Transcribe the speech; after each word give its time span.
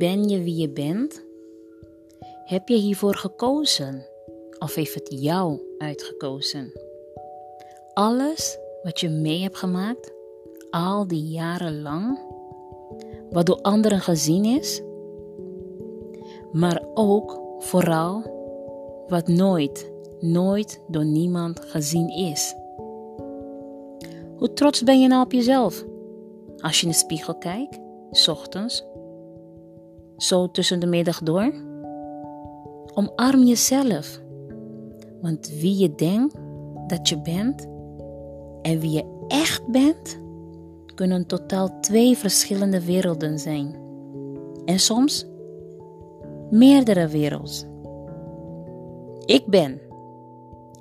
Ben 0.00 0.28
je 0.28 0.42
wie 0.42 0.56
je 0.56 0.70
bent? 0.70 1.24
Heb 2.44 2.68
je 2.68 2.76
hiervoor 2.76 3.14
gekozen? 3.14 4.06
Of 4.58 4.74
heeft 4.74 4.94
het 4.94 5.06
jou 5.22 5.60
uitgekozen? 5.78 6.72
Alles 7.92 8.58
wat 8.82 9.00
je 9.00 9.08
mee 9.08 9.42
hebt 9.42 9.56
gemaakt, 9.56 10.12
al 10.70 11.06
die 11.06 11.28
jaren 11.28 11.82
lang, 11.82 12.20
wat 13.30 13.46
door 13.46 13.60
anderen 13.60 14.00
gezien 14.00 14.44
is, 14.44 14.82
maar 16.52 16.82
ook 16.94 17.40
vooral 17.58 18.22
wat 19.08 19.28
nooit, 19.28 19.92
nooit 20.20 20.82
door 20.88 21.04
niemand 21.04 21.60
gezien 21.60 22.08
is. 22.08 22.54
Hoe 24.36 24.52
trots 24.52 24.82
ben 24.82 25.00
je 25.00 25.08
nou 25.08 25.24
op 25.24 25.32
jezelf? 25.32 25.84
Als 26.58 26.80
je 26.80 26.86
in 26.86 26.92
de 26.92 26.98
spiegel 26.98 27.38
kijkt, 27.38 27.78
s 28.10 28.28
ochtends, 28.28 28.84
zo 30.22 30.50
tussen 30.50 30.80
de 30.80 30.86
middag 30.86 31.22
door. 31.22 31.52
Omarm 32.94 33.42
jezelf. 33.44 34.20
Want 35.20 35.48
wie 35.60 35.78
je 35.78 35.94
denkt 35.94 36.34
dat 36.86 37.08
je 37.08 37.20
bent 37.20 37.66
en 38.62 38.80
wie 38.80 38.90
je 38.90 39.24
echt 39.28 39.66
bent, 39.66 40.20
kunnen 40.94 41.26
totaal 41.26 41.80
twee 41.80 42.16
verschillende 42.16 42.84
werelden 42.84 43.38
zijn. 43.38 43.76
En 44.64 44.78
soms 44.78 45.26
meerdere 46.50 47.08
werelds. 47.08 47.66
Ik 49.24 49.46
ben. 49.46 49.80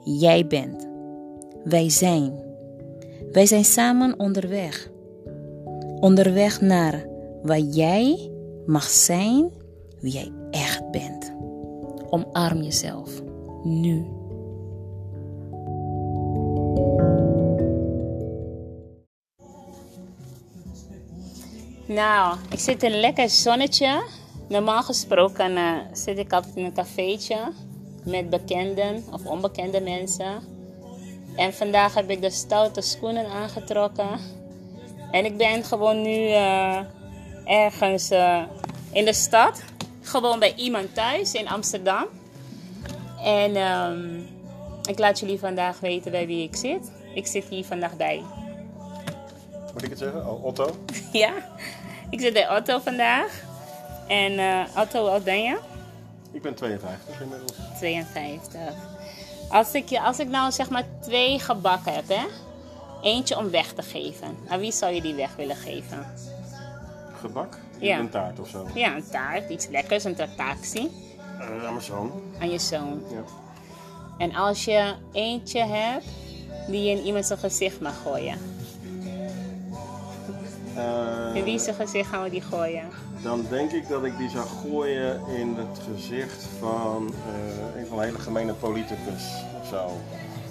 Jij 0.03 0.47
bent. 0.47 0.87
Wij 1.63 1.89
zijn. 1.89 2.33
Wij 3.31 3.45
zijn 3.45 3.65
samen 3.65 4.19
onderweg. 4.19 4.89
Onderweg 5.99 6.61
naar 6.61 7.07
waar 7.41 7.59
jij 7.59 8.31
mag 8.69 8.89
zijn 8.89 9.51
wie 9.99 10.11
jij 10.11 10.31
echt 10.51 10.91
bent. 10.91 11.33
Omarm 12.09 12.61
jezelf. 12.61 13.21
Nu. 13.63 14.05
Nou, 21.85 22.37
ik 22.49 22.59
zit 22.59 22.83
in 22.83 22.91
een 22.91 22.99
lekker 22.99 23.29
zonnetje. 23.29 24.03
Normaal 24.47 24.83
gesproken 24.83 25.51
uh, 25.51 25.77
zit 25.93 26.17
ik 26.17 26.33
altijd 26.33 26.55
in 26.55 26.65
een 26.65 26.73
cafeetje 26.73 27.37
met 28.05 28.29
bekenden 28.29 29.03
of 29.11 29.25
onbekende 29.25 29.81
mensen. 29.81 30.41
En 31.35 31.53
vandaag 31.53 31.93
heb 31.93 32.09
ik 32.09 32.21
de 32.21 32.29
stoute 32.29 32.81
schoenen 32.81 33.25
aangetrokken. 33.25 34.19
En 35.11 35.25
ik 35.25 35.37
ben 35.37 35.63
gewoon 35.63 36.01
nu 36.01 36.27
uh, 36.27 36.79
ergens 37.45 38.11
uh, 38.11 38.43
in 38.91 39.05
de 39.05 39.13
stad. 39.13 39.61
Gewoon 40.01 40.39
bij 40.39 40.53
iemand 40.55 40.95
thuis 40.95 41.33
in 41.33 41.47
Amsterdam. 41.47 42.05
En 43.23 43.55
um, 43.55 44.27
ik 44.89 44.99
laat 44.99 45.19
jullie 45.19 45.39
vandaag 45.39 45.79
weten 45.79 46.11
bij 46.11 46.27
wie 46.27 46.43
ik 46.43 46.55
zit. 46.55 46.91
Ik 47.13 47.27
zit 47.27 47.45
hier 47.45 47.65
vandaag 47.65 47.97
bij. 47.97 48.23
Moet 49.73 49.83
ik 49.83 49.89
het 49.89 49.99
zeggen? 49.99 50.29
Oh, 50.29 50.45
Otto? 50.45 50.75
ja, 51.11 51.33
ik 52.09 52.19
zit 52.19 52.33
bij 52.33 52.57
Otto 52.57 52.79
vandaag. 52.79 53.43
En 54.07 54.31
uh, 54.31 54.77
Otto, 54.77 55.07
oud 55.07 55.23
ben 55.23 55.43
je? 55.43 55.57
Ik 56.31 56.41
ben 56.41 56.55
52 56.55 57.21
inmiddels. 57.21 57.51
52. 57.77 58.61
Als 59.49 59.73
ik, 59.73 59.91
als 59.91 60.19
ik 60.19 60.27
nou 60.27 60.51
zeg 60.51 60.69
maar 60.69 60.83
twee 61.01 61.39
gebakken 61.39 61.93
heb, 61.93 62.07
hè? 62.07 62.25
Eentje 63.01 63.37
om 63.37 63.49
weg 63.49 63.73
te 63.73 63.81
geven. 63.81 64.37
Aan 64.47 64.59
wie 64.59 64.71
zou 64.71 64.93
je 64.93 65.01
die 65.01 65.13
weg 65.13 65.35
willen 65.35 65.55
geven? 65.55 66.07
Gebak? 67.19 67.57
Ja. 67.79 67.99
Een 67.99 68.09
taart 68.09 68.39
of 68.39 68.47
zo? 68.49 68.67
Ja, 68.73 68.95
een 68.95 69.09
taart. 69.11 69.49
Iets 69.49 69.67
lekkers, 69.67 70.03
een 70.03 70.15
tartatie. 70.15 70.91
Uh, 71.39 71.65
aan 71.65 71.73
mijn 71.73 71.81
zoon. 71.81 72.11
Aan 72.39 72.49
je 72.49 72.59
zoon. 72.59 73.01
Ja. 73.11 73.23
En 74.17 74.35
als 74.35 74.65
je 74.65 74.93
eentje 75.11 75.65
hebt 75.65 76.05
die 76.67 76.83
je 76.83 76.91
in 76.91 77.03
iemand 77.03 77.25
zijn 77.25 77.39
gezicht 77.39 77.81
mag 77.81 78.01
gooien. 78.03 78.37
Uh, 80.75 81.35
in 81.35 81.43
wie 81.43 81.59
zijn 81.59 81.75
gezicht 81.75 82.09
gaan 82.09 82.23
we 82.23 82.29
die 82.29 82.41
gooien? 82.41 82.83
Dan 83.21 83.45
denk 83.49 83.71
ik 83.71 83.87
dat 83.87 84.03
ik 84.03 84.17
die 84.17 84.29
zou 84.29 84.45
gooien 84.47 85.21
in 85.27 85.55
het 85.55 85.79
gezicht 85.93 86.47
van 86.59 87.13
uh, 87.27 87.81
een 87.81 87.87
van 87.87 87.97
de 87.97 88.03
hele 88.03 88.19
gemene 88.19 88.53
politicus 88.53 89.23
of 89.61 89.67
zo. 89.67 89.85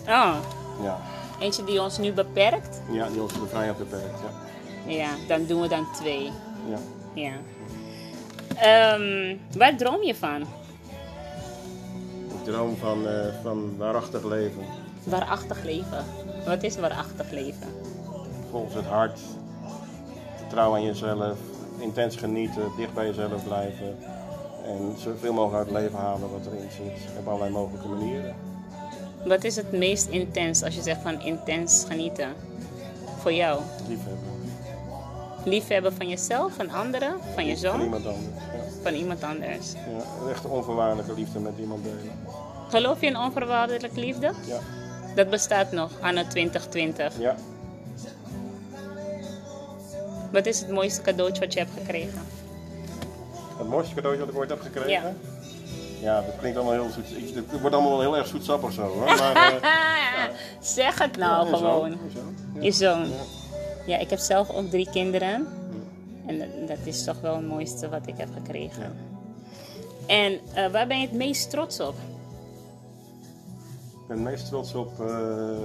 Oh. 0.06 0.36
Ja. 0.82 0.98
Eentje 1.40 1.64
die 1.64 1.82
ons 1.82 1.98
nu 1.98 2.12
beperkt? 2.12 2.80
Ja, 2.90 3.08
die 3.08 3.22
ons 3.22 3.32
de 3.32 3.46
vrijheid 3.48 3.78
beperkt, 3.78 4.18
ja. 4.20 4.92
Ja, 4.92 5.08
dan 5.28 5.46
doen 5.46 5.60
we 5.60 5.68
dan 5.68 5.86
twee. 5.92 6.32
Ja. 6.68 6.78
Ja. 7.18 7.32
Um, 8.94 9.40
waar 9.56 9.76
droom 9.76 10.02
je 10.02 10.14
van? 10.14 10.40
Ik 12.28 12.44
droom 12.44 12.76
van, 12.76 13.06
uh, 13.06 13.26
van 13.42 13.76
waarachtig 13.76 14.24
leven. 14.24 14.62
Waarachtig 15.04 15.64
leven? 15.64 16.04
Wat 16.46 16.62
is 16.62 16.76
waarachtig 16.76 17.30
leven? 17.30 17.68
Volgens 18.50 18.74
het 18.74 18.84
hart, 18.84 19.20
vertrouwen 20.36 20.78
aan 20.78 20.86
jezelf, 20.86 21.38
intens 21.78 22.16
genieten, 22.16 22.70
dicht 22.76 22.94
bij 22.94 23.06
jezelf 23.06 23.44
blijven. 23.44 23.96
En 24.64 24.94
zoveel 24.98 25.32
mogelijk 25.32 25.58
uit 25.58 25.74
het 25.74 25.82
leven 25.82 25.98
halen 25.98 26.30
wat 26.30 26.46
erin 26.46 26.70
zit. 26.70 27.18
Op 27.18 27.26
allerlei 27.26 27.50
mogelijke 27.50 27.88
manieren. 27.88 28.34
Wat 29.24 29.44
is 29.44 29.56
het 29.56 29.72
meest 29.72 30.08
intens 30.08 30.62
als 30.62 30.74
je 30.74 30.82
zegt 30.82 31.02
van 31.02 31.20
intens 31.20 31.84
genieten? 31.88 32.32
Voor 33.18 33.32
jou? 33.32 33.60
Liefhebben. 33.88 34.27
Liefhebben 35.48 35.92
van 35.92 36.08
jezelf, 36.08 36.52
van 36.52 36.70
anderen, 36.70 37.16
van 37.34 37.46
je 37.46 37.56
zoon? 37.56 37.72
Van 37.72 37.82
iemand 37.82 38.06
anders. 38.06 38.24
Ja. 38.36 38.82
Van 38.82 38.92
iemand 38.94 39.22
anders. 39.22 39.72
Ja, 39.72 40.30
echt 40.30 40.44
onvoorwaardelijke 40.44 41.14
liefde 41.14 41.38
met 41.38 41.52
iemand 41.60 41.84
delen. 41.84 42.18
Geloof 42.68 43.00
je 43.00 43.06
in 43.06 43.16
onvoorwaardelijke 43.16 44.00
liefde? 44.00 44.32
Ja. 44.46 44.58
Dat 45.14 45.30
bestaat 45.30 45.72
nog, 45.72 45.90
anno 46.00 46.22
2020. 46.28 47.14
Ja. 47.18 47.36
Wat 50.32 50.46
is 50.46 50.60
het 50.60 50.70
mooiste 50.70 51.02
cadeautje 51.02 51.40
wat 51.40 51.52
je 51.52 51.58
hebt 51.58 51.70
gekregen? 51.78 52.20
Het 53.58 53.68
mooiste 53.68 53.94
cadeautje 53.94 54.24
wat 54.24 54.34
ik 54.34 54.38
ooit 54.40 54.50
heb 54.50 54.60
gekregen? 54.60 54.90
Ja. 54.90 55.12
Ja, 56.00 56.20
dat 56.20 56.34
klinkt 56.38 56.58
allemaal 56.58 56.74
heel 56.74 56.90
zoet. 56.94 57.34
Het 57.34 57.60
wordt 57.60 57.74
allemaal 57.74 57.98
wel 57.98 58.00
heel 58.00 58.16
erg 58.16 58.26
zoetsappig 58.26 58.72
zo 58.72 58.82
hoor. 58.82 59.04
Maar, 59.18 59.52
uh, 59.52 59.62
ja. 59.62 60.30
Zeg 60.60 60.98
het 60.98 61.16
nou 61.16 61.50
ja, 61.50 61.56
gewoon. 61.56 61.90
Ja. 61.90 62.62
Je 62.62 62.72
zoon. 62.72 63.06
Ja. 63.88 63.98
Ik 63.98 64.10
heb 64.10 64.18
zelf 64.18 64.50
ook 64.50 64.66
drie 64.70 64.90
kinderen. 64.90 65.46
En 66.26 66.38
dat, 66.38 66.68
dat 66.68 66.86
is 66.86 67.04
toch 67.04 67.20
wel 67.20 67.36
het 67.36 67.46
mooiste 67.46 67.88
wat 67.88 68.06
ik 68.06 68.16
heb 68.16 68.32
gekregen. 68.32 68.82
Ja. 68.82 68.92
En 70.06 70.32
uh, 70.32 70.70
waar 70.70 70.86
ben 70.86 71.00
je 71.00 71.06
het 71.06 71.16
meest 71.16 71.50
trots 71.50 71.80
op? 71.80 71.94
Ik 74.00 74.06
ben 74.14 74.16
het 74.16 74.26
meest 74.26 74.46
trots 74.46 74.74
op, 74.74 75.00
uh, 75.00 75.58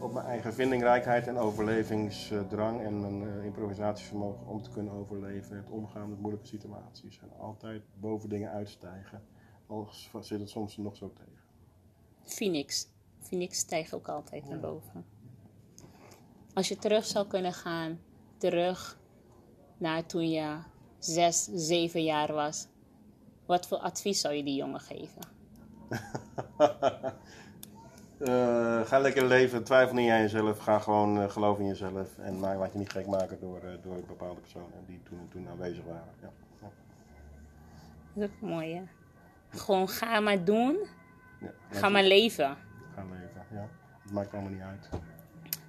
op 0.00 0.12
mijn 0.12 0.26
eigen 0.26 0.54
vindingrijkheid 0.54 1.26
en 1.26 1.38
overlevingsdrang 1.38 2.80
en 2.80 3.00
mijn 3.00 3.22
uh, 3.22 3.44
improvisatievermogen 3.44 4.46
om 4.46 4.62
te 4.62 4.70
kunnen 4.70 4.92
overleven. 4.92 5.56
Het 5.56 5.70
omgaan 5.70 6.08
met 6.08 6.20
moeilijke 6.20 6.46
situaties 6.46 7.18
en 7.22 7.30
altijd 7.40 7.82
boven 8.00 8.28
dingen 8.28 8.50
uitstijgen. 8.50 9.22
Al 9.66 9.88
zit 10.20 10.40
het 10.40 10.50
soms 10.50 10.76
nog 10.76 10.96
zo 10.96 11.12
tegen. 11.12 11.42
Phoenix. 12.24 12.88
Phoenix 13.20 13.58
stijgt 13.58 13.94
ook 13.94 14.08
altijd 14.08 14.48
naar 14.48 14.60
boven. 14.60 15.04
Als 16.58 16.68
je 16.68 16.76
terug 16.76 17.04
zou 17.04 17.26
kunnen 17.26 17.52
gaan, 17.52 18.00
terug 18.36 18.98
naar 19.76 20.06
toen 20.06 20.30
je 20.30 20.56
zes, 20.98 21.44
zeven 21.44 22.04
jaar 22.04 22.32
was, 22.32 22.68
wat 23.46 23.68
voor 23.68 23.78
advies 23.78 24.20
zou 24.20 24.34
je 24.34 24.44
die 24.44 24.54
jongen 24.54 24.80
geven? 24.80 25.22
uh, 28.18 28.86
ga 28.88 28.98
lekker 28.98 29.26
leven, 29.26 29.64
twijfel 29.64 29.94
niet 29.94 30.10
aan 30.10 30.20
jezelf, 30.20 30.58
ga 30.58 30.78
gewoon 30.78 31.18
uh, 31.18 31.30
geloven 31.30 31.62
in 31.62 31.68
jezelf 31.68 32.18
en 32.18 32.38
maak, 32.38 32.58
laat 32.58 32.72
je 32.72 32.78
niet 32.78 32.92
gek 32.92 33.06
maken 33.06 33.40
door, 33.40 33.60
uh, 33.64 33.70
door 33.82 34.00
bepaalde 34.06 34.40
personen 34.40 34.84
die 34.86 35.00
toen 35.02 35.18
en 35.18 35.28
toen 35.28 35.48
aanwezig 35.48 35.84
waren. 35.84 36.12
Ja. 36.20 36.30
Ja. 36.60 36.68
Dat 38.12 38.28
is 38.28 38.34
ook 38.34 38.48
mooi 38.48 38.74
hè? 38.74 38.82
Gewoon 39.58 39.88
ga 39.88 40.20
maar 40.20 40.44
doen, 40.44 40.86
Ja, 41.40 41.52
ga 41.70 41.88
maar 41.88 42.04
leven. 42.04 42.56
Ga 42.94 43.04
leven, 43.10 43.42
ja. 43.50 43.68
Het 44.02 44.12
maakt 44.12 44.32
allemaal 44.32 44.52
niet 44.52 44.62
uit. 44.62 44.88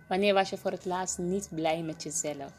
Wanneer 0.09 0.33
was 0.33 0.49
je 0.49 0.57
voor 0.57 0.71
het 0.71 0.85
laatst 0.85 1.17
niet 1.17 1.49
blij 1.51 1.81
met 1.81 2.03
jezelf? 2.03 2.51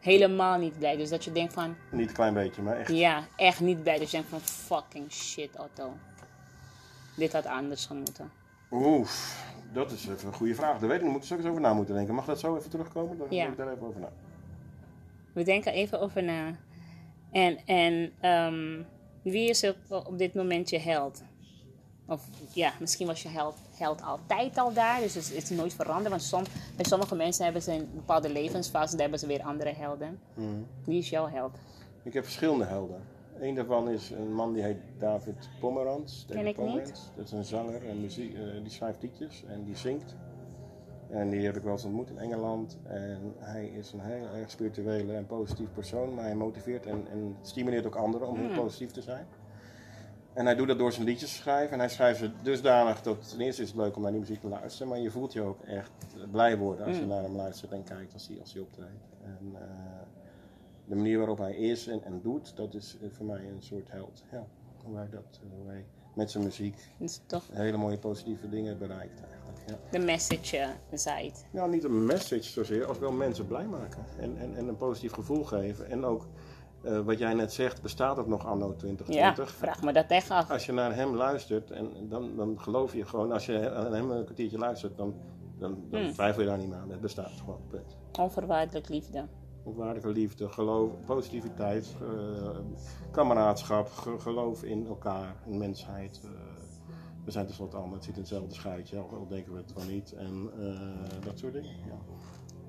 Helemaal 0.00 0.58
niet 0.58 0.78
blij. 0.78 0.96
Dus 0.96 1.08
dat 1.08 1.24
je 1.24 1.32
denkt 1.32 1.52
van... 1.52 1.76
Niet 1.90 2.08
een 2.08 2.14
klein 2.14 2.34
beetje, 2.34 2.62
maar 2.62 2.76
echt. 2.78 2.88
Ja, 2.90 3.26
echt 3.36 3.60
niet 3.60 3.82
blij. 3.82 3.98
Dus 3.98 4.10
je 4.10 4.16
denkt 4.16 4.28
van 4.30 4.40
fucking 4.40 5.12
shit 5.12 5.58
Otto. 5.58 5.92
Dit 7.16 7.32
had 7.32 7.46
anders 7.46 7.86
gemoeten. 7.86 8.30
Oef, 8.70 9.44
dat 9.72 9.90
is 9.92 10.08
even 10.08 10.28
een 10.28 10.34
goede 10.34 10.54
vraag. 10.54 10.78
Daar 10.78 10.88
weet 10.88 10.98
ik 10.98 11.04
niet, 11.04 11.12
moet 11.12 11.24
ik 11.30 11.30
eens 11.38 11.46
over 11.46 11.60
na 11.60 11.74
moeten 11.74 11.94
denken. 11.94 12.14
Mag 12.14 12.24
dat 12.24 12.40
zo 12.40 12.56
even 12.56 12.70
terugkomen? 12.70 13.18
Dan 13.18 13.26
Ja. 13.30 13.36
denk 13.36 13.50
ik 13.50 13.56
daar 13.56 13.72
even 13.72 13.86
over 13.86 14.00
na. 14.00 14.08
We 15.32 15.42
denken 15.42 15.72
even 15.72 16.00
over 16.00 16.22
na. 16.22 16.56
En, 17.32 17.58
en 17.66 18.12
um, 18.30 18.86
wie 19.22 19.48
is 19.48 19.64
op, 19.64 19.76
op 19.88 20.18
dit 20.18 20.34
moment 20.34 20.70
je 20.70 20.78
held? 20.78 21.22
Of 22.06 22.28
ja, 22.52 22.72
misschien 22.80 23.06
was 23.06 23.22
je 23.22 23.28
held, 23.28 23.56
held 23.78 24.02
altijd 24.02 24.58
al 24.58 24.72
daar. 24.72 25.00
Dus 25.00 25.14
het 25.14 25.32
is 25.32 25.50
nooit 25.50 25.74
veranderd. 25.74 26.08
Want 26.08 26.22
som, 26.22 26.42
bij 26.76 26.84
sommige 26.84 27.14
mensen 27.14 27.44
hebben 27.44 27.62
ze 27.62 27.72
een 27.72 27.88
bepaalde 27.94 28.32
levensfase. 28.32 28.90
Daar 28.90 29.00
hebben 29.00 29.18
ze 29.18 29.26
weer 29.26 29.42
andere 29.42 29.74
helden. 29.74 30.20
Wie 30.84 30.98
is 30.98 31.10
jouw 31.10 31.28
held? 31.28 31.58
Ik 32.02 32.12
heb 32.12 32.24
verschillende 32.24 32.64
helden. 32.64 33.00
Eén 33.40 33.54
daarvan 33.54 33.88
is 33.88 34.10
een 34.10 34.34
man 34.34 34.52
die 34.52 34.62
heet 34.62 34.78
David 34.98 35.48
Pomerantz. 35.60 36.24
David 36.26 36.46
ik 36.46 36.58
niet. 36.58 37.10
Dat 37.16 37.24
is 37.24 37.32
een 37.32 37.44
zanger 37.44 37.88
en 37.88 38.00
muziek, 38.00 38.34
eh, 38.34 38.40
die 38.62 38.70
schrijft 38.70 39.02
liedjes 39.02 39.44
en 39.48 39.64
die 39.64 39.76
zingt. 39.76 40.14
En 41.10 41.30
die 41.30 41.44
heb 41.44 41.56
ik 41.56 41.62
wel 41.62 41.72
eens 41.72 41.84
ontmoet 41.84 42.10
in 42.10 42.18
Engeland. 42.18 42.78
En 42.82 43.34
hij 43.38 43.66
is 43.66 43.92
een 43.92 44.00
heel 44.00 44.26
erg 44.34 44.50
spirituele 44.50 45.14
en 45.14 45.26
positief 45.26 45.72
persoon. 45.72 46.14
Maar 46.14 46.24
hij 46.24 46.34
motiveert 46.34 46.86
en, 46.86 47.06
en 47.10 47.36
stimuleert 47.42 47.86
ook 47.86 47.94
anderen 47.94 48.28
om 48.28 48.36
heel 48.36 48.62
positief 48.62 48.90
te 48.90 49.02
zijn. 49.02 49.26
En 50.38 50.44
hij 50.44 50.54
doet 50.54 50.68
dat 50.68 50.78
door 50.78 50.92
zijn 50.92 51.06
liedjes 51.06 51.30
te 51.30 51.36
schrijven. 51.36 51.72
En 51.72 51.78
hij 51.78 51.88
schrijft 51.88 52.18
ze 52.18 52.30
dusdanig 52.42 53.02
dat 53.02 53.28
ten 53.30 53.40
eerste 53.40 53.62
is 53.62 53.68
het 53.68 53.76
leuk 53.76 53.96
om 53.96 54.02
naar 54.02 54.10
die 54.10 54.20
muziek 54.20 54.40
te 54.40 54.48
luisteren. 54.48 54.88
Maar 54.88 54.98
je 54.98 55.10
voelt 55.10 55.32
je 55.32 55.40
ook 55.40 55.62
echt 55.62 55.90
blij 56.30 56.58
worden 56.58 56.86
als 56.86 56.96
je 56.96 57.06
naar 57.06 57.22
hem 57.22 57.36
luistert 57.36 57.72
en 57.72 57.84
kijkt 57.84 58.12
als 58.12 58.28
hij, 58.28 58.40
als 58.40 58.52
hij 58.52 58.62
optreedt. 58.62 59.08
En 59.24 59.54
eh, 59.54 59.60
de 60.84 60.94
manier 60.94 61.18
waarop 61.18 61.38
hij 61.38 61.54
is 61.54 61.86
en, 61.86 62.04
en 62.04 62.20
doet, 62.22 62.56
dat 62.56 62.74
is 62.74 62.96
eh, 63.02 63.08
voor 63.10 63.26
mij 63.26 63.48
een 63.48 63.62
soort 63.62 63.90
held. 63.90 64.24
Ja, 64.32 64.46
hoe 64.84 64.96
hij 64.96 65.08
dat 65.10 65.40
eh, 65.42 65.56
hoe 65.56 65.66
hij 65.66 65.84
met 66.14 66.30
zijn 66.30 66.44
muziek 66.44 66.76
toch 67.26 67.44
hele 67.52 67.76
mooie 67.76 67.98
positieve 67.98 68.48
dingen 68.48 68.78
bereikt 68.78 69.20
eigenlijk. 69.20 69.58
Ja. 69.66 69.98
de 69.98 70.04
message 70.04 70.74
side. 70.92 71.34
Nou, 71.50 71.70
niet 71.70 71.84
een 71.84 72.06
message 72.06 72.42
zozeer, 72.42 72.84
als 72.84 72.98
wel 72.98 73.12
mensen 73.12 73.46
blij 73.46 73.66
maken. 73.66 74.04
En, 74.18 74.36
en, 74.38 74.56
en 74.56 74.68
een 74.68 74.76
positief 74.76 75.12
gevoel 75.12 75.44
geven. 75.44 75.90
En 75.90 76.04
ook, 76.04 76.26
eh, 76.82 77.00
wat 77.00 77.18
jij 77.18 77.34
net 77.34 77.52
zegt, 77.52 77.82
bestaat 77.82 78.16
het 78.16 78.26
nog 78.26 78.46
anno 78.46 78.66
Ja, 78.68 78.74
2020? 78.76 79.50
vraag 79.50 79.82
me 79.82 79.92
dat 79.92 80.06
echt 80.08 80.30
af. 80.30 80.50
Als 80.50 80.66
je 80.66 80.72
naar 80.72 80.94
hem 80.94 81.14
luistert, 81.14 81.70
en 81.70 82.08
dan, 82.08 82.36
dan 82.36 82.60
geloof 82.60 82.94
je 82.94 83.04
gewoon, 83.06 83.32
als 83.32 83.46
je 83.46 83.58
naar 83.58 83.92
hem 83.92 84.10
een 84.10 84.24
kwartiertje 84.24 84.58
luistert, 84.58 84.96
dan, 84.96 85.14
dan, 85.58 85.78
dan 85.90 86.00
Hmm. 86.00 86.12
twijfel 86.12 86.42
je 86.42 86.48
daar 86.48 86.58
niet 86.58 86.68
meer 86.68 86.78
aan. 86.78 86.90
Het 86.90 87.00
bestaat 87.00 87.30
gewoon. 87.40 87.60
Punt. 87.68 87.96
Onvoorwaardelijk 88.20 88.88
liefde. 88.88 89.26
Onwaardige 89.62 90.08
liefde, 90.08 90.48
geloof, 90.48 90.90
positiviteit, 91.04 91.96
eh, 92.02 92.58
kameraadschap, 93.10 93.88
ge- 93.90 94.18
geloof 94.18 94.62
in 94.62 94.86
elkaar, 94.86 95.34
in 95.46 95.58
mensheid. 95.58 96.20
eh. 96.24 96.30
we 97.24 97.30
zijn 97.34 97.46
tenslotte 97.46 97.76
allemaal, 97.76 97.94
het 97.94 98.04
zit 98.04 98.14
in 98.14 98.20
hetzelfde 98.20 98.54
schuitje, 98.54 98.98
al 98.98 99.26
denken 99.28 99.52
we 99.52 99.58
het 99.58 99.72
wel 99.72 99.84
niet. 99.84 100.12
En 100.12 100.50
dat 101.24 101.38
soort 101.38 101.52
dingen. 101.52 101.70
Ja. 101.86 101.94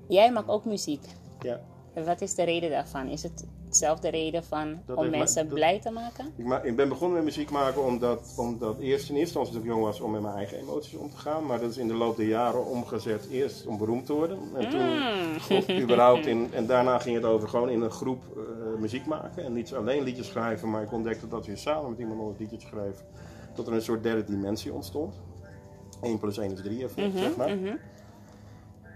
Jij 0.08 0.32
maakt 0.32 0.48
ook 0.48 0.64
muziek. 0.64 1.04
ja. 1.40 1.60
En 1.94 2.04
Wat 2.04 2.20
is 2.20 2.34
de 2.34 2.42
reden 2.42 2.70
daarvan? 2.70 3.08
Is 3.08 3.22
het 3.22 3.44
dezelfde 3.68 4.08
reden 4.10 4.44
van 4.44 4.78
Dat 4.86 4.96
om 4.96 5.10
mensen 5.10 5.44
dat- 5.44 5.54
blij 5.54 5.80
te 5.80 5.90
maken? 5.90 6.26
Ik, 6.36 6.44
ma- 6.44 6.62
ik 6.62 6.76
ben 6.76 6.88
begonnen 6.88 7.16
met 7.16 7.24
muziek 7.24 7.50
maken 7.50 7.84
omdat, 7.84 8.34
omdat 8.36 8.78
eerst 8.78 9.08
in 9.08 9.16
eerste 9.16 9.38
instantie 9.38 9.58
ik 9.58 9.64
jong 9.64 9.82
was 9.82 10.00
om 10.00 10.10
met 10.10 10.22
mijn 10.22 10.34
eigen 10.34 10.58
emoties 10.58 10.94
om 10.94 11.10
te 11.10 11.16
gaan. 11.16 11.46
Maar 11.46 11.60
dat 11.60 11.70
is 11.70 11.76
in 11.76 11.88
de 11.88 11.94
loop 11.94 12.16
der 12.16 12.26
jaren 12.26 12.66
omgezet. 12.66 13.26
Eerst 13.30 13.66
om 13.66 13.78
beroemd 13.78 14.06
te 14.06 14.12
worden. 14.12 14.38
En 14.54 14.70
toen 14.70 15.56
of 15.58 15.70
überhaupt 15.80 16.26
in, 16.26 16.48
en 16.54 16.66
daarna 16.66 16.98
ging 16.98 17.16
het 17.16 17.24
over 17.24 17.48
gewoon 17.48 17.68
in 17.70 17.80
een 17.80 17.90
groep 17.90 18.22
eh, 18.36 18.80
muziek 18.80 19.06
maken. 19.06 19.44
En 19.44 19.52
niet 19.52 19.74
alleen 19.74 20.02
liedjes 20.02 20.26
schrijven, 20.26 20.70
maar 20.70 20.82
ik 20.82 20.92
ontdekte 20.92 21.28
dat 21.28 21.46
je 21.46 21.56
samen 21.56 21.90
met 21.90 21.98
iemand 21.98 22.20
anders 22.20 22.38
liedjes 22.38 22.62
schreef. 22.62 23.04
Tot 23.54 23.66
er 23.66 23.72
een 23.72 23.82
soort 23.82 24.02
derde 24.02 24.24
dimensie 24.24 24.72
ontstond. 24.72 25.14
1 26.02 26.18
plus 26.18 26.38
1 26.38 26.52
is 26.52 26.60
3 26.62 26.84
effect, 26.84 27.18
zeg 27.18 27.36
maar. 27.36 27.48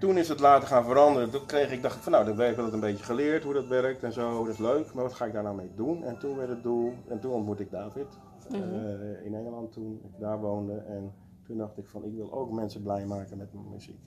Toen 0.04 0.18
is 0.18 0.28
het 0.28 0.40
later 0.40 0.68
gaan 0.68 0.84
veranderen. 0.84 1.30
Toen 1.30 1.46
kreeg 1.46 1.72
ik, 1.72 1.82
dacht 1.82 1.96
ik 1.96 2.02
van 2.02 2.12
nou, 2.12 2.24
dan 2.24 2.38
heb 2.38 2.50
ik 2.50 2.56
wel 2.56 2.72
een 2.72 2.80
beetje 2.80 3.04
geleerd 3.04 3.44
hoe 3.44 3.52
dat 3.52 3.66
werkt 3.66 4.02
en 4.02 4.12
zo. 4.12 4.44
Dat 4.44 4.52
is 4.52 4.58
leuk, 4.58 4.94
maar 4.94 5.02
wat 5.04 5.14
ga 5.14 5.24
ik 5.24 5.32
daar 5.32 5.42
nou 5.42 5.56
mee 5.56 5.70
doen? 5.74 6.04
En 6.04 6.18
toen 6.18 6.36
werd 6.36 6.48
het 6.48 6.62
doel, 6.62 6.92
en 7.08 7.20
toen 7.20 7.32
ontmoette 7.32 7.62
ik 7.62 7.70
David 7.70 8.06
eh, 8.50 9.24
in 9.24 9.34
Engeland 9.34 9.72
toen 9.72 10.00
ik 10.04 10.20
daar 10.20 10.40
woonde. 10.40 10.72
En 10.72 11.12
toen 11.46 11.56
dacht 11.56 11.78
ik 11.78 11.88
van 11.88 12.04
ik 12.04 12.14
wil 12.14 12.32
ook 12.32 12.52
mensen 12.52 12.82
blij 12.82 13.06
maken 13.06 13.36
met 13.36 13.52
mijn 13.52 13.70
muziek. 13.70 13.98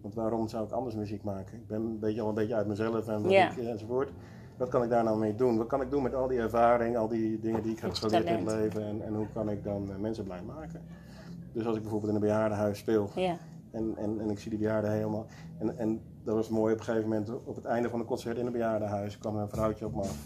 Want 0.00 0.14
waarom 0.14 0.48
zou 0.48 0.64
ik 0.64 0.70
anders 0.70 0.94
muziek 0.94 1.22
maken? 1.22 1.58
Ik 1.58 1.66
ben 1.66 1.80
een 1.80 1.98
beetje, 1.98 2.20
al 2.20 2.28
een 2.28 2.34
beetje 2.34 2.54
uit 2.54 2.66
mezelf 2.66 3.08
en 3.08 3.28
Ja. 3.28 3.50
ik, 3.50 3.58
enzovoort. 3.58 4.10
Wat 4.56 4.68
kan 4.68 4.82
ik 4.82 4.90
daar 4.90 5.04
nou 5.04 5.18
mee 5.18 5.34
doen? 5.34 5.56
Wat 5.56 5.66
kan 5.66 5.80
ik 5.80 5.90
doen 5.90 6.02
met 6.02 6.14
al 6.14 6.28
die 6.28 6.38
ervaring, 6.38 6.96
al 6.96 7.08
die 7.08 7.40
dingen 7.40 7.62
die 7.62 7.72
ik 7.72 7.80
heb 7.80 7.92
geleerd 7.92 8.24
in 8.26 8.34
het 8.34 8.56
leven? 8.56 8.82
En, 8.86 9.02
en 9.02 9.14
hoe 9.14 9.26
kan 9.34 9.50
ik 9.50 9.64
dan 9.64 9.90
eh, 9.90 9.96
mensen 9.96 10.24
blij 10.24 10.42
maken? 10.42 10.82
Dus 11.52 11.66
als 11.66 11.76
ik 11.76 11.82
bijvoorbeeld 11.82 12.10
in 12.10 12.16
een 12.16 12.26
bejaardenhuis 12.28 12.78
speel. 12.78 13.10
En, 13.70 13.94
en, 13.96 14.20
en 14.20 14.30
ik 14.30 14.38
zie 14.38 14.50
die 14.50 14.58
bejaarden 14.58 14.92
helemaal. 14.92 15.26
En, 15.58 15.78
en 15.78 16.00
dat 16.24 16.34
was 16.34 16.48
mooi 16.48 16.72
op 16.72 16.78
een 16.78 16.84
gegeven 16.84 17.08
moment. 17.08 17.28
Op 17.44 17.56
het 17.56 17.64
einde 17.64 17.88
van 17.88 18.00
een 18.00 18.06
concert 18.06 18.38
in 18.38 18.46
een 18.46 18.52
bejaardenhuis 18.52 19.18
kwam 19.18 19.36
een 19.36 19.48
vrouwtje 19.48 19.86
op 19.86 19.94
me 19.94 20.00
af. 20.00 20.16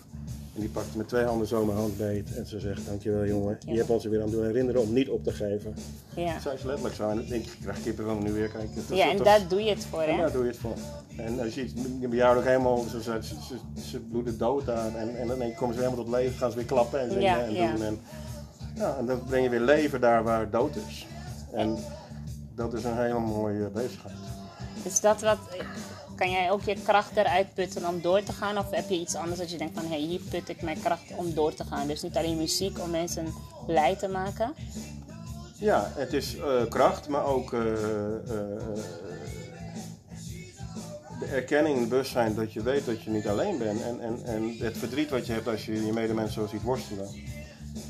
En 0.54 0.60
die 0.60 0.68
pakte 0.68 0.96
met 0.96 1.08
twee 1.08 1.24
handen 1.24 1.46
zo 1.46 1.64
mijn 1.64 1.78
hand 1.78 1.96
beet. 1.96 2.36
En 2.36 2.46
ze 2.46 2.60
zegt: 2.60 2.86
Dankjewel 2.86 3.24
jongen. 3.26 3.56
Je 3.66 3.70
Ja. 3.72 3.76
hebt 3.78 3.90
ons 3.90 4.04
er 4.04 4.10
weer 4.10 4.22
aan 4.22 4.30
doen 4.30 4.44
herinneren 4.44 4.80
om 4.80 4.92
niet 4.92 5.08
op 5.08 5.24
te 5.24 5.32
geven. 5.32 5.74
Ja. 6.16 6.32
Dat 6.32 6.42
zei 6.42 6.56
ze 6.56 6.66
letterlijk 6.66 6.94
zo. 6.96 7.08
En 7.08 7.18
ik 7.20 7.28
denk: 7.28 7.44
Ik 7.44 7.58
krijg 7.62 7.82
kippen 7.82 8.22
nu 8.22 8.32
weer. 8.32 8.48
Kijk, 8.48 8.74
dat, 8.74 8.96
ja, 8.98 9.10
en 9.10 9.16
dat- 9.16 9.26
daar 9.26 9.48
doe 9.48 9.62
je 9.62 9.70
het 9.70 9.84
voor, 9.84 10.00
en 10.00 10.14
hè? 10.14 10.20
daar 10.20 10.32
doe 10.32 10.42
je 10.42 10.48
het 10.50 10.58
voor. 10.58 10.74
En 11.16 11.40
als 11.40 11.54
je 11.54 11.68
ziet 11.68 11.76
die 11.98 12.08
bejaarden 12.08 12.42
ook 12.42 12.48
helemaal, 12.48 12.78
ze, 12.78 13.02
ze, 13.02 13.18
ze, 13.80 14.00
bloeden 14.00 14.38
dood 14.38 14.66
daar. 14.66 14.94
En, 14.96 15.16
en 15.16 15.26
dan 15.26 15.42
ik, 15.42 15.56
komen 15.56 15.74
ze 15.74 15.80
weer 15.80 15.90
helemaal 15.90 16.04
tot 16.10 16.14
leven, 16.20 16.38
gaan 16.38 16.50
ze 16.50 16.56
weer 16.56 16.66
klappen 16.66 17.00
en 17.00 17.08
zingen 17.10 17.22
Ja, 17.22 17.40
en 17.40 17.76
doen. 17.76 17.84
En, 17.86 17.98
ja, 18.74 18.96
en 18.98 19.06
dan 19.06 19.24
breng 19.24 19.44
je 19.44 19.50
weer 19.50 19.60
leven 19.60 20.00
daar 20.00 20.22
waar 20.24 20.50
dood 20.50 20.76
is. 20.76 21.06
En 21.52 21.76
dat 22.54 22.74
is 22.74 22.84
een 22.84 22.96
hele 22.96 23.18
mooie 23.18 23.68
bezigheid. 23.68 24.16
Is 24.82 25.00
dat 25.00 25.20
wat... 25.20 25.38
Kan 26.16 26.30
jij 26.30 26.50
ook 26.50 26.62
je 26.62 26.82
kracht 26.82 27.16
eruit 27.16 27.54
putten 27.54 27.88
om 27.88 28.00
door 28.00 28.22
te 28.22 28.32
gaan? 28.32 28.58
Of 28.58 28.70
heb 28.70 28.88
je 28.88 29.00
iets 29.00 29.14
anders 29.14 29.38
dat 29.38 29.50
je 29.50 29.58
denkt 29.58 29.74
van... 29.74 29.82
Hé, 29.82 29.88
hey, 29.88 29.98
hier 29.98 30.20
put 30.30 30.48
ik 30.48 30.62
mijn 30.62 30.80
kracht 30.80 31.16
om 31.16 31.34
door 31.34 31.54
te 31.54 31.64
gaan. 31.64 31.86
Dus 31.86 32.02
niet 32.02 32.16
alleen 32.16 32.36
muziek 32.36 32.78
om 32.78 32.90
mensen 32.90 33.34
blij 33.66 33.96
te 33.96 34.08
maken. 34.08 34.54
Ja, 35.58 35.90
het 35.94 36.12
is 36.12 36.36
eh, 36.36 36.68
kracht, 36.68 37.08
maar 37.08 37.24
ook 37.24 37.52
eh, 37.52 37.60
eh, 37.60 38.18
de 41.20 41.26
erkenning 41.32 41.74
en 41.74 41.80
het 41.80 41.88
bewustzijn 41.88 42.34
dat 42.34 42.52
je 42.52 42.62
weet 42.62 42.86
dat 42.86 43.02
je 43.02 43.10
niet 43.10 43.28
alleen 43.28 43.58
bent. 43.58 43.82
En, 43.82 44.00
en, 44.00 44.24
en 44.24 44.56
het 44.58 44.78
verdriet 44.78 45.10
wat 45.10 45.26
je 45.26 45.32
hebt 45.32 45.48
als 45.48 45.66
je 45.66 45.86
je 45.86 45.92
medemensen 45.92 46.42
zo 46.42 46.46
ziet 46.46 46.62
worstelen. 46.62 47.08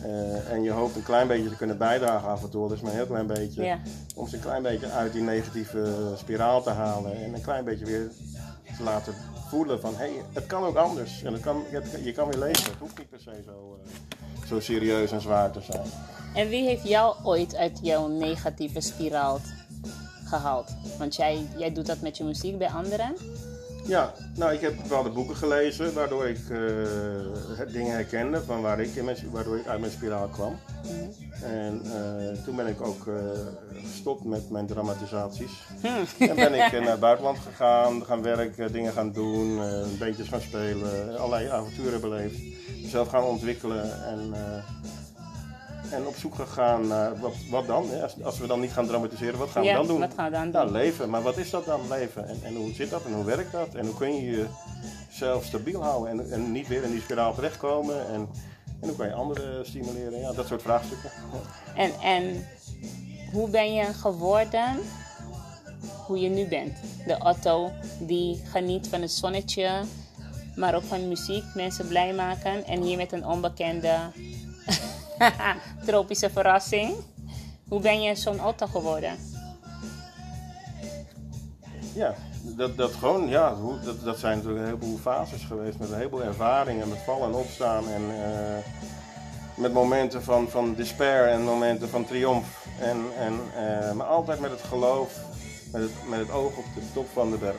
Eh, 0.02 0.50
en 0.52 0.62
je 0.62 0.70
hoopt 0.70 0.96
een 0.96 1.02
klein 1.02 1.26
beetje 1.28 1.48
te 1.48 1.56
kunnen 1.56 1.78
bijdragen 1.78 2.28
af 2.28 2.42
en 2.42 2.50
toe, 2.50 2.68
dus 2.68 2.80
maar 2.80 2.90
een 2.90 2.96
heel 2.96 3.06
klein 3.06 3.26
beetje. 3.26 3.62
Ja. 3.64 3.78
Om 4.14 4.28
ze 4.28 4.36
een 4.36 4.42
klein 4.42 4.62
beetje 4.62 4.90
uit 4.90 5.12
die 5.12 5.22
negatieve 5.22 6.12
spiraal 6.16 6.62
te 6.62 6.70
halen. 6.70 7.22
En 7.24 7.34
een 7.34 7.40
klein 7.42 7.64
beetje 7.64 7.84
weer 7.84 8.10
te 8.76 8.82
laten 8.82 9.14
voelen 9.48 9.80
van, 9.80 9.90
hé, 9.96 9.96
hey, 10.04 10.22
het 10.32 10.46
kan 10.46 10.62
ook 10.64 10.76
anders. 10.76 11.22
En 11.22 11.32
het 11.32 11.42
kan, 11.42 11.62
het- 11.70 11.98
je 12.04 12.12
kan 12.12 12.28
weer 12.28 12.38
leven. 12.38 12.64
Het 12.64 12.78
hoeft 12.78 12.98
niet 12.98 13.10
per 13.10 13.20
se 13.20 13.42
zo, 13.46 13.78
eh, 13.82 14.48
zo 14.48 14.60
serieus 14.60 15.12
en 15.12 15.20
zwaar 15.20 15.50
te 15.50 15.60
zijn. 15.60 15.86
En 16.34 16.48
wie 16.48 16.64
heeft 16.64 16.88
jou 16.88 17.16
ooit 17.24 17.56
uit 17.56 17.78
jouw 17.82 18.06
negatieve 18.08 18.80
spiraal 18.80 19.40
gehaald? 20.24 20.74
Want 20.98 21.16
jij, 21.16 21.46
jij 21.56 21.72
doet 21.72 21.86
dat 21.86 22.00
met 22.00 22.16
je 22.16 22.24
muziek 22.24 22.58
bij 22.58 22.68
anderen. 22.70 23.14
Ja, 23.86 24.14
nou 24.34 24.52
ik 24.52 24.60
heb 24.60 24.76
bepaalde 24.76 25.10
boeken 25.10 25.36
gelezen 25.36 25.94
waardoor 25.94 26.26
ik 26.26 26.38
eh, 26.50 27.72
dingen 27.72 27.92
herkende 27.92 28.42
van 28.42 28.62
waar 28.62 28.80
ik 28.80 28.94
in 28.94 29.04
mijn, 29.04 29.16
waardoor 29.30 29.56
ik 29.56 29.66
uit 29.66 29.80
mijn 29.80 29.92
spiraal 29.92 30.28
kwam. 30.28 30.58
En 31.42 31.82
eh, 31.84 32.44
toen 32.44 32.56
ben 32.56 32.66
ik 32.66 32.80
ook 32.80 33.06
eh, 33.06 33.14
gestopt 33.90 34.24
met 34.24 34.50
mijn 34.50 34.66
dramatisaties. 34.66 35.52
En 36.18 36.34
ben 36.34 36.54
ik 36.54 36.72
naar 36.72 36.90
het 36.90 37.00
buitenland 37.00 37.38
gegaan, 37.38 38.04
gaan 38.04 38.22
werken, 38.22 38.72
dingen 38.72 38.92
gaan 38.92 39.12
doen, 39.12 39.60
beetjes 39.98 40.28
gaan 40.28 40.40
spelen, 40.40 41.18
allerlei 41.18 41.48
avonturen 41.48 42.00
beleefd. 42.00 42.38
Zelf 42.86 43.08
gaan 43.08 43.24
ontwikkelen 43.24 44.04
en, 44.04 44.34
en 45.90 46.06
op 46.06 46.16
zoek 46.16 46.34
gegaan 46.34 46.86
naar 46.86 47.18
wat, 47.20 47.34
wat 47.50 47.66
dan? 47.66 47.90
Hè? 47.90 48.02
Als, 48.02 48.22
als 48.22 48.38
we 48.38 48.46
dan 48.46 48.60
niet 48.60 48.72
gaan 48.72 48.86
dramatiseren, 48.86 49.38
wat 49.38 49.48
gaan 49.50 49.62
Ja, 49.64 49.70
we 49.72 49.76
dan 49.78 49.86
doen? 49.86 50.00
wat 50.00 50.12
gaan 50.16 50.24
we 50.30 50.36
dan 50.36 50.50
Nou, 50.50 50.64
doen? 50.66 50.76
leven. 50.76 51.10
Maar 51.10 51.22
wat 51.22 51.36
is 51.36 51.50
dat 51.50 51.64
dan, 51.64 51.80
leven? 51.88 52.28
En, 52.28 52.36
en 52.42 52.54
hoe 52.54 52.72
zit 52.72 52.90
dat 52.90 53.04
en 53.04 53.12
hoe 53.14 53.24
werkt 53.24 53.52
dat? 53.52 53.74
En 53.74 53.86
hoe 53.86 53.94
kun 53.94 54.14
je 54.14 54.46
jezelf 55.10 55.44
stabiel 55.44 55.82
houden 55.82 56.10
en, 56.10 56.32
en 56.32 56.52
niet 56.52 56.68
weer 56.68 56.82
in 56.82 56.90
die 56.90 57.00
spiraal 57.00 57.34
terechtkomen? 57.34 58.08
En, 58.08 58.28
en 58.80 58.88
hoe 58.88 58.96
kan 58.96 59.06
je 59.06 59.12
anderen 59.14 59.66
stimuleren? 59.66 60.20
Ja, 60.20 60.32
dat 60.32 60.46
soort 60.46 60.62
vraagstukken. 60.62 61.10
En, 61.76 61.90
en 62.02 62.46
hoe 63.32 63.48
ben 63.48 63.74
je 63.74 63.84
geworden 63.84 64.76
hoe 66.06 66.20
je 66.20 66.28
nu 66.28 66.46
bent? 66.46 66.76
De 67.06 67.16
Otto 67.24 67.70
die 68.00 68.40
geniet 68.44 68.88
van 68.88 69.00
het 69.02 69.10
zonnetje, 69.10 69.80
maar 70.56 70.74
ook 70.74 70.82
van 70.82 71.08
muziek, 71.08 71.44
mensen 71.54 71.88
blij 71.88 72.14
maken. 72.14 72.64
En 72.66 72.82
hier 72.82 72.96
met 72.96 73.12
een 73.12 73.26
onbekende 73.26 73.96
tropische 75.86 76.30
verrassing. 76.30 76.94
Hoe 77.68 77.80
ben 77.80 78.02
je 78.02 78.14
zo'n 78.14 78.44
Otto 78.44 78.66
geworden? 78.66 79.18
Ja, 81.94 82.14
dat, 82.42 82.76
dat 82.76 82.92
gewoon, 82.94 83.28
ja, 83.28 83.54
hoe- 83.54 83.80
dat, 83.80 84.04
dat 84.04 84.18
zijn 84.18 84.36
natuurlijk 84.36 84.60
een 84.64 84.72
heleboel 84.72 84.98
fases 84.98 85.44
geweest 85.44 85.78
met 85.78 85.90
een 85.90 85.96
heleboel 85.96 86.22
ervaringen, 86.22 86.88
met 86.88 86.98
vallen 87.04 87.28
en 87.28 87.34
opstaan 87.34 87.88
en 87.88 88.02
eh, 88.10 88.56
met 89.54 89.72
momenten 89.72 90.22
van, 90.22 90.48
van 90.48 90.74
despair 90.74 91.28
en 91.28 91.42
momenten 91.42 91.88
van 91.88 92.04
triomf. 92.04 92.66
En, 92.80 92.96
en, 93.18 93.40
eh, 93.56 93.92
maar 93.92 94.06
altijd 94.06 94.40
met 94.40 94.50
het 94.50 94.60
geloof, 94.62 95.18
met 95.72 95.82
het, 95.82 95.90
met 96.08 96.18
het 96.18 96.30
oog 96.30 96.56
op 96.56 96.64
de 96.74 96.80
top 96.94 97.06
van 97.12 97.30
de 97.30 97.36
berg. 97.36 97.56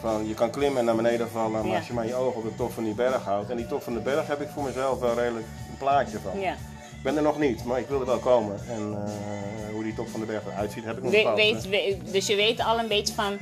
Van, 0.00 0.26
je 0.26 0.34
kan 0.34 0.50
klimmen 0.50 0.78
en 0.78 0.84
naar 0.84 0.96
beneden 0.96 1.30
vallen, 1.30 1.50
maar 1.50 1.66
Ja. 1.66 1.76
als 1.76 1.86
je 1.86 1.92
maar 1.92 2.06
je 2.06 2.14
oog 2.14 2.34
op 2.34 2.42
de 2.42 2.54
top 2.54 2.72
van 2.72 2.84
die 2.84 2.94
berg 2.94 3.24
houdt. 3.24 3.50
En 3.50 3.56
die 3.56 3.66
top 3.66 3.82
van 3.82 3.92
de 3.94 4.00
berg 4.00 4.26
heb 4.26 4.40
ik 4.40 4.48
voor 4.48 4.62
mezelf 4.62 4.98
wel 5.00 5.14
redelijk 5.14 5.46
plaatje 5.80 6.18
van. 6.18 6.40
Ja, 6.40 6.52
Ik 6.96 7.02
ben 7.02 7.16
er 7.16 7.22
nog 7.22 7.38
niet, 7.38 7.64
maar 7.64 7.78
ik 7.78 7.88
wil 7.88 8.00
er 8.00 8.06
wel 8.06 8.18
komen. 8.18 8.60
En 8.68 8.98
eh, 9.06 9.72
hoe 9.72 9.82
die 9.82 9.94
top 9.94 10.08
van 10.08 10.20
de 10.20 10.26
berg 10.26 10.42
eruit 10.46 10.72
ziet, 10.72 10.84
heb 10.84 10.96
ik 10.96 11.02
nog 11.02 11.12
We- 11.12 11.32
weet, 11.34 11.68
we- 11.68 11.98
dus 12.12 12.26
je 12.26 12.36
weet 12.36 12.60
al 12.64 12.78
een 12.78 12.88
beetje 12.88 13.14
van 13.14 13.38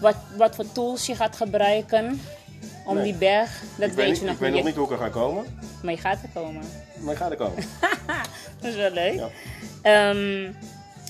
wat, 0.00 0.16
wat 0.36 0.54
voor 0.54 0.72
tools 0.72 1.06
je 1.06 1.14
gaat 1.16 1.36
gebruiken 1.36 2.20
om 2.86 2.94
Nee. 2.94 3.04
die 3.04 3.14
berg. 3.14 3.62
Dat 3.78 3.88
ik 3.88 3.94
weet 3.94 4.06
je 4.06 4.12
niet, 4.12 4.22
nog 4.22 4.32
ik 4.32 4.38
weet 4.38 4.48
niet. 4.52 4.58
nog 4.58 4.66
niet 4.68 4.74
hoe 4.76 4.84
ik 4.86 4.92
er 4.92 4.98
ga 4.98 5.08
komen, 5.08 5.44
Maar 5.82 5.92
je 5.92 5.98
gaat 6.00 6.18
er 6.22 6.28
komen. 6.34 6.62
maar 7.00 7.12
ik 7.12 7.18
ga 7.18 7.30
er 7.30 7.36
komen. 7.36 7.64
Dat 8.60 8.70
is 8.70 8.76
wel 8.76 8.90
leuk. 8.90 9.14
Ja. 9.14 9.28
Ehm, 9.82 10.52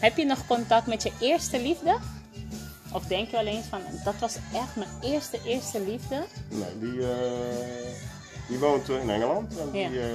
heb 0.01 0.17
je 0.17 0.25
nog 0.25 0.47
contact 0.47 0.87
met 0.87 1.03
je 1.03 1.13
eerste 1.21 1.61
liefde? 1.63 1.97
Of 2.93 3.05
denk 3.05 3.31
je 3.31 3.37
wel 3.37 3.47
eens 3.47 3.67
van, 3.67 3.81
dat 4.05 4.15
was 4.21 4.37
echt 4.53 4.77
mijn 4.77 4.89
eerste, 5.13 5.39
eerste 5.45 5.81
liefde? 5.81 6.23
Nee, 6.49 6.79
die, 6.91 7.01
eh, 7.01 7.09
die 8.49 8.59
woont 8.59 8.89
eh, 8.89 9.03
in 9.03 9.11
Engeland 9.11 9.59
en 9.59 9.71
die, 9.71 10.01
eh, 10.01 10.09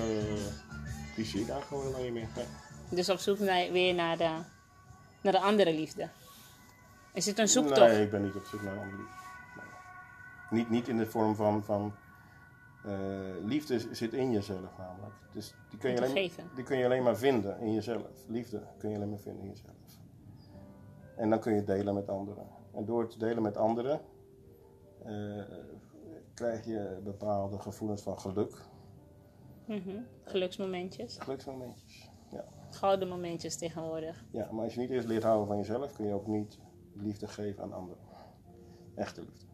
die 1.16 1.26
zie 1.26 1.38
eigenlijk 1.38 1.68
gewoon 1.68 1.84
helemaal 1.84 2.04
niet 2.04 2.14
meer. 2.14 2.28
Nee. 2.36 2.46
Dus 2.90 3.10
op 3.10 3.18
zoek 3.18 3.40
naar, 3.40 3.72
weer 3.72 3.94
naar 3.94 4.18
de, 4.18 4.30
naar 5.22 5.34
de 5.34 5.40
andere 5.40 5.74
liefde. 5.74 6.10
Is 7.14 7.26
het 7.26 7.40
een 7.40 7.48
zoektocht? 7.48 7.80
Nee, 7.80 8.04
ik 8.04 8.12
ben 8.12 8.24
niet 8.24 8.36
op 8.36 8.46
zoek 8.46 8.62
naar 8.62 8.74
een 8.74 8.80
andere 8.80 8.98
liefde. 8.98 9.20
Nee. 9.56 10.60
Niet, 10.60 10.70
niet 10.70 10.88
in 10.88 10.98
de 10.98 11.06
vorm 11.06 11.36
van, 11.36 11.64
van 11.64 11.94
eh, 12.84 13.46
liefde 13.46 13.80
zit 13.92 14.14
in 14.14 14.32
jezelf 14.32 14.78
namelijk. 14.78 15.16
Dus 15.34 15.56
die 15.70 15.80
kun, 15.80 15.92
je 15.92 15.98
alleen, 15.98 16.12
geven. 16.12 16.50
die 16.56 16.64
kun 16.64 16.78
je 16.78 16.86
alleen 16.86 17.04
maar 17.04 17.18
vinden 17.18 17.60
in 17.60 17.74
jezelf. 17.74 18.08
Liefde 18.28 18.62
kun 18.78 18.90
je 18.90 18.96
alleen 18.96 19.10
maar 19.10 19.20
vinden 19.20 19.44
in 19.44 19.50
jezelf. 19.50 19.76
En 21.16 21.30
dan 21.30 21.40
kun 21.40 21.56
je 21.56 21.64
delen 21.64 21.94
met 21.94 22.10
anderen. 22.10 22.48
En 22.74 22.86
door 22.86 23.02
het 23.02 23.12
te 23.12 23.18
delen 23.18 23.44
met 23.44 23.58
anderen 23.58 24.02
krijg 26.42 26.66
je 26.66 27.00
bepaalde 27.04 27.60
gevoelens 27.60 28.02
van 28.02 28.20
geluk. 28.20 28.58
Mhm. 29.66 29.98
Geluksmomentjes. 30.24 31.18
Geluksmomentjes. 31.20 32.10
Ja. 32.32 32.44
Gouden 32.70 33.08
momentjes 33.08 33.56
tegenwoordig. 33.58 34.24
ja, 34.32 34.48
maar 34.52 34.64
als 34.64 34.74
je 34.74 34.80
niet 34.80 34.90
eerst 34.90 35.08
leert 35.08 35.24
houden 35.24 35.48
van 35.48 35.58
jezelf, 35.58 35.94
kun 35.94 36.06
je 36.08 36.14
ook 36.14 36.28
niet 36.28 36.60
liefde 36.94 37.28
geven 37.28 37.64
aan 37.64 37.74
anderen. 37.74 38.04
Echte 38.96 39.22
liefde. 39.22 39.46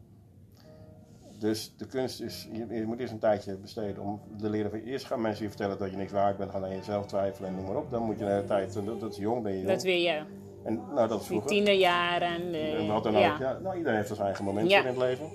Dus 1.40 1.74
de 1.78 1.86
kunst 1.88 2.22
is, 2.22 2.50
je, 2.52 2.68
je 2.76 2.86
moet 2.86 3.00
eerst 3.00 3.14
een 3.14 3.20
tijdje 3.20 3.58
besteden 3.58 4.04
om 4.04 4.22
te 4.38 4.50
leren 4.50 4.72
van 4.72 4.80
eerst 4.80 5.06
gaan 5.06 5.22
mensen 5.22 5.44
je 5.44 5.50
vertellen 5.50 5.78
dat 5.78 5.90
je 5.92 5.98
niks 5.98 6.12
waard 6.12 6.38
bent, 6.38 6.52
gaan 6.52 6.64
aan 6.64 6.70
jezelf 6.76 7.06
twijfelen 7.06 7.50
en 7.50 7.56
noem 7.56 7.66
maar 7.66 7.76
op. 7.76 7.90
Dan 7.92 8.04
moet 8.04 8.20
je 8.20 8.26
de 8.26 8.32
hele 8.32 8.44
tijd, 8.46 8.74
dat, 8.74 9.00
dat 9.00 9.12
is 9.12 9.18
jong, 9.18 9.44
ben 9.44 9.52
je 9.52 9.58
jong. 9.58 9.70
Dat 9.72 9.84
weer 9.84 10.14
je. 10.14 10.24
En 10.64 10.76
nou, 10.76 11.08
dat 11.08 11.12
is 11.12 11.18
Die 11.18 11.26
vroeger. 11.28 11.50
tienerjaren. 11.50 12.52
de- 12.52 12.58
En 12.58 12.88
wat 12.88 13.04
dan 13.04 13.16
ook. 13.16 13.22
ja. 13.22 13.40
Ja, 13.40 13.58
nou, 13.60 13.78
iedereen 13.78 13.98
heeft 13.98 14.08
zijn 14.08 14.22
eigen 14.22 14.46
momentje 14.46 14.76
Ja. 14.76 14.82
in 14.82 14.88
het 14.88 14.98
leven. 14.98 15.30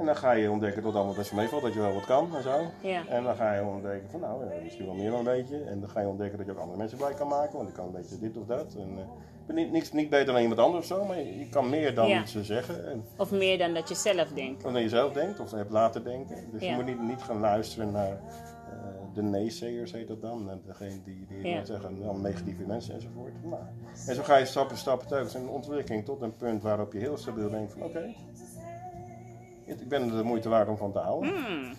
En 0.00 0.06
dan 0.06 0.16
ga 0.16 0.32
je 0.32 0.50
ontdekken 0.50 0.82
tot 0.82 0.94
allemaal 0.94 1.14
best 1.14 1.32
meevalt, 1.32 1.62
dat 1.62 1.72
je 1.72 1.80
wel 1.80 1.92
wat 1.94 2.04
kan 2.04 2.36
en 2.36 2.42
zo. 2.42 2.60
Ja. 2.82 3.06
En 3.08 3.22
dan 3.24 3.34
ga 3.36 3.54
je 3.54 3.64
ontdekken 3.64 4.10
van 4.10 4.20
nou, 4.20 4.44
eh, 4.46 4.62
misschien 4.62 4.86
wel 4.86 4.94
meer 4.94 5.10
dan 5.10 5.18
een 5.18 5.24
beetje. 5.24 5.62
En 5.62 5.80
dan 5.80 5.88
ga 5.90 6.00
je 6.00 6.06
ontdekken 6.08 6.38
dat 6.38 6.46
je 6.46 6.52
ook 6.52 6.58
andere 6.58 6.78
mensen 6.78 6.98
blij 6.98 7.14
kan 7.14 7.28
maken, 7.28 7.56
want 7.56 7.68
ik 7.68 7.74
kan 7.74 7.84
een 7.86 7.92
beetje 7.92 8.18
dit 8.18 8.36
of 8.36 8.46
dat. 8.46 8.74
En, 8.74 8.88
eh, 8.96 9.00
ik 9.40 9.46
ben 9.46 9.56
niet, 9.56 9.72
niks, 9.72 9.92
niet 9.92 10.10
beter 10.10 10.32
dan 10.32 10.42
iemand 10.42 10.60
anders 10.60 10.90
of 10.90 10.98
zo, 10.98 11.04
maar 11.04 11.18
je, 11.18 11.38
je 11.38 11.48
kan 11.48 11.68
meer 11.70 11.94
dan 11.94 12.08
Ja. 12.08 12.26
ze 12.26 12.44
zeggen. 12.44 12.90
En, 12.90 13.04
Of 13.16 13.30
meer 13.30 13.58
dan 13.58 13.74
dat 13.74 13.88
je 13.88 13.94
zelf 13.94 14.28
denkt. 14.28 14.62
dan 14.62 14.80
je 14.82 14.88
zelf 14.88 15.12
denkt 15.12 15.40
of 15.40 15.50
hebt 15.50 15.70
laten 15.70 16.04
denken. 16.04 16.36
Dus 16.52 16.62
Ja. 16.62 16.68
je 16.70 16.74
moet 16.74 16.84
niet, 16.86 17.00
niet 17.02 17.22
gaan 17.22 17.40
luisteren 17.40 17.90
naar 17.92 18.10
eh, 18.10 18.76
de 19.14 19.22
neezeggers, 19.22 19.92
heet 19.92 20.08
dat 20.08 20.20
dan. 20.20 20.50
En 20.50 20.62
degene 20.66 21.02
die, 21.04 21.26
die 21.28 21.48
Ja. 21.48 21.64
zeggen, 21.64 22.02
dan 22.02 22.20
negatieve 22.20 22.62
mensen 22.66 22.94
enzovoort. 22.94 23.44
Maar, 23.44 23.70
en 24.06 24.14
zo 24.14 24.22
ga 24.22 24.36
je 24.36 24.44
stappen, 24.44 24.76
stappen 24.76 25.08
telkens 25.08 25.34
in 25.34 25.42
de 25.44 25.50
ontwikkeling 25.50 26.04
tot 26.04 26.22
een 26.22 26.36
punt 26.36 26.62
waarop 26.62 26.92
je 26.92 26.98
heel 26.98 27.16
stabiel 27.16 27.50
denkt 27.50 27.72
van 27.72 27.82
oké, 27.82 28.14
ik 29.78 29.88
ben 29.88 30.02
er 30.02 30.16
de 30.16 30.22
moeite 30.22 30.48
waard 30.48 30.68
om 30.68 30.76
van 30.76 30.92
te 30.92 30.98
houden. 30.98 31.34
Hmm. 31.34 31.74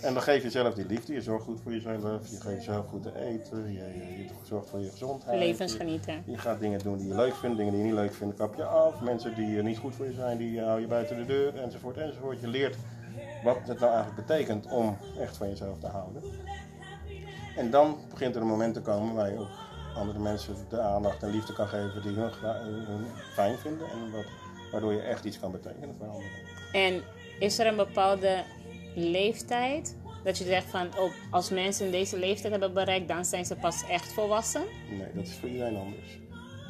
En 0.00 0.14
dan 0.14 0.22
geef 0.22 0.42
je 0.42 0.50
zelf 0.50 0.74
die 0.74 0.86
liefde, 0.86 1.12
je 1.12 1.22
zorgt 1.22 1.44
goed 1.44 1.60
voor 1.60 1.72
jezelf, 1.72 2.30
je 2.30 2.40
geeft 2.40 2.64
jezelf 2.64 2.86
goed 2.86 3.02
te 3.02 3.20
eten, 3.20 3.72
je, 3.72 3.78
je, 3.78 4.22
je 4.22 4.28
zorgt 4.42 4.68
voor 4.68 4.80
je 4.80 4.90
gezondheid. 4.90 5.38
Levensgenieten. 5.38 6.22
Je, 6.24 6.30
je 6.30 6.38
gaat 6.38 6.60
dingen 6.60 6.78
doen 6.78 6.98
die 6.98 7.08
je 7.08 7.14
leuk 7.14 7.34
vindt, 7.34 7.56
dingen 7.56 7.72
die 7.72 7.82
je 7.82 7.86
niet 7.86 7.96
leuk 7.96 8.14
vindt, 8.14 8.36
kap 8.36 8.54
je 8.54 8.64
af. 8.64 9.00
Mensen 9.00 9.34
die 9.34 9.58
eh, 9.58 9.64
niet 9.64 9.78
goed 9.78 9.94
voor 9.94 10.06
je 10.06 10.12
zijn, 10.12 10.38
die 10.38 10.60
hou 10.60 10.80
je 10.80 10.86
buiten 10.86 11.16
de 11.16 11.24
deur, 11.24 11.56
enzovoort, 11.56 11.96
enzovoort. 11.96 12.40
Je 12.40 12.48
leert 12.48 12.76
wat 13.44 13.58
het 13.64 13.78
nou 13.78 13.92
eigenlijk 13.92 14.26
betekent 14.26 14.66
om 14.66 14.96
echt 15.20 15.36
van 15.36 15.48
jezelf 15.48 15.78
te 15.78 15.86
houden. 15.86 16.22
En 17.56 17.70
dan 17.70 17.96
begint 18.10 18.34
er 18.34 18.40
een 18.40 18.48
moment 18.48 18.74
te 18.74 18.80
komen 18.80 19.14
waar 19.14 19.30
je 19.30 19.38
ook 19.38 19.48
andere 19.96 20.18
mensen 20.18 20.54
de 20.68 20.80
aandacht 20.80 21.22
en 21.22 21.30
liefde 21.30 21.52
kan 21.52 21.68
geven 21.68 22.02
die 22.02 22.14
hun 22.14 23.06
fijn 23.32 23.58
vinden. 23.58 23.90
En 23.90 24.10
wat, 24.12 24.24
waardoor 24.72 24.92
je 24.92 25.00
echt 25.00 25.24
iets 25.24 25.40
kan 25.40 25.52
betekenen 25.52 25.94
voor 25.98 26.06
anderen. 26.06 26.30
En 26.72 27.02
is 27.38 27.58
er 27.58 27.66
een 27.66 27.76
bepaalde 27.76 28.44
leeftijd 28.94 29.96
dat 30.24 30.38
je 30.38 30.44
zegt 30.44 30.66
van, 30.66 30.86
oh, 30.98 31.10
als 31.30 31.50
mensen 31.50 31.90
deze 31.90 32.18
leeftijd 32.18 32.50
hebben 32.50 32.72
bereikt, 32.74 33.08
dan 33.08 33.24
zijn 33.24 33.44
ze 33.44 33.56
pas 33.56 33.86
echt 33.88 34.12
volwassen? 34.12 34.62
Nee, 34.90 35.12
dat 35.14 35.24
is 35.26 35.34
voor 35.34 35.48
iedereen 35.48 35.76
anders. 35.76 36.18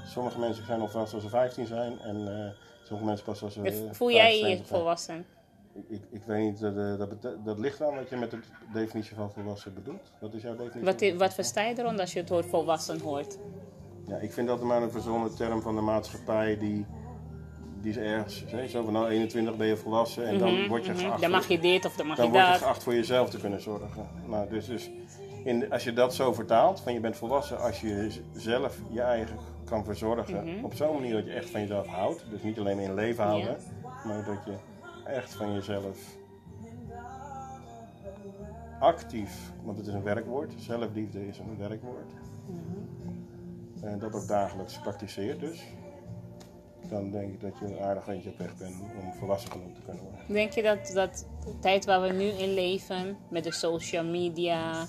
Sommige 0.07 0.39
mensen 0.39 0.65
zijn 0.67 0.81
al 0.81 0.89
vast 0.89 1.15
als 1.15 1.23
ze 1.23 1.29
15 1.29 1.67
zijn 1.67 1.99
en 1.99 2.17
eh, 2.47 2.51
sommige 2.85 3.07
mensen 3.09 3.25
pas 3.25 3.43
als 3.43 3.53
ze. 3.55 3.63
eh, 3.63 3.75
Voel 3.93 4.11
jij 4.11 4.33
je 4.37 4.41
75 4.41 4.67
zijn. 4.67 4.79
volwassen? 4.81 5.27
Ik, 5.89 6.03
ik, 6.11 6.23
weet 6.27 6.43
niet, 6.45 6.61
dat, 6.61 6.77
eh, 6.77 6.99
dat, 6.99 7.45
dat 7.45 7.59
ligt 7.59 7.83
aan 7.83 7.95
wat 7.95 8.09
je 8.09 8.17
met 8.17 8.31
de 8.31 8.39
definitie 8.73 9.15
van 9.17 9.31
volwassen 9.33 9.75
bedoelt. 9.75 10.13
Wat 10.21 10.35
is 10.35 10.43
jouw 10.43 10.57
definitie? 10.57 11.11
Wat, 11.13 11.19
wat 11.21 11.35
versta 11.35 11.63
je 11.63 11.79
eronder 11.79 12.01
als 12.01 12.13
je 12.13 12.19
het 12.21 12.29
woord 12.29 12.47
volwassen 12.47 13.01
hoort? 13.01 13.39
Ja, 14.07 14.17
ik 14.17 14.33
vind 14.33 14.49
dat 14.49 14.63
maar 14.63 14.83
een 14.83 14.91
verzonnen 14.91 15.35
term 15.37 15.63
van 15.63 15.75
de 15.75 15.81
maatschappij 15.81 16.59
die, 16.59 16.87
die 17.81 17.91
is 17.91 17.97
ergens, 17.97 18.45
hè, 18.47 18.69
zo 18.69 18.85
van 18.85 18.93
nou 18.93 19.09
21 19.09 19.57
ben 19.57 19.67
je 19.67 19.77
volwassen 19.77 20.27
en 20.27 20.39
dan 20.39 20.67
word 20.69 20.87
je 20.87 20.93
Mhm. 20.93 21.01
geacht. 21.01 21.21
Dan 21.21 21.31
mag 21.31 21.49
je 21.49 21.59
dit 21.59 21.85
of 21.85 21.97
dan 21.97 22.07
mag 22.07 22.17
dan 22.17 22.27
je 22.27 22.33
word 22.33 22.45
je 22.45 22.51
dat. 22.51 22.61
geacht 22.61 22.83
voor 22.83 22.95
jezelf 22.95 23.31
te 23.31 23.39
kunnen 23.39 23.61
zorgen. 23.61 24.07
Nou, 24.27 24.49
dus, 24.49 24.67
dus 24.67 24.91
in, 25.45 25.73
als 25.73 25.85
je 25.85 25.93
dat 25.93 26.15
zo 26.15 26.33
vertaalt, 26.33 26.81
van 26.81 26.93
je 26.93 27.01
bent 27.01 27.17
volwassen 27.17 27.61
als 27.61 27.81
je 27.81 28.11
zelf 28.33 28.79
je 28.91 29.01
eigen 29.01 29.37
kan 29.65 29.85
verzorgen. 29.85 30.45
Mhm. 30.55 30.65
Op 30.65 30.75
zo'n 30.75 30.95
manier 30.95 31.13
dat 31.13 31.25
je 31.25 31.33
echt 31.33 31.51
van 31.51 31.61
jezelf 31.61 31.87
houdt. 31.87 32.25
Dus 32.31 32.43
niet 32.43 32.59
alleen 32.59 32.79
in 32.79 32.95
leven 32.95 33.25
houden, 33.25 33.57
maar 34.07 34.25
dat 34.25 34.39
je 34.47 34.55
echt 35.13 35.35
van 35.35 35.53
jezelf 35.53 35.99
actief, 38.81 39.53
want 39.63 39.79
het 39.79 39.87
is 39.87 39.95
een 39.95 40.03
werkwoord, 40.03 40.53
zelfliefde 40.57 41.29
is 41.29 41.39
een 41.39 41.57
werkwoord. 41.69 42.13
Mhm. 42.47 43.87
En 43.87 43.99
dat 43.99 44.15
ook 44.15 44.29
dagelijks 44.29 44.79
praktiseert 44.81 45.41
dus. 45.41 45.63
Dan 46.89 47.11
denk 47.11 47.33
ik 47.33 47.41
dat 47.41 47.59
je 47.59 47.67
een 47.67 47.79
aardig 47.79 48.09
eentje 48.09 48.31
op 48.31 48.39
weg 48.39 48.57
bent 48.57 48.75
om 48.81 49.13
volwassen 49.19 49.51
genoemd 49.51 49.75
te 49.75 49.81
kunnen 49.81 50.03
worden. 50.03 50.21
Denk 50.29 50.53
je 50.53 50.63
dat, 50.63 50.91
dat 50.95 51.27
de 51.45 51.59
tijd 51.59 51.85
waar 51.85 52.03
we 52.03 52.13
nu 52.13 52.25
in 52.25 52.55
leven, 52.55 53.17
met 53.29 53.45
de 53.45 53.53
social 53.53 54.05
media, 54.05 54.87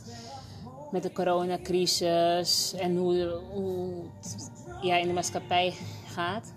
met 0.92 1.04
de 1.04 1.12
coronacrisis 1.12 2.74
en 2.74 2.98
hoe, 2.98 3.42
hoe 3.52 3.94
het 4.22 4.52
ja, 4.82 4.98
in 4.98 5.08
de 5.08 5.14
maatschappij 5.14 5.74
gaat, 6.06 6.54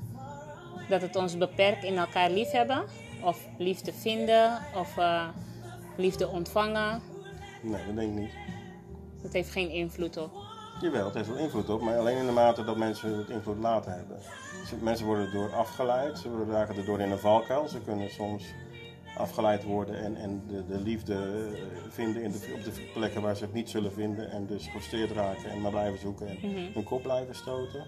dat 0.89 1.03
het 1.03 1.17
ons 1.17 1.39
beperkt 1.39 1.85
in 1.85 1.97
elkaar 1.97 2.31
liefhebben? 2.31 2.85
Of 3.25 3.49
liefde 3.59 3.93
vinden, 3.93 4.59
of 4.77 4.99
eh, 4.99 5.29
liefde 5.97 6.29
ontvangen? 6.29 7.03
Nee, 7.63 7.87
dat 7.87 7.97
denk 7.97 8.13
ik 8.13 8.19
niet. 8.19 8.33
Dat 9.23 9.33
heeft 9.33 9.51
geen 9.51 9.71
invloed 9.71 10.17
op. 10.17 10.42
Jawel, 10.81 11.05
het 11.05 11.15
heeft 11.15 11.29
wel 11.29 11.37
invloed 11.37 11.69
op, 11.71 11.81
maar 11.81 11.99
alleen 11.99 12.17
in 12.17 12.27
de 12.27 12.33
mate 12.33 12.65
dat 12.65 12.77
mensen 12.77 13.19
het 13.19 13.29
invloed 13.29 13.59
laten 13.59 13.93
hebben. 13.93 14.19
Mensen 14.81 15.07
worden 15.07 15.25
erdoor 15.27 15.55
afgeleid, 15.55 16.19
ze 16.19 16.29
worden 16.29 16.55
raken 16.55 16.77
erdoor 16.77 17.01
in 17.01 17.11
een 17.11 17.19
valkuil. 17.19 17.69
Ze 17.69 17.81
kunnen 17.81 18.11
soms 18.11 18.45
afgeleid 19.17 19.65
worden 19.65 19.95
en, 20.03 20.17
en 20.17 20.43
de, 20.49 20.67
de 20.67 20.79
liefde 20.81 21.15
eh, 21.15 21.61
vinden 21.91 22.23
in 22.23 22.31
de, 22.31 22.53
op 22.57 22.65
de 22.65 22.91
plekken 22.95 23.23
waar 23.23 23.37
ze 23.37 23.45
het 23.45 23.53
niet 23.53 23.71
zullen 23.71 23.93
vinden. 23.93 24.31
En 24.31 24.47
dus 24.47 24.65
gefrustreerd 24.65 25.11
raken 25.11 25.51
en 25.51 25.61
maar 25.61 25.71
blijven 25.71 25.99
zoeken 26.01 26.29
en 26.29 26.37
hun 26.73 26.85
kop 26.85 27.03
blijven 27.03 27.35
stoten. 27.35 27.85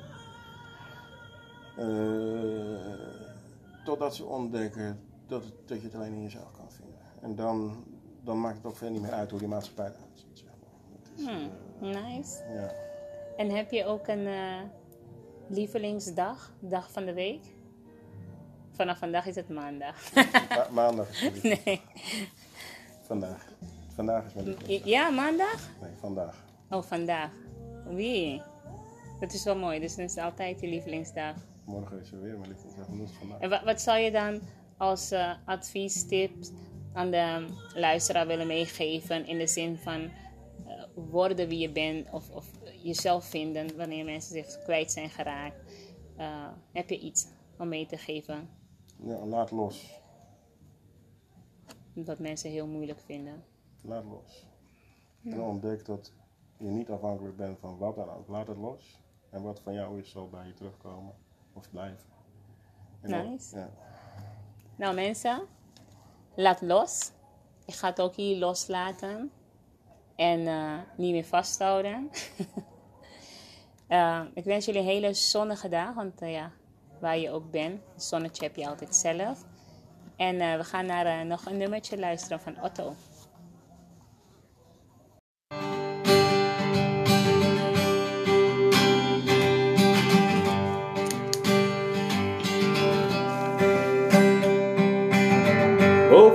Eh, 1.76 1.84
totdat 3.84 4.14
ze 4.14 4.24
ontdekken 4.24 5.00
dat, 5.26 5.44
het- 5.44 5.68
dat 5.68 5.78
je 5.80 5.84
het 5.86 5.94
alleen 5.94 6.12
in 6.12 6.22
jezelf 6.22 6.50
kan 6.56 6.70
vinden. 6.70 6.98
En 7.20 7.34
dan, 7.34 7.84
dan 8.24 8.40
maakt 8.40 8.56
het 8.56 8.66
ook 8.66 8.76
veel 8.76 8.90
niet 8.90 9.02
meer 9.02 9.12
uit 9.12 9.30
hoe 9.30 9.38
die 9.38 9.48
maatschappij 9.48 9.84
eruit 9.86 10.10
ziet. 10.14 10.38
Zeg 10.38 11.26
maar. 11.26 11.32
Nice. 11.80 12.42
ja. 12.54 12.72
En 13.36 13.50
heb 13.50 13.70
je 13.70 13.84
ook 13.84 14.06
een 14.08 14.26
eh, 14.26 14.60
lievelingsdag, 15.48 16.52
dag 16.60 16.90
van 16.92 17.04
de 17.04 17.12
week? 17.12 17.42
Vanaf 18.72 18.98
vandaag 18.98 19.26
is 19.26 19.34
het 19.34 19.48
maandag. 19.48 19.96
Ma- 20.48 20.66
maandag 20.70 21.08
is 21.10 21.20
het 21.20 21.42
nee. 21.64 21.80
Vandaag. 23.02 23.44
Vandaag 23.94 24.26
is 24.26 24.34
mijn 24.34 24.46
lievelingsdag. 24.46 24.88
Ja, 24.90 25.10
maandag? 25.10 25.68
Nee, 25.80 25.90
vandaag. 26.00 26.44
Oh, 26.70 26.82
vandaag. 26.82 27.30
Wie? 27.88 28.42
Dat 29.20 29.32
is 29.32 29.44
wel 29.44 29.56
mooi, 29.56 29.80
dus 29.80 29.96
dat 29.96 30.10
is 30.10 30.16
altijd 30.16 30.60
je 30.60 30.66
lievelingsdag. 30.68 31.34
Morgen 31.64 32.00
is 32.00 32.12
er 32.12 32.20
weer 32.20 32.38
mijn 32.38 32.48
lievelingsdag, 32.50 32.86
dat 32.86 33.08
is 33.08 33.14
vandaag. 33.18 33.38
En 33.40 33.50
wat, 33.50 33.62
wat 33.62 33.80
zou 33.80 33.98
je 33.98 34.10
dan 34.10 34.40
als 34.76 35.10
eh 35.10 35.30
advies, 35.44 36.06
tips 36.06 36.50
aan 36.92 37.10
de 37.10 37.46
luisteraar 37.74 38.26
willen 38.26 38.46
meegeven 38.46 39.26
in 39.26 39.38
de 39.38 39.46
zin 39.46 39.76
van 39.78 40.10
worden 40.94 41.48
wie 41.48 41.58
je 41.58 41.70
bent 41.72 42.10
of, 42.10 42.30
of 42.30 42.50
jezelf 42.82 43.24
vinden 43.24 43.76
wanneer 43.76 44.04
mensen 44.04 44.32
zich 44.32 44.62
kwijt 44.62 44.92
zijn 44.92 45.10
geraakt? 45.10 45.72
Eh, 46.16 46.48
heb 46.72 46.88
je 46.90 46.98
iets 46.98 47.26
om 47.58 47.68
mee 47.68 47.86
te 47.86 47.96
geven 47.96 48.48
Ja, 48.96 49.16
laat 49.26 49.50
los. 49.50 50.00
wat 51.94 52.18
mensen 52.18 52.50
heel 52.50 52.66
moeilijk 52.66 53.00
vinden? 53.00 53.44
Laat 53.82 54.04
los. 54.04 54.46
En 55.24 55.40
ontdek 55.40 55.84
dat 55.84 56.12
je 56.58 56.66
niet 56.66 56.90
afhankelijk 56.90 57.36
bent 57.36 57.58
van 57.58 57.78
wat 57.78 57.96
dan 57.96 58.08
ook. 58.10 58.28
Laat 58.28 58.46
het 58.46 58.56
los. 58.56 59.00
En 59.30 59.42
wat 59.42 59.60
van 59.60 59.74
jou 59.74 60.00
is, 60.00 60.10
zal 60.10 60.28
bij 60.28 60.46
je 60.46 60.54
terugkomen 60.54 61.14
of 61.52 61.70
blijven. 61.70 62.06
En 63.00 63.10
dan- 63.10 63.30
Nice. 63.30 63.56
ja. 63.56 63.70
Nou 64.76 64.94
mensen, 64.94 65.42
laat 66.34 66.60
los. 66.62 67.10
Ik 67.66 67.74
ga 67.74 67.88
het 67.88 68.00
ook 68.00 68.14
hier 68.14 68.36
loslaten. 68.38 69.30
En 70.16 70.46
eh, 70.46 70.72
niet 70.96 71.12
meer 71.12 71.24
vasthouden. 71.24 72.10
Eh, 73.88 74.20
ik 74.34 74.44
wens 74.44 74.64
jullie 74.64 74.80
een 74.80 74.86
hele 74.86 75.14
zonnige 75.14 75.68
dag. 75.68 75.94
Want 75.94 76.20
eh, 76.20 76.32
ja, 76.32 76.50
waar 77.00 77.18
je 77.18 77.30
ook 77.30 77.50
bent, 77.50 77.80
zonnetje 77.96 78.44
heb 78.44 78.56
je 78.56 78.68
altijd 78.68 78.94
zelf. 78.94 79.44
En 80.16 80.38
we 80.38 80.64
gaan 80.64 80.86
naar 80.86 81.26
nog 81.26 81.46
een 81.46 81.56
nummertje 81.56 81.98
luisteren 81.98 82.40
van 82.40 82.62
Otto. 82.62 82.94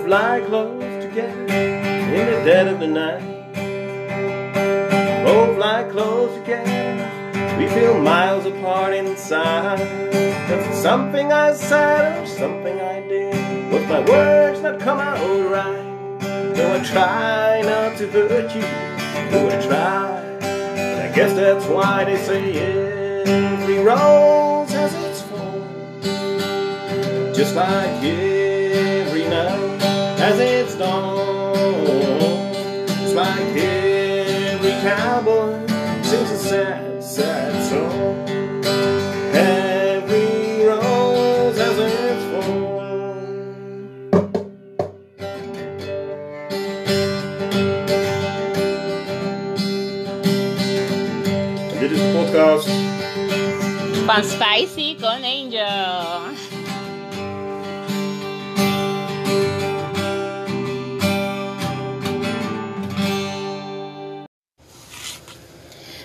Lie 0.09 0.43
close 0.47 1.01
together 1.01 1.53
in 2.17 2.25
the 2.25 2.41
dead 2.43 2.67
of 2.67 2.79
the 2.79 2.87
night. 2.87 3.28
We 7.59 7.67
feel 7.67 7.99
miles 7.99 8.45
apart 8.45 8.93
inside. 8.93 9.79
That's 9.79 10.77
something 10.77 11.33
I 11.33 11.51
said 11.51 12.23
or 12.23 12.25
something 12.25 12.79
I 12.79 13.01
did. 13.01 13.73
Was 13.73 13.85
my 13.89 13.99
words 13.99 14.61
not 14.61 14.79
come 14.79 14.97
out 14.97 15.19
right? 15.51 16.19
Though 16.55 16.75
I 16.75 16.79
try 16.85 17.61
not 17.63 17.97
to 17.97 18.07
hurt 18.09 18.55
you, 18.55 18.61
though 19.29 19.49
I 19.49 19.61
try. 19.67 20.21
And 20.39 21.01
I 21.01 21.13
guess 21.13 21.33
that's 21.33 21.65
why 21.65 22.05
they 22.05 22.15
say 22.23 22.53
every 22.55 23.79
rose 23.79 24.71
has 24.71 24.93
its 25.03 25.21
thorn. 25.23 26.03
Just 27.33 27.55
like 27.55 28.01
every 28.01 29.25
night 29.27 29.81
as 30.21 30.39
it's 30.39 30.75
dawn. 30.75 31.55
Just 32.87 33.15
like 33.15 33.37
every 33.57 34.71
cowboy 34.81 35.38
Spicy 54.23 54.95
Con 54.99 55.23
Angel. 55.23 56.35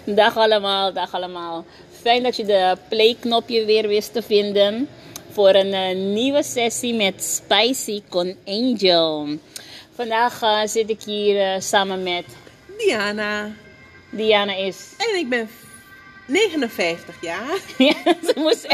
Dag 0.05 0.37
allemaal, 0.37 0.93
dag 0.93 1.15
allemaal. 1.15 1.65
Fijn 2.01 2.23
dat 2.23 2.37
je 2.37 2.45
de 2.45 2.77
play-knopje 2.89 3.65
weer 3.65 3.89
wist 3.89 4.13
te 4.13 4.23
vinden 4.23 4.89
voor 5.31 5.55
een 5.55 5.73
eh, 5.73 5.97
nieuwe 5.97 6.43
sessie 6.43 6.95
met 6.95 7.23
Spicy 7.25 8.03
Con 8.09 8.37
Angel. 8.47 9.29
Vandaag 9.95 10.43
eh, 10.43 10.61
zit 10.65 10.91
ik 10.91 11.03
hier 11.03 11.41
eh, 11.41 11.61
samen 11.61 12.03
met 12.03 12.25
Diana. 12.79 13.51
Diana 14.11 14.55
is 14.55 14.95
En 14.99 15.19
ik 15.19 15.29
ben 15.29 15.49
59 16.27 17.15
jaar. 17.21 17.59
Ja, 17.79 17.95
ze 18.05 18.33
moest, 18.37 18.67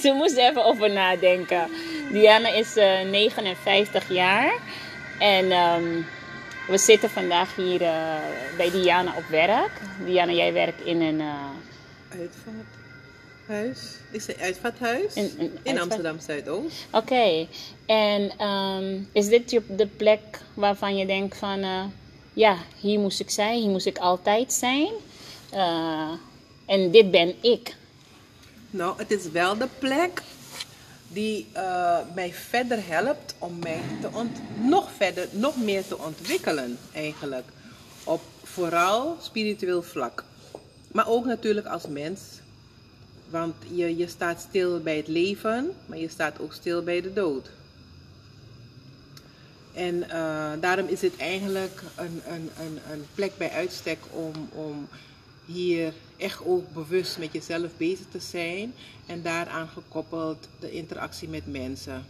ze 0.00 0.12
moest 0.12 0.36
even 0.36 0.64
over 0.64 0.90
nadenken. 0.92 1.68
Diana 2.12 2.48
is 2.48 2.76
eh, 2.76 3.00
59 3.10 4.12
jaar. 4.12 4.52
En 5.18 5.50
ehm, 5.52 6.00
we 6.68 6.78
zitten 6.78 7.10
vandaag 7.10 7.56
hier 7.56 7.82
eh, 7.82 8.14
bij 8.56 8.70
Diana 8.70 9.14
op 9.16 9.24
werk. 9.30 9.70
Diana, 10.04 10.32
jij 10.32 10.52
werkt 10.52 10.84
in 10.86 11.00
een... 11.00 11.20
eh, 11.20 11.34
Uitvaarthuis. 12.20 13.94
Is 14.10 14.26
het 14.26 14.40
uitvaarthuis? 14.40 15.14
In- 15.14 15.24
in 15.24 15.40
In, 15.40 15.50
uitvaart- 15.64 15.80
Amsterdam 15.80 16.20
Zuidoost. 16.20 16.86
Oké. 16.90 17.46
En 17.86 18.30
ehm, 18.38 18.98
is 19.12 19.28
dit 19.28 19.60
de 19.68 19.86
plek 19.96 20.20
waarvan 20.54 20.96
je 20.96 21.06
denkt 21.06 21.36
van... 21.36 21.62
eh, 21.62 21.84
ja, 22.32 22.56
hier 22.80 22.98
moest 22.98 23.20
ik 23.20 23.30
zijn. 23.30 23.60
Hier 23.60 23.70
moest 23.70 23.86
ik 23.86 23.98
altijd 23.98 24.52
zijn. 24.52 24.90
En 26.68 26.90
dit 26.90 27.10
ben 27.10 27.34
ik. 27.40 27.76
Nou, 28.70 28.98
het 28.98 29.10
is 29.10 29.30
wel 29.30 29.58
de 29.58 29.68
plek 29.78 30.22
die 31.08 31.46
eh, 31.52 31.98
mij 32.14 32.32
verder 32.32 32.86
helpt 32.86 33.34
om 33.38 33.58
mij 33.58 33.80
te 34.00 34.26
nog 34.60 34.90
verder, 34.96 35.28
nog 35.30 35.56
meer 35.56 35.86
te 35.86 35.98
ontwikkelen 35.98 36.78
eigenlijk. 36.92 37.44
Op 38.04 38.20
vooral 38.42 39.16
spiritueel 39.20 39.82
vlak. 39.82 40.24
Maar 40.92 41.08
ook 41.08 41.24
natuurlijk 41.24 41.66
als 41.66 41.86
mens. 41.86 42.20
Want 43.30 43.54
je, 43.70 43.96
je 43.96 44.08
staat 44.08 44.40
stil 44.48 44.80
bij 44.80 44.96
het 44.96 45.08
leven, 45.08 45.72
maar 45.86 45.98
je 45.98 46.08
staat 46.08 46.40
ook 46.40 46.52
stil 46.52 46.82
bij 46.82 47.00
de 47.00 47.12
dood. 47.12 47.50
En 49.74 50.10
eh, 50.10 50.50
daarom 50.60 50.86
is 50.86 51.00
het 51.00 51.16
eigenlijk 51.16 51.82
een, 51.96 52.22
een, 52.26 52.50
een, 52.60 52.78
een 52.92 53.06
plek 53.14 53.36
bij 53.36 53.50
uitstek 53.50 53.98
om, 54.10 54.48
om 54.52 54.88
hier 55.52 55.92
echt 56.16 56.44
ook 56.44 56.72
bewust 56.72 57.18
met 57.18 57.32
jezelf 57.32 57.70
bezig 57.76 58.06
te 58.10 58.20
zijn. 58.20 58.74
En 59.06 59.22
daaraan 59.22 59.68
gekoppeld 59.68 60.48
de 60.60 60.70
interactie 60.70 61.28
met 61.28 61.46
mensen. 61.46 62.06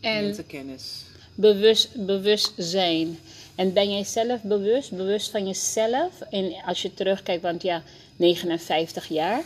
En 0.00 0.24
Mensenkennis. 0.24 1.02
bewust, 1.34 2.06
bewust 2.06 2.52
zijn. 2.56 3.18
En 3.54 3.72
ben 3.72 3.90
jij 3.90 4.04
zelf 4.04 4.42
bewust, 4.42 4.90
bewust 4.90 5.30
van 5.30 5.46
jezelf? 5.46 6.20
En 6.20 6.54
als 6.66 6.82
je 6.82 6.94
terugkijkt, 6.94 7.42
want 7.42 7.62
ja, 7.62 7.82
59 8.16 9.08
jaar. 9.08 9.42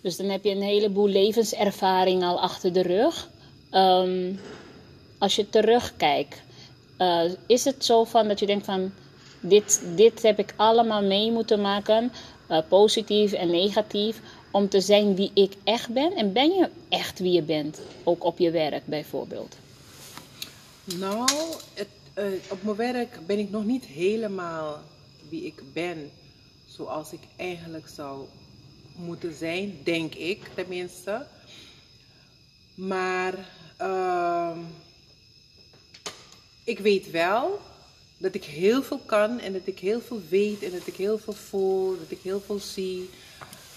Dus 0.00 0.16
dan 0.16 0.26
heb 0.26 0.44
je 0.44 0.50
een 0.50 0.62
heleboel 0.62 1.08
levenservaring 1.08 2.22
al 2.22 2.40
achter 2.40 2.72
de 2.72 2.82
rug. 2.82 3.30
Ehm, 3.70 4.32
als 5.18 5.36
je 5.36 5.48
terugkijkt, 5.48 6.42
eh, 6.96 7.22
is 7.46 7.64
het 7.64 7.84
zo 7.84 8.04
van 8.04 8.28
dat 8.28 8.40
je 8.40 8.46
denkt 8.46 8.64
van... 8.64 8.92
Dit, 9.46 9.82
dit 9.94 10.22
heb 10.22 10.38
ik 10.38 10.54
allemaal 10.56 11.02
mee 11.02 11.32
moeten 11.32 11.60
maken, 11.60 12.12
eh, 12.46 12.58
positief 12.68 13.32
en 13.32 13.50
negatief, 13.50 14.20
om 14.50 14.68
te 14.68 14.80
zijn 14.80 15.14
wie 15.14 15.30
ik 15.34 15.52
echt 15.64 15.88
ben. 15.88 16.12
En 16.12 16.32
ben 16.32 16.50
je 16.50 16.68
echt 16.88 17.18
wie 17.18 17.32
je 17.32 17.42
bent, 17.42 17.80
ook 18.04 18.24
op 18.24 18.38
je 18.38 18.50
werk 18.50 18.86
bijvoorbeeld? 18.86 19.56
Nou, 20.84 21.30
het, 21.74 21.88
eh, 22.14 22.24
op 22.50 22.62
mijn 22.62 22.76
werk 22.76 23.18
ben 23.26 23.38
ik 23.38 23.50
nog 23.50 23.64
niet 23.64 23.84
helemaal 23.84 24.82
wie 25.28 25.44
ik 25.44 25.62
ben. 25.72 26.10
Zoals 26.66 27.12
ik 27.12 27.22
eigenlijk 27.36 27.88
zou 27.88 28.26
moeten 28.94 29.34
zijn, 29.34 29.78
denk 29.82 30.14
ik 30.14 30.50
tenminste. 30.54 31.26
Maar 32.74 33.48
ehm, 33.76 34.58
ik 36.64 36.78
weet 36.78 37.10
wel 37.10 37.60
dat 38.18 38.34
ik 38.34 38.44
heel 38.44 38.82
veel 38.82 38.98
kan 38.98 39.40
en 39.40 39.52
dat 39.52 39.66
ik 39.66 39.78
heel 39.78 40.00
veel 40.00 40.22
weet 40.28 40.62
en 40.62 40.70
dat 40.70 40.86
ik 40.86 40.96
heel 40.96 41.18
veel 41.18 41.32
voel, 41.32 41.98
dat 41.98 42.10
ik 42.10 42.20
heel 42.22 42.40
veel 42.40 42.58
zie. 42.58 43.10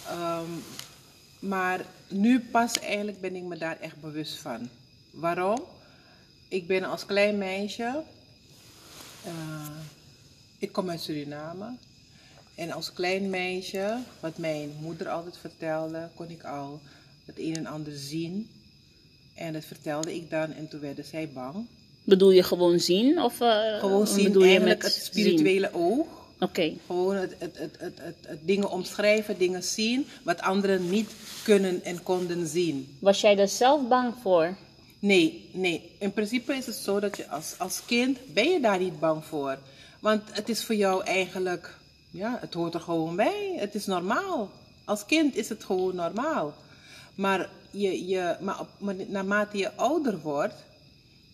Ehm, 0.07 0.49
maar 1.39 1.85
nu 2.07 2.39
pas 2.39 2.79
eigenlijk 2.79 3.21
ben 3.21 3.35
ik 3.35 3.43
me 3.43 3.57
daar 3.57 3.79
echt 3.79 4.01
bewust 4.01 4.37
van. 4.37 4.69
Waarom? 5.11 5.63
Ik 6.47 6.67
ben 6.67 6.83
als 6.83 7.05
klein 7.05 7.37
meisje, 7.37 8.03
eh, 9.23 9.69
ik 10.57 10.71
kom 10.71 10.89
uit 10.89 11.01
Suriname. 11.01 11.75
En 12.55 12.71
als 12.71 12.93
klein 12.93 13.29
meisje, 13.29 13.99
wat 14.19 14.37
mijn 14.37 14.71
moeder 14.81 15.09
altijd 15.09 15.37
vertelde, 15.37 16.09
kon 16.15 16.29
ik 16.29 16.43
al 16.43 16.81
het 17.25 17.39
een 17.39 17.55
en 17.55 17.65
ander 17.65 17.97
zien. 17.97 18.49
En 19.33 19.53
dat 19.53 19.65
vertelde 19.65 20.15
ik 20.15 20.29
dan 20.29 20.53
en 20.53 20.67
toen 20.67 20.79
werden 20.79 21.05
zij 21.05 21.29
bang. 21.29 21.65
Bedoel 22.07 22.31
je 22.31 22.43
gewoon 22.43 22.79
zien? 22.79 23.21
Of, 23.21 23.41
eh, 23.41 23.79
Gewoon 23.79 24.07
zien 24.07 24.23
bedoel 24.23 24.43
je 24.43 24.59
met 24.59 24.83
het 24.83 24.93
spirituele 24.93 25.69
oog. 25.73 26.05
Oké, 26.39 26.73
Gewoon 26.85 27.15
het, 27.15 27.35
het, 27.37 27.57
het, 27.57 27.75
het, 27.79 27.97
het, 28.01 28.15
het 28.21 28.39
dingen 28.41 28.69
omschrijven, 28.69 29.37
dingen 29.37 29.63
zien, 29.63 30.07
wat 30.23 30.41
anderen 30.41 30.89
niet 30.89 31.11
kunnen 31.43 31.83
en 31.83 32.03
konden 32.03 32.47
zien. 32.47 32.97
was 32.99 33.21
jij 33.21 33.37
er 33.37 33.47
zelf 33.47 33.87
bang 33.87 34.13
voor? 34.21 34.55
Nee, 34.99 35.49
nee. 35.51 35.91
In 35.97 36.13
principe 36.13 36.53
is 36.55 36.65
het 36.65 36.75
zo 36.75 36.99
dat 36.99 37.17
je 37.17 37.29
als, 37.29 37.55
als 37.57 37.81
kind 37.85 38.17
ben 38.33 38.49
je 38.49 38.59
daar 38.59 38.79
niet 38.79 38.99
bang 38.99 39.25
voor. 39.25 39.57
Want 39.99 40.21
het 40.31 40.49
is 40.49 40.63
voor 40.63 40.75
jou 40.75 41.03
eigenlijk, 41.03 41.77
ja, 42.11 42.37
het 42.41 42.53
hoort 42.53 42.73
er 42.73 42.79
gewoon 42.79 43.15
bij. 43.15 43.55
Het 43.55 43.75
is 43.75 43.85
normaal. 43.85 44.49
Als 44.85 45.05
kind 45.05 45.35
is 45.35 45.49
het 45.49 45.63
gewoon 45.63 45.95
normaal. 45.95 46.53
Maar, 47.15 47.49
je, 47.71 48.07
je, 48.07 48.35
maar, 48.39 48.59
op, 48.59 48.67
maar 48.77 48.95
naarmate 49.07 49.57
je 49.57 49.75
ouder 49.75 50.19
wordt, 50.19 50.55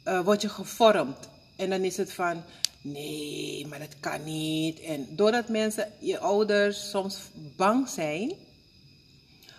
eh, 0.04 0.20
word 0.20 0.42
je 0.42 0.50
gevormd. 0.50 1.30
En 1.56 1.70
dan 1.70 1.82
is 1.82 1.98
het 1.98 2.14
van, 2.14 2.44
nee, 2.82 3.68
maar 3.68 3.80
dat 3.80 3.96
kan 4.00 4.24
niet. 4.24 4.80
En 4.80 5.08
doordat 5.10 5.48
mensen, 5.48 5.92
je 6.00 6.20
ouders 6.20 6.90
soms 6.90 7.18
bang 7.34 7.90
zijn, 7.90 8.34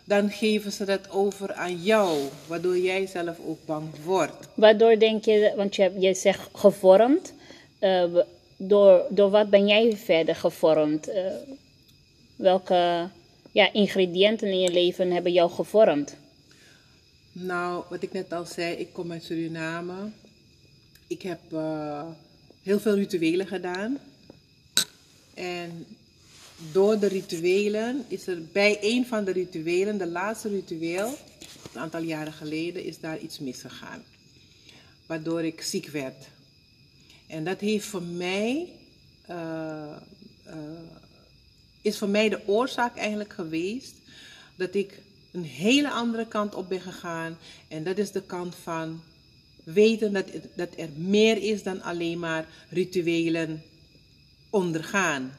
dan 0.04 0.30
geven 0.30 0.72
ze 0.72 0.84
dat 0.84 1.10
over 1.10 1.52
aan 1.52 1.82
jou, 1.82 2.18
waardoor 2.46 2.78
jij 2.78 3.06
zelf 3.06 3.38
ook 3.46 3.64
bang 3.64 3.88
wordt. 4.04 4.48
Waardoor 4.54 4.98
denk 4.98 5.24
je, 5.24 5.52
want 5.56 5.76
je, 5.76 5.92
je 5.98 6.14
zegt 6.14 6.48
gevormd, 6.52 7.32
uh, 7.80 8.04
door, 8.56 9.06
door 9.10 9.30
wat 9.30 9.50
ben 9.50 9.66
jij 9.66 9.96
verder 9.96 10.36
gevormd? 10.36 11.08
Uh, 11.08 11.14
welke 12.36 13.08
ja, 13.52 13.72
ingrediënten 13.72 14.48
in 14.48 14.60
je 14.60 14.70
leven 14.70 15.10
hebben 15.10 15.32
jou 15.32 15.50
gevormd? 15.50 16.16
Nou, 17.32 17.84
wat 17.90 18.02
ik 18.02 18.12
net 18.12 18.32
al 18.32 18.44
zei, 18.44 18.74
ik 18.74 18.92
kom 18.92 19.12
uit 19.12 19.22
Suriname. 19.22 19.94
Ik 21.14 21.22
heb 21.22 21.40
uh, 21.52 22.06
heel 22.62 22.80
veel 22.80 22.94
rituelen 22.94 23.46
gedaan. 23.46 23.98
En 25.34 25.86
door 26.72 26.98
de 26.98 27.06
rituelen 27.06 28.04
is 28.08 28.26
er 28.26 28.42
bij 28.52 28.78
een 28.80 29.06
van 29.06 29.24
de 29.24 29.30
rituelen, 29.30 29.98
de 29.98 30.06
laatste 30.06 30.48
ritueel, 30.48 31.16
een 31.72 31.80
aantal 31.80 32.02
jaren 32.02 32.32
geleden, 32.32 32.84
is 32.84 33.00
daar 33.00 33.18
iets 33.18 33.38
misgegaan. 33.38 34.02
Waardoor 35.06 35.44
ik 35.44 35.62
ziek 35.62 35.86
werd. 35.86 36.26
En 37.26 37.44
dat 37.44 37.60
heeft 37.60 37.86
voor 37.86 38.02
mij, 38.02 38.68
uh, 39.30 39.96
uh, 40.46 40.54
is 41.82 41.98
voor 41.98 42.08
mij 42.08 42.28
de 42.28 42.46
oorzaak 42.46 42.96
eigenlijk 42.96 43.32
geweest 43.32 43.94
dat 44.56 44.74
ik 44.74 44.98
een 45.32 45.44
hele 45.44 45.90
andere 45.90 46.28
kant 46.28 46.54
op 46.54 46.68
ben 46.68 46.80
gegaan. 46.80 47.38
En 47.68 47.84
dat 47.84 47.98
is 47.98 48.12
de 48.12 48.22
kant 48.22 48.54
van 48.54 49.02
weten 49.64 50.12
dat, 50.12 50.26
dat 50.54 50.68
er 50.76 50.88
meer 50.96 51.42
is 51.42 51.62
dan 51.62 51.82
alleen 51.82 52.18
maar 52.18 52.46
rituelen 52.70 53.62
ondergaan. 54.50 55.36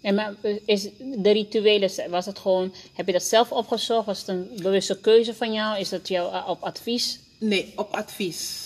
En 0.00 0.14
maar 0.14 0.34
is 0.64 0.88
de 0.98 1.30
rituelen, 1.30 2.10
was 2.10 2.26
het 2.26 2.38
gewoon, 2.38 2.74
heb 2.92 3.06
je 3.06 3.12
dat 3.12 3.22
zelf 3.22 3.52
opgezocht? 3.52 4.06
Was 4.06 4.18
het 4.18 4.28
een 4.28 4.50
bewuste 4.62 5.00
keuze 5.00 5.34
van 5.34 5.52
jou? 5.52 5.78
Is 5.78 5.88
dat 5.88 6.08
jou 6.08 6.48
op 6.48 6.62
advies? 6.62 7.18
Nee, 7.38 7.72
op 7.76 7.92
advies. 7.92 8.64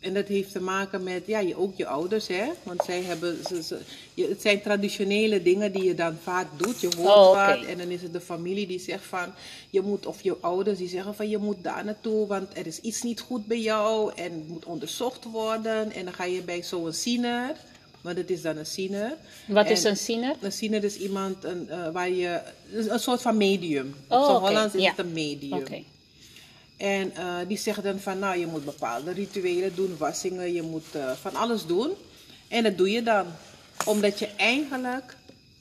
En 0.00 0.14
dat 0.14 0.28
heeft 0.28 0.52
te 0.52 0.60
maken 0.60 1.02
met 1.02 1.22
ja, 1.26 1.38
je, 1.38 1.56
ook 1.56 1.76
je 1.76 1.86
ouders, 1.86 2.26
hè? 2.26 2.44
Want 2.62 2.84
zij 2.84 3.02
hebben, 3.02 3.38
ze, 3.48 3.62
ze, 3.62 3.78
je, 4.14 4.26
het 4.28 4.40
zijn 4.40 4.62
traditionele 4.62 5.42
dingen 5.42 5.72
die 5.72 5.84
je 5.84 5.94
dan 5.94 6.16
vaak 6.22 6.46
doet. 6.56 6.80
Je 6.80 6.88
hoort 6.96 7.08
Oh, 7.08 7.46
wat 7.46 7.56
oké. 7.58 7.66
en 7.66 7.78
dan 7.78 7.88
is 7.88 8.02
het 8.02 8.12
de 8.12 8.20
familie 8.20 8.66
die 8.66 8.78
zegt 8.80 9.04
van, 9.04 9.32
je 9.70 9.80
moet, 9.80 10.06
of 10.06 10.22
je 10.22 10.36
ouders 10.40 10.78
die 10.78 10.88
zeggen 10.88 11.14
van, 11.14 11.28
je 11.28 11.38
moet 11.38 11.56
daar 11.62 11.84
naartoe, 11.84 12.26
want 12.26 12.56
er 12.56 12.66
is 12.66 12.80
iets 12.80 13.02
niet 13.02 13.20
goed 13.20 13.46
bij 13.46 13.60
jou 13.60 14.12
en 14.14 14.32
het 14.32 14.48
moet 14.48 14.64
onderzocht 14.64 15.24
worden. 15.24 15.92
En 15.92 16.04
dan 16.04 16.14
ga 16.14 16.24
je 16.24 16.42
bij 16.42 16.62
zo'n 16.62 16.92
ziener, 16.92 17.56
want 18.00 18.16
het 18.16 18.30
is 18.30 18.42
dan 18.42 18.56
een 18.56 18.66
ziener. 18.66 19.16
Wat 19.46 19.66
En 19.66 19.72
is 19.72 19.84
een 19.84 19.96
ziener? 19.96 20.34
Een 20.40 20.52
ziener 20.52 20.84
is 20.84 20.96
iemand 20.96 21.44
een, 21.44 21.68
eh, 21.70 21.90
waar 21.92 22.10
je, 22.10 22.40
een 22.72 23.00
soort 23.00 23.22
van 23.22 23.36
medium. 23.36 23.94
Oh, 24.08 24.18
Op 24.18 24.24
zo'n 24.26 24.36
oké, 24.36 24.46
Hollands 24.46 24.74
is 24.74 24.82
ja. 24.82 24.90
het 24.90 24.98
een 24.98 25.12
medium. 25.12 25.58
Oké. 25.58 25.82
En 26.80 27.14
eh, 27.16 27.36
die 27.48 27.58
zeggen 27.58 27.82
dan 27.82 27.98
van, 27.98 28.18
nou, 28.18 28.38
je 28.38 28.46
moet 28.46 28.64
bepaalde 28.64 29.12
rituelen 29.12 29.74
doen, 29.74 29.96
wassingen, 29.96 30.52
je 30.52 30.62
moet 30.62 30.94
eh, 30.94 31.12
van 31.12 31.34
alles 31.34 31.66
doen. 31.66 31.90
En 32.48 32.62
dat 32.62 32.76
doe 32.78 32.90
je 32.90 33.02
dan. 33.02 33.26
Omdat 33.86 34.18
je 34.18 34.26
eigenlijk 34.26 35.16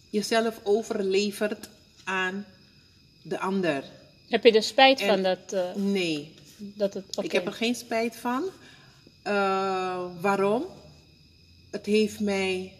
jezelf 0.09 0.59
overlevert 0.63 1.69
aan 2.03 2.45
de 3.21 3.39
ander. 3.39 3.83
Heb 4.29 4.43
je 4.43 4.51
er 4.51 4.63
spijt 4.63 4.99
En- 4.99 5.07
van 5.07 5.23
dat, 5.23 5.53
eh, 5.53 5.75
Nee, 5.75 6.33
dat 6.57 6.93
het... 6.93 7.05
ik 7.21 7.31
heb 7.31 7.45
er 7.45 7.53
geen 7.53 7.75
spijt 7.75 8.15
van. 8.15 8.43
Waarom? 10.21 10.65
Het 11.69 11.85
heeft 11.85 12.19
mij 12.19 12.73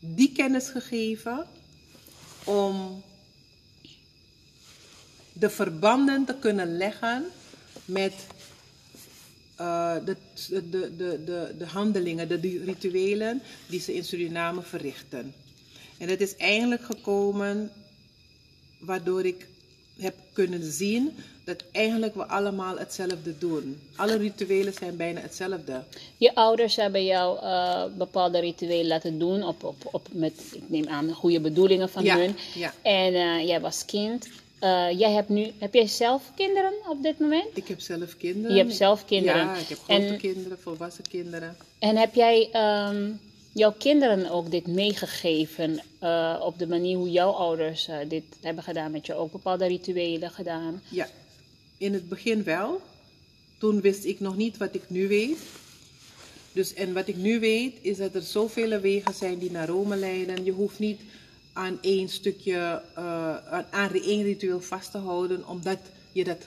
die 0.00 0.32
kennis 0.32 0.68
gegeven 0.68 1.46
om 2.44 3.02
de 5.38 5.50
verbanden 5.50 6.24
te 6.24 6.34
kunnen 6.40 6.76
leggen 6.76 7.24
met 7.84 8.12
eh, 9.56 9.94
de, 10.04 10.16
de, 10.48 10.70
de, 10.70 11.24
de, 11.24 11.54
de 11.58 11.66
handelingen, 11.66 12.28
de, 12.28 12.62
rituelen 12.64 13.42
die 13.66 13.80
ze 13.80 13.94
in 13.94 14.04
Suriname 14.04 14.62
verrichten. 14.62 15.34
En 15.98 16.08
het 16.08 16.20
is 16.20 16.36
eigenlijk 16.36 16.82
gekomen 16.84 17.70
waardoor 18.78 19.24
ik 19.24 19.46
heb 19.98 20.14
kunnen 20.32 20.72
zien 20.72 21.16
dat 21.44 21.64
eigenlijk 21.72 22.14
we 22.14 22.26
allemaal 22.26 22.78
hetzelfde 22.78 23.38
doen. 23.38 23.80
Alle 23.96 24.16
rituelen 24.16 24.72
zijn 24.72 24.96
bijna 24.96 25.20
hetzelfde. 25.20 25.82
Je 26.16 26.34
ouders 26.34 26.76
hebben 26.76 27.04
jou 27.04 27.38
eh, 27.38 27.84
bepaalde 27.96 28.38
rituelen 28.38 28.86
laten 28.86 29.18
doen, 29.18 29.42
op, 29.42 29.64
op, 29.64 29.88
op, 29.92 30.08
met, 30.12 30.32
ik 30.52 30.62
neem 30.66 30.88
aan, 30.88 31.12
goede 31.12 31.40
bedoelingen 31.40 31.88
van 31.88 32.04
Ja, 32.04 32.16
hun. 32.16 32.36
ja. 32.54 32.74
En 32.82 33.14
eh, 33.14 33.46
jij 33.46 33.60
was 33.60 33.84
kind. 33.84 34.28
Eh, 34.58 34.98
jij 34.98 35.12
hebt 35.12 35.28
nu, 35.28 35.52
heb 35.58 35.74
jij 35.74 35.86
zelf 35.86 36.22
kinderen 36.34 36.72
op 36.88 37.02
dit 37.02 37.18
moment? 37.18 37.56
Ik 37.56 37.68
heb 37.68 37.80
zelf 37.80 38.16
kinderen. 38.16 38.56
Je 38.56 38.62
hebt 38.62 38.74
zelf 38.74 39.04
kinderen. 39.04 39.40
Ja, 39.44 39.56
ik 39.56 39.68
heb 39.68 39.78
grote 39.78 40.02
En- 40.06 40.18
kinderen, 40.18 40.58
volwassen 40.58 41.04
kinderen. 41.08 41.56
En 41.78 41.96
heb 41.96 42.14
jij 42.14 42.48
ehm, 42.52 43.10
jouw 43.52 43.72
kinderen 43.78 44.30
ook 44.30 44.50
dit 44.50 44.66
meegegeven 44.66 45.80
eh, 45.98 46.40
op 46.44 46.58
de 46.58 46.66
manier 46.66 46.96
hoe 46.96 47.10
jouw 47.10 47.30
ouders 47.30 47.88
eh, 47.88 47.96
dit 48.08 48.24
hebben 48.40 48.64
gedaan 48.64 48.90
met 48.90 49.06
je 49.06 49.14
ook 49.14 49.32
bepaalde 49.32 49.66
rituelen 49.66 50.30
gedaan? 50.30 50.82
Ja, 50.88 51.08
in 51.78 51.92
het 51.92 52.08
begin 52.08 52.44
wel. 52.44 52.80
Toen 53.58 53.80
wist 53.80 54.04
ik 54.04 54.20
nog 54.20 54.36
niet 54.36 54.56
wat 54.56 54.74
ik 54.74 54.82
nu 54.86 55.08
weet. 55.08 55.38
Dus, 56.52 56.74
en 56.74 56.92
wat 56.92 57.08
ik 57.08 57.16
nu 57.16 57.40
weet 57.40 57.74
is 57.80 57.96
dat 57.96 58.14
er 58.14 58.22
zoveel 58.22 58.80
wegen 58.80 59.14
zijn 59.14 59.38
die 59.38 59.50
naar 59.50 59.68
Rome 59.68 59.96
leiden. 59.96 60.44
Je 60.44 60.52
hoeft 60.52 60.78
niet 60.78 61.00
aan 61.58 61.78
één 61.80 62.08
stukje, 62.08 62.82
eh, 62.94 63.58
aan, 63.70 63.92
één 63.92 64.22
ritueel 64.22 64.60
vast 64.60 64.90
te 64.90 64.98
houden, 64.98 65.48
omdat 65.48 65.78
je 66.12 66.24
dat 66.24 66.46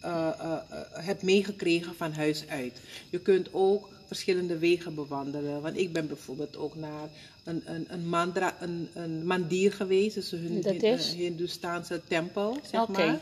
eh, 0.00 0.28
eh, 0.38 0.58
hebt 0.92 1.22
meegekregen 1.22 1.94
van 1.94 2.12
huis 2.12 2.44
uit. 2.48 2.80
Je 3.10 3.18
kunt 3.18 3.48
ook 3.52 3.88
verschillende 4.06 4.58
wegen 4.58 4.94
bewandelen. 4.94 5.62
Want 5.62 5.78
ik 5.78 5.92
ben 5.92 6.06
bijvoorbeeld 6.06 6.56
ook 6.56 6.76
naar 6.76 7.08
een, 7.44 7.62
een, 7.64 7.86
een, 7.88 8.08
mandra, 8.08 8.56
een, 8.60 8.88
een 8.94 9.26
mandir 9.26 9.72
geweest. 9.72 10.14
Dus 10.14 10.32
een 10.32 10.40
Hindoestaanse 11.16 12.00
tempel, 12.08 12.58
zeg 12.70 12.88
maar. 12.88 13.20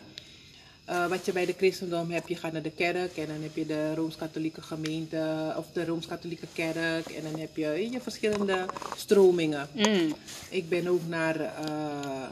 Eh, 0.90 1.06
wat 1.08 1.24
je 1.24 1.32
bij 1.32 1.46
de 1.46 1.54
christendom 1.56 2.10
hebt, 2.10 2.28
je 2.28 2.36
gaat 2.36 2.52
naar 2.52 2.62
de 2.62 2.70
kerk 2.70 3.16
en 3.16 3.26
dan 3.26 3.42
heb 3.42 3.56
je 3.56 3.66
de 3.66 3.94
Rooms-Katholieke 3.94 4.62
gemeente 4.62 5.54
of 5.56 5.66
de 5.72 5.84
Rooms-Katholieke 5.84 6.46
kerk 6.52 7.06
en 7.06 7.22
dan 7.22 7.40
heb 7.40 7.56
je, 7.56 7.88
je 7.90 8.00
verschillende 8.00 8.66
stromingen. 8.96 9.68
Mm. 9.74 10.14
Ik 10.50 10.68
ben 10.68 10.86
ook 10.86 11.06
naar, 11.08 11.40
eh, 11.40 12.24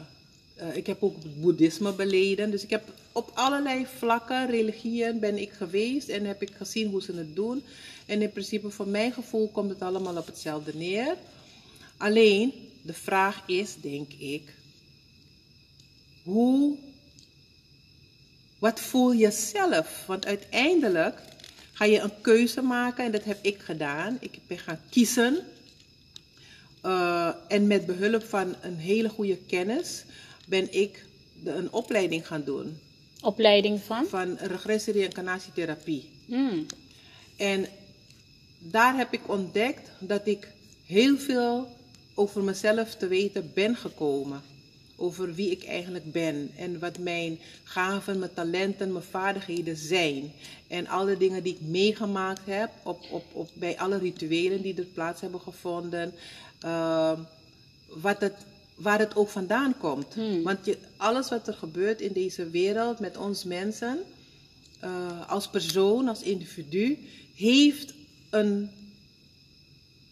eh, 0.54 0.76
ik 0.76 0.86
heb 0.86 1.02
ook 1.02 1.14
boeddhisme 1.40 1.92
beleden, 1.92 2.50
dus 2.50 2.62
ik 2.62 2.70
heb 2.70 2.92
op 3.12 3.30
allerlei 3.34 3.86
vlakken, 3.96 4.50
religieën 4.50 5.18
ben 5.18 5.38
ik 5.38 5.52
geweest 5.52 6.08
en 6.08 6.24
heb 6.24 6.42
ik 6.42 6.50
gezien 6.56 6.90
hoe 6.90 7.02
ze 7.02 7.12
het 7.12 7.36
doen. 7.36 7.62
En 8.06 8.22
in 8.22 8.32
principe 8.32 8.70
voor 8.70 8.88
mijn 8.88 9.12
gevoel 9.12 9.48
komt 9.48 9.70
het 9.70 9.82
allemaal 9.82 10.16
op 10.16 10.26
hetzelfde 10.26 10.74
neer. 10.74 11.16
Alleen, 11.96 12.52
de 12.82 12.94
vraag 12.94 13.42
is, 13.46 13.76
denk 13.80 14.12
ik, 14.12 14.42
hoe 16.22 16.76
wat 18.58 18.80
voel 18.80 19.12
je 19.12 19.30
zelf? 19.30 20.04
Want 20.06 20.26
uiteindelijk 20.26 21.20
ga 21.72 21.84
je 21.84 21.98
een 21.98 22.20
keuze 22.20 22.62
maken 22.62 23.04
en 23.04 23.12
dat 23.12 23.24
heb 23.24 23.38
ik 23.42 23.60
gedaan. 23.60 24.16
Ik 24.20 24.38
ben 24.46 24.58
gaan 24.58 24.80
kiezen. 24.90 25.38
Eh, 26.82 27.30
en 27.48 27.66
met 27.66 27.86
behulp 27.86 28.24
van 28.24 28.54
een 28.60 28.76
hele 28.76 29.08
goede 29.08 29.36
kennis 29.36 30.04
ben 30.46 30.72
ik 30.72 31.04
de, 31.42 31.50
een 31.50 31.72
opleiding 31.72 32.26
gaan 32.26 32.44
doen 32.44 32.78
Opleiding 33.20 33.80
van? 33.80 34.06
van 34.06 34.36
regressie-reïncarnatietherapie. 34.40 36.10
Mm. 36.24 36.66
En 37.36 37.66
daar 38.58 38.96
heb 38.96 39.12
ik 39.12 39.28
ontdekt 39.28 39.90
dat 39.98 40.26
ik 40.26 40.48
heel 40.86 41.18
veel 41.18 41.76
over 42.14 42.42
mezelf 42.42 42.94
te 42.94 43.06
weten 43.06 43.50
ben 43.54 43.76
gekomen. 43.76 44.42
Over 45.00 45.34
wie 45.34 45.50
ik 45.50 45.64
eigenlijk 45.64 46.12
ben 46.12 46.50
en 46.56 46.78
wat 46.78 46.98
mijn 46.98 47.38
gaven, 47.64 48.18
mijn 48.18 48.34
talenten, 48.34 48.92
mijn 48.92 49.04
vaardigheden 49.04 49.76
zijn. 49.76 50.32
En 50.66 50.86
alle 50.86 51.16
dingen 51.16 51.42
die 51.42 51.54
ik 51.54 51.60
meegemaakt 51.60 52.40
heb 52.44 52.70
op, 52.82 53.00
op, 53.10 53.24
op, 53.32 53.48
bij 53.54 53.78
alle 53.78 53.98
rituelen 53.98 54.62
die 54.62 54.74
er 54.74 54.84
plaats 54.84 55.20
hebben 55.20 55.40
gevonden. 55.40 56.12
Ehm, 56.60 57.20
wat 57.88 58.20
het, 58.20 58.34
waar 58.74 58.98
het 58.98 59.16
ook 59.16 59.28
vandaan 59.28 59.74
komt. 59.78 60.14
Want 60.42 60.64
je, 60.64 60.78
alles 60.96 61.28
wat 61.28 61.48
er 61.48 61.54
gebeurt 61.54 62.00
in 62.00 62.12
deze 62.12 62.50
wereld 62.50 62.98
met 62.98 63.16
ons 63.16 63.44
mensen, 63.44 63.98
eh, 64.80 65.30
als 65.30 65.48
persoon, 65.48 66.08
als 66.08 66.22
individu, 66.22 66.98
heeft 67.34 67.94
een 68.30 68.70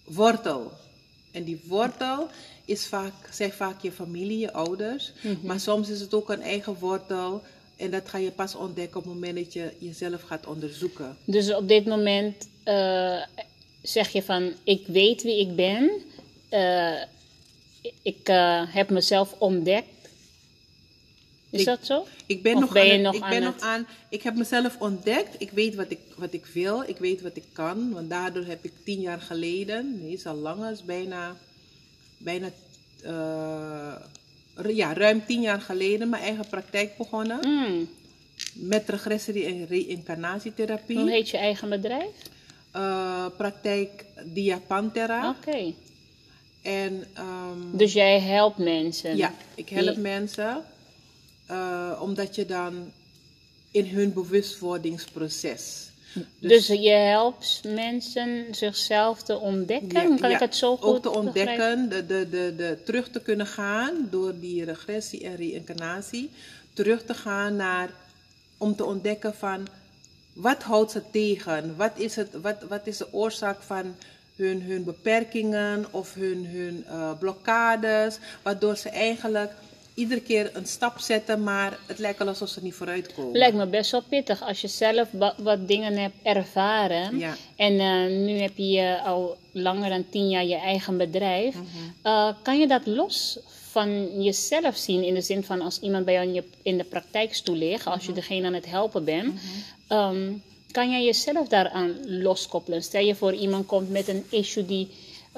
wortel. 0.05 0.73
En 1.37 1.45
die 1.45 1.61
wortel 1.65 2.29
is 2.65 2.87
vaak, 2.87 3.13
zijn 3.31 3.53
vaak 3.53 3.83
je 3.83 3.93
familie, 3.93 4.39
je 4.39 4.53
ouders. 4.53 5.13
Maar 5.43 5.61
soms 5.61 5.89
is 5.89 6.01
het 6.01 6.15
ook 6.15 6.31
een 6.31 6.43
eigen 6.43 6.77
wortel. 6.79 7.43
En 7.77 7.91
dat 7.91 8.09
ga 8.09 8.19
je 8.19 8.31
pas 8.31 8.55
ontdekken 8.55 8.99
op 8.99 9.05
het 9.05 9.15
moment 9.15 9.37
dat 9.37 9.53
je 9.53 9.73
jezelf 9.79 10.23
gaat 10.23 10.47
onderzoeken. 10.47 11.17
Dus 11.25 11.55
op 11.55 11.69
dit 11.69 11.87
moment 11.87 12.49
eh, 12.65 13.23
zeg 13.83 14.09
je 14.13 14.23
van, 14.23 14.53
ik 14.65 14.87
weet 14.87 15.23
wie 15.23 15.41
ik 15.41 15.57
ben. 15.57 15.91
eh, 16.49 17.03
ik 18.03 18.29
eh, 18.29 18.63
heb 18.67 18.91
mezelf 18.91 19.35
ontdekt. 19.39 19.87
Is 21.51 21.61
Ik- 21.61 21.67
dat 21.67 21.79
zo? 21.87 22.07
Ik 22.27 22.43
ben, 22.43 22.55
Of 22.55 22.61
nog, 22.61 22.73
ben 22.73 22.83
aan 22.83 22.87
je 22.89 22.93
het- 22.95 23.03
nog 23.03 23.15
ik 23.15 23.23
aan 23.23 23.31
ben 23.31 23.43
het- 23.43 23.55
nog 23.55 23.63
aan. 23.65 23.87
Ik 24.09 24.23
heb 24.23 24.35
mezelf 24.35 24.77
ontdekt. 24.81 25.35
Ik 25.39 25.51
weet 25.51 25.75
wat 25.75 25.91
ik, 25.91 25.99
wat 26.17 26.33
ik 26.33 26.47
wil. 26.47 26.83
Ik 26.87 26.97
weet 26.99 27.23
wat 27.23 27.37
ik 27.37 27.45
kan. 27.53 27.93
Want 27.93 28.11
daardoor 28.11 28.45
heb 28.45 28.65
ik 28.65 28.73
tien 28.85 29.01
jaar 29.01 29.21
geleden, 29.21 29.99
nee, 30.03 30.13
is 30.13 30.27
al 30.27 30.35
langer, 30.35 30.71
is 30.73 30.85
bijna, 30.85 31.37
bijna 32.19 32.49
eh, 33.03 34.75
ja, 34.77 34.95
ruim 34.95 35.25
tien 35.27 35.41
jaar 35.41 35.61
geleden 35.61 36.09
mijn 36.09 36.23
eigen 36.23 36.47
praktijk 36.49 36.97
begonnen. 36.97 37.39
Hmm. 37.45 37.89
Met 38.55 38.89
regressie 38.89 39.45
en 39.45 39.67
reïncarnatietherapie. 39.67 40.99
Hoe 40.99 41.11
heet 41.11 41.31
je 41.31 41.37
eigen 41.37 41.69
bedrijf? 41.69 42.11
Eh, 42.71 43.27
praktijk 43.37 44.05
Diapantera. 44.25 45.37
Oké. 45.39 45.73
En 46.63 47.05
ehm, 47.15 47.77
Dus 47.77 47.93
jij 47.93 48.21
helpt 48.21 48.59
mensen? 48.59 49.17
Ja, 49.17 49.35
ik 49.55 49.69
help 49.69 49.95
Die- 49.95 50.03
mensen 50.03 50.65
eh, 51.47 51.99
omdat 52.01 52.35
je 52.35 52.47
dan 52.47 52.93
in 53.71 53.87
hun 53.87 54.13
bewustwordingsproces. 54.13 55.91
Dus, 56.39 56.67
je 56.67 56.91
helpt 56.91 57.63
mensen 57.65 58.47
zichzelf 58.51 59.23
te 59.23 59.39
ontdekken? 59.39 60.11
Ja, 60.11 60.17
kan 60.17 60.31
ja, 60.31 60.35
ik 60.35 60.41
het 60.41 60.57
zo 60.57 60.77
goed 60.77 60.85
Ook 60.85 61.03
te 61.03 61.11
ontdekken, 61.11 61.89
de, 61.89 62.07
de, 62.07 62.29
de, 62.29 62.55
de, 62.57 62.79
terug 62.85 63.09
te 63.09 63.21
kunnen 63.21 63.47
gaan 63.47 64.09
door 64.11 64.41
die 64.41 64.65
regressie 64.65 65.25
en 65.25 65.37
reïncarnatie. 65.37 66.31
Terug 66.73 67.05
te 67.05 67.15
gaan 67.15 67.57
naar, 67.57 67.91
om 68.57 68.77
te 68.77 68.85
ontdekken 68.85 69.35
van, 69.35 69.67
wat 70.33 70.63
houdt 70.63 70.91
ze 70.91 71.03
tegen? 71.11 71.77
Wat 71.77 71.93
is, 71.95 72.17
het, 72.17 72.29
wat, 72.43 72.57
wat 72.69 72.87
is 72.87 72.97
de 72.97 73.13
oorzaak 73.13 73.63
van 73.63 73.95
hun, 74.37 74.63
hun 74.63 74.85
beperkingen 74.85 75.87
of 75.91 76.15
hun, 76.15 76.47
hun 76.47 76.85
eh, 76.87 77.19
blokkades? 77.19 78.19
Waardoor 78.43 78.77
ze 78.77 78.89
eigenlijk 78.89 79.53
iedere 79.97 80.21
keer 80.21 80.51
een 80.53 80.67
stap 80.67 80.99
zetten, 80.99 81.43
maar 81.43 81.79
het 81.87 81.99
lijkt 81.99 82.19
wel 82.19 82.29
alsof 82.29 82.49
ze 82.49 82.63
niet 82.63 82.75
vooruit 82.75 83.15
komen. 83.15 83.39
Lijkt 83.39 83.57
me 83.57 83.67
best 83.67 83.91
wel 83.91 84.03
pittig 84.09 84.43
als 84.43 84.61
je 84.61 84.69
zelf 84.69 85.09
wa- 85.13 85.35
wat 85.39 85.69
dingen 85.69 85.97
hebt 85.97 86.15
ervaren. 86.23 87.19
Ja. 87.19 87.37
En 87.57 87.81
eh, 87.81 88.07
nu 88.27 88.39
heb 88.39 88.53
je 88.57 88.81
eh, 88.81 89.07
al 89.07 89.37
langer 89.53 89.89
dan 89.91 90.05
tien 90.11 90.29
jaar 90.29 90.45
je 90.45 90.57
eigen 90.57 90.97
bedrijf. 90.97 91.55
Mhm. 91.55 91.67
Eh, 92.03 92.29
kan 92.43 92.59
je 92.59 92.67
dat 92.67 92.87
los 92.87 93.39
van 93.71 94.23
jezelf 94.23 94.77
zien? 94.77 95.03
In 95.05 95.15
de 95.15 95.21
zin 95.21 95.45
van 95.45 95.61
als 95.61 95.81
iemand 95.81 96.05
bij 96.05 96.15
jou 96.15 96.43
in, 96.63 96.77
de 96.79 96.85
praktijkstoel 96.85 97.57
ligt, 97.57 97.87
als 97.87 98.03
je 98.03 98.11
Mhm. 98.11 98.21
degene 98.21 98.47
aan 98.47 98.55
het 98.55 98.67
helpen 98.67 99.05
bent. 99.05 99.41
ehm, 99.89 100.33
kan 100.71 100.91
jij 100.91 101.05
jezelf 101.05 101.49
daaraan 101.49 101.95
loskoppelen? 102.23 102.83
Stel 102.83 103.05
je 103.05 103.15
voor 103.15 103.33
iemand 103.35 103.67
komt 103.67 103.91
met 103.91 104.09
een 104.09 104.25
issue 104.31 104.67
die 104.67 104.89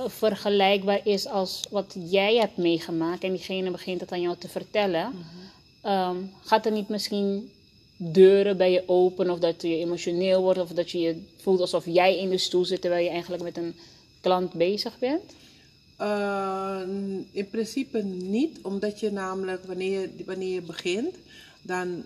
vergelijkbaar 0.06 1.00
is 1.04 1.26
als 1.26 1.66
wat 1.70 1.96
jij 2.08 2.36
hebt 2.36 2.56
meegemaakt. 2.56 3.24
En 3.24 3.30
diegene 3.30 3.70
begint 3.70 4.00
het 4.00 4.12
aan 4.12 4.20
jou 4.20 4.36
te 4.38 4.48
vertellen. 4.48 5.12
Ehm, 5.80 6.16
gaat 6.40 6.66
er 6.66 6.72
niet 6.72 6.88
misschien 6.88 7.50
deuren 7.96 8.56
bij 8.56 8.72
je 8.72 8.82
open 8.86 9.30
of 9.30 9.38
dat 9.38 9.62
je 9.62 9.76
emotioneel 9.76 10.42
wordt 10.42 10.60
of 10.60 10.70
dat 10.70 10.90
je 10.90 10.98
je 10.98 11.22
voelt 11.36 11.60
alsof 11.60 11.84
jij 11.86 12.18
in 12.18 12.30
de 12.30 12.38
stoel 12.38 12.64
zit 12.64 12.80
terwijl 12.80 13.04
je 13.04 13.10
eigenlijk 13.10 13.42
met 13.42 13.56
een 13.56 13.74
klant 14.20 14.52
bezig 14.52 14.98
bent? 14.98 15.22
Uh, 16.00 16.80
in 17.30 17.48
principe 17.50 18.02
niet, 18.02 18.58
omdat 18.62 19.00
je 19.00 19.12
namelijk 19.12 19.64
wanneer 19.64 20.00
je, 20.00 20.24
wanneer 20.26 20.54
je 20.54 20.60
begint, 20.60 21.14
dan 21.62 22.04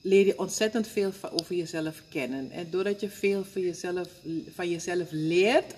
leer 0.00 0.26
je 0.26 0.38
ontzettend 0.38 0.86
veel 0.86 1.12
over 1.32 1.54
jezelf 1.54 2.02
kennen. 2.08 2.50
En 2.50 2.66
doordat 2.70 3.00
je 3.00 3.08
veel 3.08 3.44
van 3.44 3.62
jezelf, 3.62 4.08
van 4.54 4.68
jezelf 4.68 5.08
leert, 5.10 5.74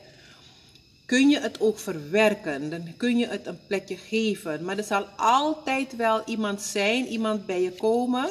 kun 1.06 1.28
je 1.28 1.40
het 1.40 1.60
ook 1.60 1.78
verwerken. 1.78 2.70
Dan 2.70 2.96
kun 2.96 3.18
je 3.18 3.26
het 3.26 3.46
een 3.46 3.58
plekje 3.66 3.96
geven. 3.96 4.64
Maar 4.64 4.78
er 4.78 4.84
zal 4.84 5.04
altijd 5.16 5.96
wel 5.96 6.22
iemand 6.24 6.62
zijn, 6.62 7.06
iemand 7.06 7.46
bij 7.46 7.62
je 7.62 7.72
komen, 7.72 8.30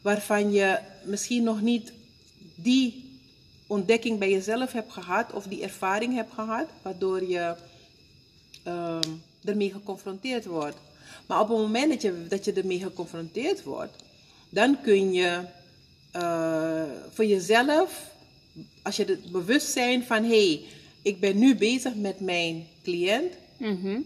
waarvan 0.00 0.52
je 0.52 0.78
misschien 1.04 1.42
nog 1.42 1.60
niet 1.60 1.92
die 2.54 3.08
ontdekking 3.66 4.18
bij 4.18 4.30
jezelf 4.30 4.72
hebt 4.72 4.92
gehad 4.92 5.32
of 5.32 5.46
die 5.46 5.62
ervaring 5.62 6.14
hebt 6.14 6.32
gehad, 6.32 6.66
waardoor 6.82 7.28
je 7.28 7.54
ehm, 8.62 9.08
ermee 9.44 9.72
geconfronteerd 9.72 10.44
wordt. 10.44 10.76
Maar 11.26 11.40
op 11.40 11.48
het 11.48 11.58
moment 11.58 11.90
dat 11.90 12.02
je, 12.02 12.26
dat 12.28 12.44
je 12.44 12.52
ermee 12.52 12.80
geconfronteerd 12.80 13.62
wordt, 13.62 13.96
dan 14.48 14.80
kun 14.82 15.12
je 15.12 15.40
eh, 16.10 16.82
voor 17.12 17.24
jezelf, 17.24 18.10
als 18.82 18.96
je 18.96 19.04
het 19.04 19.32
bewustzijn 19.32 20.04
van 20.04 20.22
hé, 20.22 20.46
hey, 20.46 20.64
ik 21.02 21.20
ben 21.20 21.38
nu 21.38 21.56
bezig 21.56 21.94
met 21.94 22.20
mijn 22.20 22.66
cliënt. 22.82 23.32
Mhm. 23.56 24.00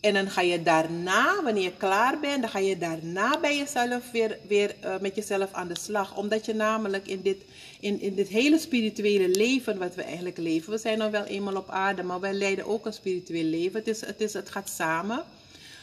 En 0.00 0.14
dan 0.14 0.30
ga 0.30 0.40
je 0.40 0.62
daarna, 0.62 1.42
wanneer 1.42 1.62
je 1.62 1.76
klaar 1.76 2.20
bent, 2.20 2.40
dan 2.40 2.50
ga 2.50 2.58
je 2.58 2.78
daarna 2.78 3.40
bij 3.40 3.56
jezelf 3.56 4.10
weer, 4.10 4.38
weer 4.48 4.74
eh, 4.80 4.94
met 5.00 5.14
jezelf 5.14 5.52
aan 5.52 5.68
de 5.68 5.78
slag. 5.78 6.16
Omdat 6.16 6.44
je 6.46 6.54
namelijk 6.54 7.08
in 7.08 7.22
dit, 7.22 7.36
in, 7.80 8.00
in 8.00 8.14
dit 8.14 8.28
hele 8.28 8.58
spirituele 8.58 9.28
leven 9.28 9.78
wat 9.78 9.94
we 9.94 10.02
eigenlijk 10.02 10.36
leven. 10.36 10.72
We 10.72 10.78
zijn 10.78 10.98
nog 10.98 11.10
wel 11.10 11.24
eenmaal 11.24 11.56
op 11.56 11.70
aarde, 11.70 12.02
maar 12.02 12.20
wij 12.20 12.32
leiden 12.32 12.66
ook 12.66 12.86
een 12.86 12.92
spiritueel 12.92 13.44
leven. 13.44 13.78
Het, 13.78 13.88
is, 13.88 14.00
het, 14.00 14.20
is, 14.20 14.32
het 14.32 14.50
gaat 14.50 14.68
samen. 14.68 15.24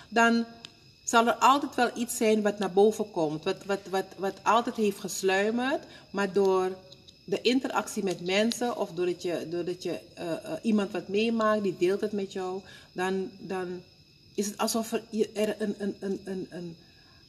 Dan 0.09 0.45
zal 1.03 1.27
er 1.27 1.35
altijd 1.35 1.75
wel 1.75 1.89
iets 1.95 2.17
zijn 2.17 2.41
wat 2.41 2.59
naar 2.59 2.71
boven 2.71 3.11
komt. 3.11 3.43
Wat, 3.43 3.65
wat, 3.65 3.79
wat, 3.89 4.05
wat 4.17 4.37
altijd 4.43 4.75
heeft 4.75 4.99
gesluimerd. 4.99 5.83
Maar 6.09 6.33
door 6.33 6.77
de 7.25 7.41
interactie 7.41 8.03
met 8.03 8.25
mensen 8.25 8.77
of 8.77 8.91
doordat 8.91 9.21
je, 9.21 9.47
doordat 9.49 9.83
je 9.83 9.99
eh, 10.13 10.31
eh, 10.31 10.37
iemand 10.61 10.91
wat 10.91 11.07
meemaakt, 11.07 11.63
die 11.63 11.75
deelt 11.77 12.01
het 12.01 12.11
met 12.11 12.33
jou, 12.33 12.61
dan, 12.91 13.29
dan 13.39 13.81
is 14.35 14.45
het 14.45 14.57
alsof 14.57 14.91
er, 14.91 15.01
er 15.33 15.55
een, 15.59 15.75
een, 15.77 15.95
een, 15.99 16.19
een, 16.23 16.47
een 16.49 16.75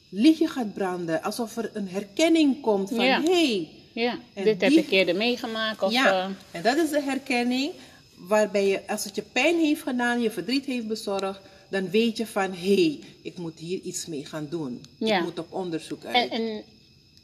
lichtje 0.08 0.48
gaat 0.48 0.74
branden. 0.74 1.22
Alsof 1.22 1.56
er 1.56 1.70
een 1.74 1.88
herkenning 1.88 2.60
komt 2.60 2.88
van, 2.88 3.04
Ja. 3.04 3.22
hey, 3.22 3.68
Ja, 3.92 4.18
dit 4.34 4.60
heb 4.60 4.72
ik 4.72 4.90
eerder 4.90 5.16
meegemaakt. 5.16 5.82
Of, 5.82 5.92
ja, 5.92 6.12
eh, 6.12 6.28
en 6.50 6.62
dat 6.62 6.76
is 6.76 6.90
de 6.90 7.00
herkenning 7.02 7.72
waarbij 8.14 8.66
je, 8.66 8.80
als 8.86 9.04
het 9.04 9.14
je 9.14 9.22
pijn 9.22 9.58
heeft 9.58 9.82
gedaan, 9.82 10.20
je 10.20 10.30
verdriet 10.30 10.64
heeft 10.64 10.86
bezorgd, 10.86 11.40
dan 11.68 11.90
weet 11.90 12.16
je 12.16 12.26
van, 12.26 12.52
hé, 12.52 12.74
hey, 12.74 13.00
ik 13.22 13.38
moet 13.38 13.58
hier 13.58 13.80
iets 13.80 14.06
mee 14.06 14.24
gaan 14.24 14.46
doen. 14.50 14.82
Ja. 14.98 15.18
Ik 15.18 15.24
moet 15.24 15.38
op 15.38 15.52
onderzoek 15.52 16.04
uit. 16.04 16.30
en, 16.30 16.30
en 16.30 16.62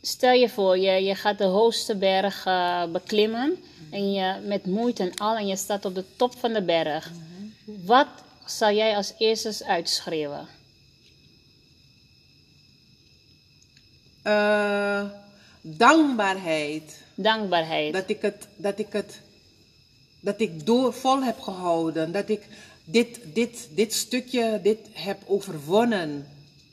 stel 0.03 0.33
je 0.33 0.49
voor, 0.49 0.79
je, 0.79 1.05
je 1.05 1.15
gaat 1.15 1.39
de 1.39 1.45
hoogste 1.45 1.97
berg 1.97 2.47
eh, 2.47 2.85
beklimmen. 2.85 3.59
En 3.91 4.13
je 4.13 4.41
met 4.45 4.67
moeite 4.67 5.03
en 5.03 5.15
al, 5.15 5.37
en 5.37 5.47
je 5.47 5.57
staat 5.57 5.85
op 5.85 5.95
de 5.95 6.05
top 6.17 6.39
van 6.39 6.53
de 6.53 6.63
berg. 6.63 7.11
Wat 7.65 8.09
zou 8.47 8.75
jij 8.75 8.97
als 8.97 9.13
eerste 9.19 9.65
uitschreeuwen? 9.67 10.49
Eh, 14.23 15.05
dankbaarheid. 15.61 17.03
Dankbaarheid. 17.15 17.93
Dat 17.93 18.09
ik 18.09 18.23
het, 18.23 18.49
dat 18.57 18.79
ik 18.79 18.93
het, 18.93 19.21
dat 20.21 20.41
ik 20.41 20.67
door 20.67 20.93
vol 20.93 21.23
heb 21.23 21.41
gehouden. 21.41 22.13
Dat 22.13 22.29
ik 22.29 22.47
dit, 22.85 23.21
dit, 23.25 23.69
dit 23.71 23.95
stukje, 23.95 24.61
dit 24.63 24.79
heb 24.93 25.23
overwonnen. 25.27 26.29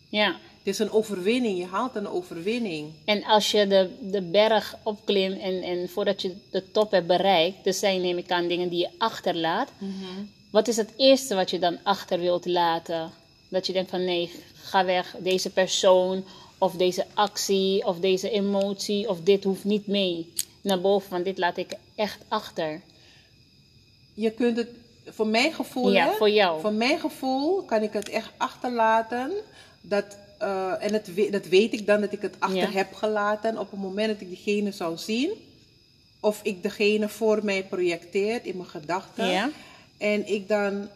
Ja. 0.10 0.36
Het 0.68 0.80
is 0.80 0.86
een 0.86 0.92
overwinning, 0.92 1.58
je 1.58 1.66
haalt 1.66 1.96
een 1.96 2.08
overwinning. 2.08 2.92
En 3.06 3.24
als 3.24 3.52
je 3.52 3.68
de, 3.68 3.90
de 4.02 4.22
berg 4.22 4.76
opklimt 4.84 5.40
en, 5.40 5.62
en 5.62 5.90
voordat 5.90 6.22
je 6.22 6.36
de 6.52 6.72
top 6.72 6.92
hebt 6.92 7.08
bereikt, 7.08 7.68
er 7.68 7.74
zijn 7.74 8.02
neem 8.02 8.18
ik 8.18 8.32
aan 8.32 8.48
dingen 8.48 8.70
die 8.70 8.80
je 8.80 8.90
achterlaat. 8.98 9.70
Wat 10.50 10.68
is 10.68 10.78
het 10.78 10.90
eerste 10.98 11.36
wat 11.36 11.50
je 11.50 11.60
dan 11.60 11.78
achter 11.84 12.20
wilt 12.20 12.46
laten? 12.46 13.12
Dat 13.50 13.68
je 13.68 13.74
denkt 13.74 13.90
van 13.90 14.06
nee, 14.06 14.32
ga 14.54 14.86
weg, 14.86 15.16
deze 15.20 15.50
persoon 15.50 16.24
of 16.58 16.74
deze 16.74 17.06
actie 17.14 17.86
of 17.86 18.00
deze 18.00 18.30
emotie 18.30 19.10
of 19.10 19.22
dit 19.22 19.44
hoeft 19.44 19.64
niet 19.64 19.88
mee 19.88 20.34
naar 20.62 20.82
boven, 20.82 21.10
want 21.12 21.26
dit 21.26 21.38
laat 21.38 21.58
ik 21.58 21.74
echt 21.96 22.20
achter. 22.28 22.82
Je 24.14 24.32
kunt 24.32 24.58
het, 24.58 24.70
voor 25.06 25.28
mijn 25.28 25.54
gevoel, 25.54 25.92
Ja, 25.92 26.06
hè, 26.06 26.16
voor 26.16 26.30
jou. 26.30 26.62
voor 26.62 26.74
mijn 26.74 27.00
gevoel 27.00 27.62
kan 27.62 27.82
ik 27.82 27.94
het 27.94 28.10
echt 28.10 28.32
achterlaten. 28.38 29.32
Dat, 29.82 30.18
eh, 30.38 30.84
en 30.84 30.94
het, 30.94 31.10
dat 31.32 31.46
weet 31.46 31.74
ik 31.74 31.86
dan 31.86 32.02
dat 32.02 32.12
ik 32.14 32.22
het 32.22 32.36
achter 32.40 32.58
Ja. 32.58 32.72
heb 32.72 32.94
gelaten 32.94 33.58
op 33.58 33.72
het 33.72 33.80
moment 33.80 34.08
dat 34.08 34.22
ik 34.22 34.28
diegene 34.28 34.72
zou 34.72 34.98
zien. 34.98 35.32
Of 36.20 36.40
ik 36.44 36.64
degene 36.64 37.10
voor 37.10 37.40
mij 37.44 37.64
projecteer 37.64 38.40
in 38.44 38.58
mijn 38.58 38.70
gedachten. 38.70 39.28
Ja. 39.28 39.50
En 39.98 40.28
ik 40.28 40.48
dan 40.48 40.88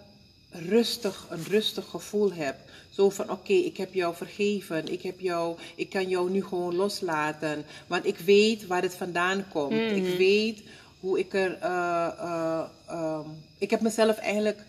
rustig, 0.49 1.27
een 1.30 1.43
rustig 1.49 1.86
gevoel 1.89 2.34
heb. 2.34 2.56
Zo 2.89 3.10
van, 3.10 3.32
oké, 3.32 3.54
ik 3.54 3.77
heb 3.77 3.93
jou 3.93 4.15
vergeven. 4.15 4.91
Ik, 4.91 5.01
heb 5.01 5.19
jou, 5.19 5.58
ik 5.75 5.89
kan 5.89 6.10
jou 6.10 6.30
nu 6.32 6.43
gewoon 6.43 6.75
loslaten. 6.75 7.65
Want 7.88 8.06
ik 8.06 8.17
weet 8.17 8.67
waar 8.67 8.82
het 8.82 8.95
vandaan 8.95 9.45
komt. 9.51 9.73
Ik 9.91 10.17
weet 10.17 10.62
hoe 10.99 11.19
ik 11.19 11.34
er... 11.34 11.58
eh, 11.62 12.08
eh, 12.19 12.62
ehm, 12.88 13.27
ik 13.58 13.69
heb 13.69 13.82
mezelf 13.82 14.17
eigenlijk 14.17 14.60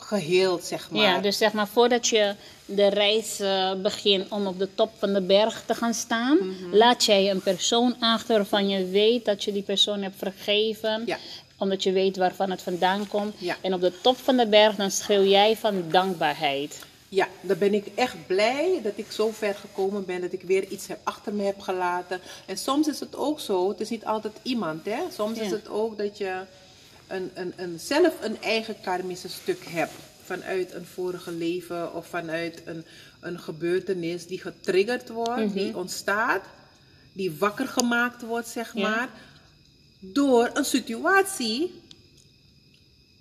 geheeld, 0.00 0.64
zeg 0.64 0.90
maar. 0.90 1.02
Ja, 1.02 1.18
dus 1.18 1.38
zeg 1.38 1.52
maar 1.52 1.68
voordat 1.68 2.08
je 2.08 2.34
de 2.64 2.86
reis 2.88 3.40
eh, 3.40 3.72
begint 3.74 4.28
om 4.30 4.46
op 4.46 4.58
de 4.58 4.68
top 4.74 4.90
van 4.98 5.12
de 5.12 5.20
berg 5.22 5.62
te 5.66 5.74
gaan 5.74 5.94
staan, 5.94 6.38
Mhm. 6.40 6.76
laat 6.76 7.04
jij 7.04 7.30
een 7.30 7.42
persoon 7.42 7.96
achter 8.00 8.36
waarvan 8.36 8.68
je 8.68 8.84
weet 8.86 9.24
dat 9.24 9.44
je 9.44 9.52
die 9.52 9.62
persoon 9.62 10.02
hebt 10.02 10.16
vergeven. 10.18 11.02
Ja. 11.06 11.18
omdat 11.62 11.82
je 11.82 11.92
weet 11.92 12.16
waarvan 12.16 12.50
het 12.50 12.62
vandaan 12.62 13.08
komt. 13.08 13.34
Ja. 13.38 13.56
En 13.60 13.74
op 13.74 13.80
de 13.80 13.92
top 14.00 14.16
van 14.16 14.36
de 14.36 14.46
berg, 14.46 14.76
dan 14.76 14.90
schreeuw 14.90 15.24
jij 15.24 15.56
van 15.56 15.84
dankbaarheid. 15.90 16.78
Ja, 17.08 17.28
dan 17.40 17.58
ben 17.58 17.74
ik 17.74 17.86
echt 17.94 18.16
blij 18.26 18.80
dat 18.82 18.92
ik 18.96 19.12
zo 19.12 19.30
ver 19.32 19.54
gekomen 19.54 20.04
ben, 20.04 20.20
dat 20.20 20.32
ik 20.32 20.42
weer 20.42 20.64
iets 20.68 20.86
heb, 20.86 20.98
achter 21.02 21.32
me 21.34 21.42
heb 21.44 21.60
gelaten. 21.60 22.20
En 22.46 22.56
soms 22.58 22.88
is 22.88 23.00
het 23.00 23.16
ook 23.16 23.40
zo, 23.40 23.68
het 23.68 23.80
is 23.80 23.88
niet 23.88 24.04
altijd 24.04 24.32
iemand, 24.42 24.84
hè. 24.84 24.98
Soms 25.14 25.38
is 25.38 25.50
het 25.50 25.68
ook 25.68 25.98
dat 25.98 26.18
je 26.18 26.32
een, 27.10 27.30
een, 27.34 27.52
een, 27.56 27.78
zelf 27.78 28.14
een 28.22 28.42
eigen 28.42 28.76
karmische 28.82 29.28
stuk 29.28 29.64
hebt. 29.68 29.92
Vanuit 30.24 30.72
een 30.74 30.86
vorige 30.86 31.32
leven 31.32 31.94
of 31.94 32.06
vanuit 32.06 32.62
een, 32.64 32.84
een 33.20 33.38
gebeurtenis 33.38 34.26
die 34.26 34.40
getriggerd 34.40 35.08
wordt, 35.08 35.52
die 35.52 35.76
ontstaat, 35.76 36.44
die 37.12 37.36
wakker 37.38 37.68
gemaakt 37.68 38.22
wordt, 38.22 38.48
zeg 38.48 38.74
Ja. 38.74 38.88
maar. 38.88 39.08
Door 40.00 40.50
een 40.54 40.64
situatie 40.64 41.80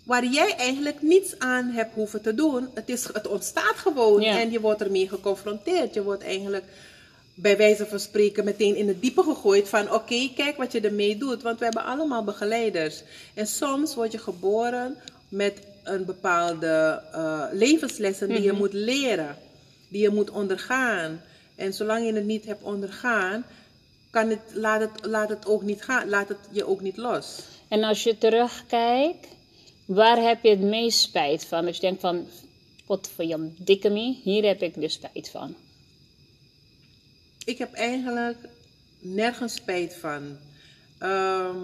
waar 0.04 0.26
jij 0.26 0.56
eigenlijk 0.56 1.02
niets 1.02 1.40
aan 1.40 1.70
hebt 1.70 1.94
hoeven 1.94 2.22
te 2.22 2.36
doen. 2.36 2.70
Het, 2.74 2.90
is, 2.90 3.08
het 3.14 3.28
ontstaat 3.28 3.76
gewoon 3.76 4.22
Ja. 4.22 4.40
en 4.40 4.52
je 4.52 4.60
wordt 4.60 4.82
ermee 4.82 5.10
geconfronteerd. 5.10 5.94
Je 5.94 6.04
wordt 6.04 6.24
eigenlijk 6.24 6.64
bij 7.42 7.58
wijze 7.58 7.86
van 7.86 8.00
spreken 8.00 8.46
meteen 8.46 8.76
in 8.76 8.88
het 8.88 9.02
diepe 9.02 9.24
gegooid 9.24 9.70
van 9.70 9.94
oké, 9.94 10.30
kijk 10.36 10.58
wat 10.58 10.72
je 10.72 10.80
ermee 10.80 11.18
doet. 11.18 11.42
Want 11.42 11.60
we 11.60 11.64
hebben 11.64 11.84
allemaal 11.84 12.24
begeleiders. 12.24 13.04
En 13.34 13.48
soms 13.48 13.96
word 13.96 14.12
je 14.12 14.18
geboren 14.18 14.98
met 15.30 15.62
een 15.84 16.06
bepaalde 16.06 17.02
eh, 17.12 17.44
levenslessen 17.52 18.28
die 18.28 18.42
je 18.42 18.52
moet 18.52 18.74
leren. 18.74 19.38
Die 19.88 20.02
je 20.02 20.10
moet 20.10 20.30
ondergaan. 20.30 21.22
En 21.56 21.74
zolang 21.74 22.06
je 22.06 22.14
het 22.14 22.26
niet 22.26 22.46
hebt 22.46 22.64
ondergaan, 22.64 23.46
kan 24.10 24.30
het, 24.30 24.40
laat, 24.54 24.82
het, 24.82 25.06
laat 25.06 25.30
het 25.30 25.46
ook 25.48 25.62
niet 25.62 25.84
gaan. 25.84 26.10
Laat 26.10 26.28
het 26.28 26.38
je 26.52 26.66
ook 26.66 26.82
niet 26.82 26.98
los. 26.98 27.40
En 27.68 27.84
als 27.84 28.04
je 28.04 28.18
terugkijkt, 28.18 29.28
waar 29.86 30.22
heb 30.22 30.44
je 30.44 30.50
het 30.50 30.62
meest 30.62 31.00
spijt 31.00 31.46
van? 31.46 31.66
Dat 31.66 31.76
je 31.76 31.82
denkt 31.82 32.02
van, 32.02 32.28
wat 32.86 33.10
voor 33.16 33.26
Jan 33.26 33.54
dikke 33.58 33.90
me, 33.90 34.16
hier 34.24 34.46
heb 34.46 34.62
ik 34.62 34.74
dus 34.80 34.94
spijt 34.94 35.30
van. 35.30 35.56
Ik 37.50 37.58
heb 37.58 37.74
eigenlijk 37.74 38.38
nergens 39.00 39.54
spijt 39.54 39.94
van. 39.94 40.38
Ehm, 40.98 41.58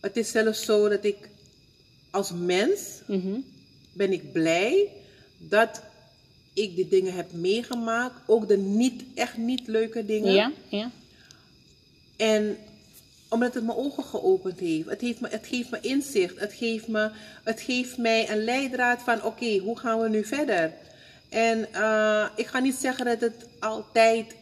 het 0.00 0.16
is 0.16 0.30
zelfs 0.30 0.64
zo 0.64 0.88
dat 0.88 1.04
ik 1.04 1.16
als 2.10 2.30
mens 2.32 2.80
Mhm. 3.06 3.38
ben 3.92 4.12
ik 4.12 4.32
blij 4.32 4.88
dat 5.38 5.82
ik 6.52 6.76
die 6.76 6.88
dingen 6.88 7.14
heb 7.14 7.32
meegemaakt. 7.32 8.14
Ook 8.26 8.48
de 8.48 8.56
niet, 8.56 9.02
echt 9.14 9.36
niet 9.36 9.66
leuke 9.66 10.06
dingen. 10.06 10.32
Ja, 10.32 10.52
ja. 10.68 10.90
En 12.16 12.56
omdat 13.28 13.54
het 13.54 13.64
mijn 13.64 13.78
ogen 13.78 14.04
geopend 14.04 14.58
heeft. 14.58 14.88
Het, 14.88 15.00
heeft 15.00 15.20
me, 15.20 15.28
het 15.28 15.46
geeft 15.46 15.70
me 15.70 15.78
inzicht. 15.80 16.40
Het 16.40 16.52
geeft, 16.52 16.88
me, 16.88 17.10
het 17.44 17.60
geeft 17.60 17.98
mij 17.98 18.30
een 18.30 18.44
leidraad 18.44 19.02
van 19.02 19.22
oké, 19.22 19.58
hoe 19.58 19.78
gaan 19.78 20.00
we 20.00 20.08
nu 20.08 20.24
verder? 20.24 20.72
En 21.28 21.72
eh, 21.72 22.26
ik 22.36 22.46
ga 22.46 22.58
niet 22.58 22.74
zeggen 22.74 23.04
dat 23.04 23.20
het 23.20 23.46
altijd 23.58 24.34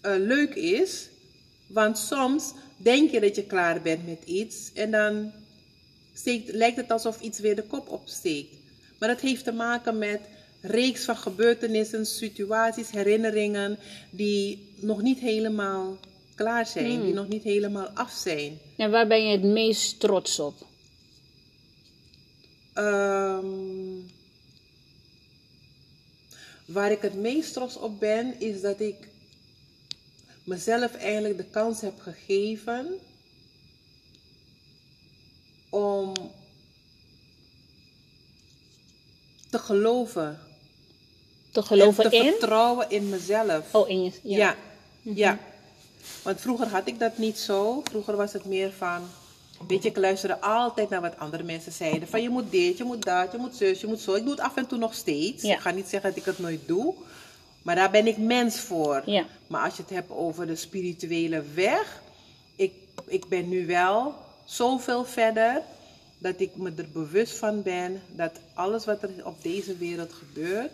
eh, 0.00 0.12
leuk 0.16 0.54
is. 0.54 1.08
Want 1.66 1.98
soms 1.98 2.52
denk 2.76 3.10
je 3.10 3.20
dat 3.20 3.36
je 3.36 3.44
klaar 3.44 3.82
bent 3.82 4.06
met 4.06 4.22
iets. 4.24 4.70
En 4.74 4.90
dan 4.90 5.32
steekt, 6.14 6.52
lijkt 6.52 6.76
het 6.76 6.90
alsof 6.90 7.20
iets 7.20 7.38
weer 7.38 7.56
de 7.56 7.62
kop 7.62 7.88
opsteekt. 7.88 8.54
Maar 8.98 9.08
dat 9.08 9.20
heeft 9.20 9.44
te 9.44 9.52
maken 9.52 9.98
met 9.98 10.20
reeks 10.60 11.04
van 11.04 11.16
gebeurtenissen, 11.16 12.06
situaties, 12.06 12.90
herinneringen 12.90 13.78
die 14.10 14.72
nog 14.76 15.02
niet 15.02 15.18
helemaal 15.18 15.98
klaar 16.34 16.66
zijn, 16.66 17.02
die 17.02 17.14
nog 17.14 17.28
niet 17.28 17.42
helemaal 17.42 17.88
af 17.88 18.12
zijn. 18.12 18.58
En 18.76 18.90
waar 18.90 19.06
ben 19.06 19.24
je 19.24 19.32
het 19.32 19.42
meest 19.42 20.00
trots 20.00 20.38
op? 20.38 20.54
Ehm, 22.72 23.46
waar 26.64 26.90
ik 26.90 27.02
het 27.02 27.14
meest 27.14 27.52
trots 27.52 27.76
op 27.76 28.00
ben, 28.00 28.40
is 28.40 28.60
dat 28.60 28.80
ik 28.80 28.96
mezelf 30.50 30.94
eigenlijk 30.94 31.36
de 31.36 31.44
kans 31.44 31.80
heb 31.80 32.00
gegeven 32.00 32.98
om 35.68 36.12
te 39.50 39.58
geloven. 39.58 40.38
Te 41.50 41.62
geloven 41.62 42.04
en 42.04 42.10
te 42.10 42.16
in? 42.16 42.30
vertrouwen 42.30 42.90
in 42.90 43.08
mezelf. 43.08 43.74
Oh, 43.74 43.88
in 43.88 44.04
je. 44.04 44.12
Ja. 44.22 44.56
Ja. 45.02 45.38
Want 46.22 46.40
vroeger 46.40 46.66
had 46.66 46.86
ik 46.86 46.98
dat 46.98 47.18
niet 47.18 47.38
zo. 47.38 47.82
Vroeger 47.90 48.16
was 48.16 48.32
het 48.32 48.44
meer 48.44 48.72
van. 48.72 49.08
Weet 49.68 49.82
je, 49.82 49.88
ik 49.88 49.96
luisterde 49.96 50.40
altijd 50.40 50.88
naar 50.88 51.00
wat 51.00 51.18
andere 51.18 51.42
mensen 51.42 51.72
zeiden. 51.72 52.08
Van 52.08 52.22
je 52.22 52.28
moet 52.28 52.50
dit, 52.50 52.78
je 52.78 52.84
moet 52.84 53.02
dat, 53.04 53.32
je 53.32 53.38
moet 53.38 53.56
zus, 53.56 53.80
je 53.80 53.86
moet 53.86 54.00
zo. 54.00 54.14
Ik 54.14 54.22
doe 54.22 54.30
het 54.30 54.40
af 54.40 54.56
en 54.56 54.66
toe 54.66 54.78
nog 54.78 54.94
steeds. 54.94 55.42
Ja. 55.42 55.54
Ik 55.54 55.60
ga 55.60 55.70
niet 55.70 55.88
zeggen 55.88 56.10
dat 56.10 56.18
ik 56.18 56.24
het 56.24 56.38
nooit 56.38 56.60
doe. 56.66 56.94
Maar 57.70 57.78
daar 57.78 57.90
ben 57.90 58.06
ik 58.06 58.16
mens 58.16 58.60
voor. 58.60 59.02
Ja. 59.06 59.26
Maar 59.46 59.64
als 59.64 59.76
je 59.76 59.82
het 59.82 59.90
hebt 59.90 60.10
over 60.10 60.46
de 60.46 60.56
spirituele 60.56 61.42
weg. 61.54 62.02
Ik, 62.56 62.72
ik 63.06 63.28
ben 63.28 63.48
nu 63.48 63.66
wel 63.66 64.14
zoveel 64.44 65.04
verder. 65.04 65.62
Dat 66.18 66.40
ik 66.40 66.56
me 66.56 66.72
er 66.76 66.88
bewust 66.92 67.38
van 67.38 67.62
ben 67.62 68.02
dat 68.08 68.32
alles 68.54 68.84
wat 68.84 69.02
er 69.02 69.10
op 69.24 69.42
deze 69.42 69.76
wereld 69.76 70.12
gebeurt. 70.12 70.70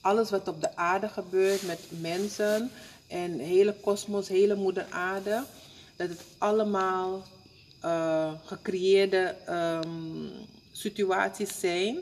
Alles 0.00 0.30
wat 0.30 0.48
op 0.48 0.60
de 0.60 0.76
aarde 0.76 1.08
gebeurt 1.08 1.66
met 1.66 1.80
mensen 2.00 2.70
en 3.06 3.38
hele 3.38 3.74
kosmos, 3.80 4.28
hele 4.28 4.54
moeder 4.54 4.86
aarde, 4.90 5.42
dat 5.96 6.08
het 6.08 6.22
allemaal 6.38 7.22
eh, 7.80 8.32
gecreëerde 8.44 9.34
ehm, 9.46 10.26
situaties 10.72 11.60
zijn 11.60 11.98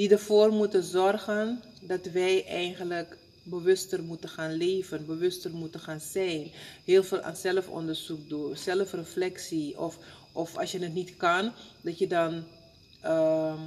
die 0.00 0.10
ervoor 0.10 0.52
moeten 0.52 0.82
zorgen 0.82 1.62
dat 1.80 2.06
wij 2.12 2.44
eigenlijk 2.46 3.16
bewuster 3.42 4.02
moeten 4.02 4.28
gaan 4.28 4.52
leven, 4.52 5.06
bewuster 5.06 5.50
moeten 5.50 5.80
gaan 5.80 6.00
zijn. 6.00 6.50
Heel 6.84 7.02
veel 7.02 7.20
aan 7.20 7.36
zelfonderzoek 7.36 8.28
doen, 8.28 8.56
zelfreflectie. 8.56 9.78
Of, 9.78 9.98
of 10.32 10.56
als 10.56 10.72
je 10.72 10.78
het 10.78 10.94
niet 10.94 11.16
kan, 11.16 11.52
dat 11.80 11.98
je 11.98 12.06
dan 12.06 12.44
ehm, 13.00 13.58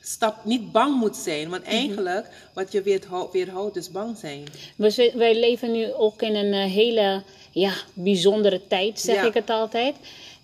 stap, 0.00 0.44
niet 0.44 0.72
bang 0.72 0.96
moet 0.98 1.16
zijn. 1.16 1.48
Want 1.48 1.62
eigenlijk, 1.62 2.26
wat 2.54 2.72
je 2.72 2.82
weerhou- 2.82 3.28
weerhoudt, 3.32 3.76
is 3.76 3.90
bang 3.90 4.18
zijn. 4.18 4.44
We 4.76 5.12
wij 5.16 5.38
leven 5.40 5.72
nu 5.72 5.92
ook 5.92 6.22
in 6.22 6.34
een 6.34 6.52
eh, 6.52 6.72
hele 6.72 7.22
ja, 7.50 7.72
bijzondere 7.94 8.60
tijd, 8.68 9.00
zeg 9.00 9.14
Ja. 9.14 9.22
ik 9.26 9.34
het 9.34 9.50
altijd. 9.50 9.96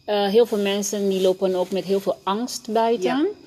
Eh, 0.04 0.28
heel 0.28 0.46
veel 0.46 0.62
mensen 0.62 1.08
die 1.08 1.20
lopen 1.20 1.54
ook 1.54 1.70
met 1.70 1.84
heel 1.84 2.00
veel 2.00 2.18
angst 2.22 2.72
buiten. 2.72 3.10
Eh, 3.10 3.42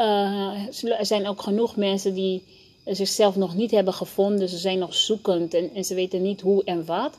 er 0.00 1.06
zijn 1.06 1.26
ook 1.26 1.42
genoeg 1.42 1.76
mensen 1.76 2.14
die 2.14 2.42
zichzelf 2.84 3.36
nog 3.36 3.54
niet 3.54 3.70
hebben 3.70 3.94
gevonden. 3.94 4.48
Ze 4.48 4.58
zijn 4.58 4.78
nog 4.78 4.94
zoekend 4.94 5.54
en, 5.54 5.74
en 5.74 5.84
ze 5.84 5.94
weten 5.94 6.22
niet 6.22 6.40
hoe 6.40 6.64
en 6.64 6.84
wat. 6.84 7.16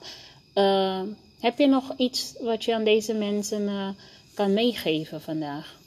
Eh, 0.53 1.01
heb 1.39 1.57
je 1.57 1.67
nog 1.67 1.93
iets 1.97 2.33
wat 2.39 2.63
je 2.63 2.75
aan 2.75 2.83
deze 2.83 3.13
mensen 3.13 3.67
eh, 3.67 3.89
kan 4.33 4.53
meegeven 4.53 5.21
vandaag? 5.21 5.79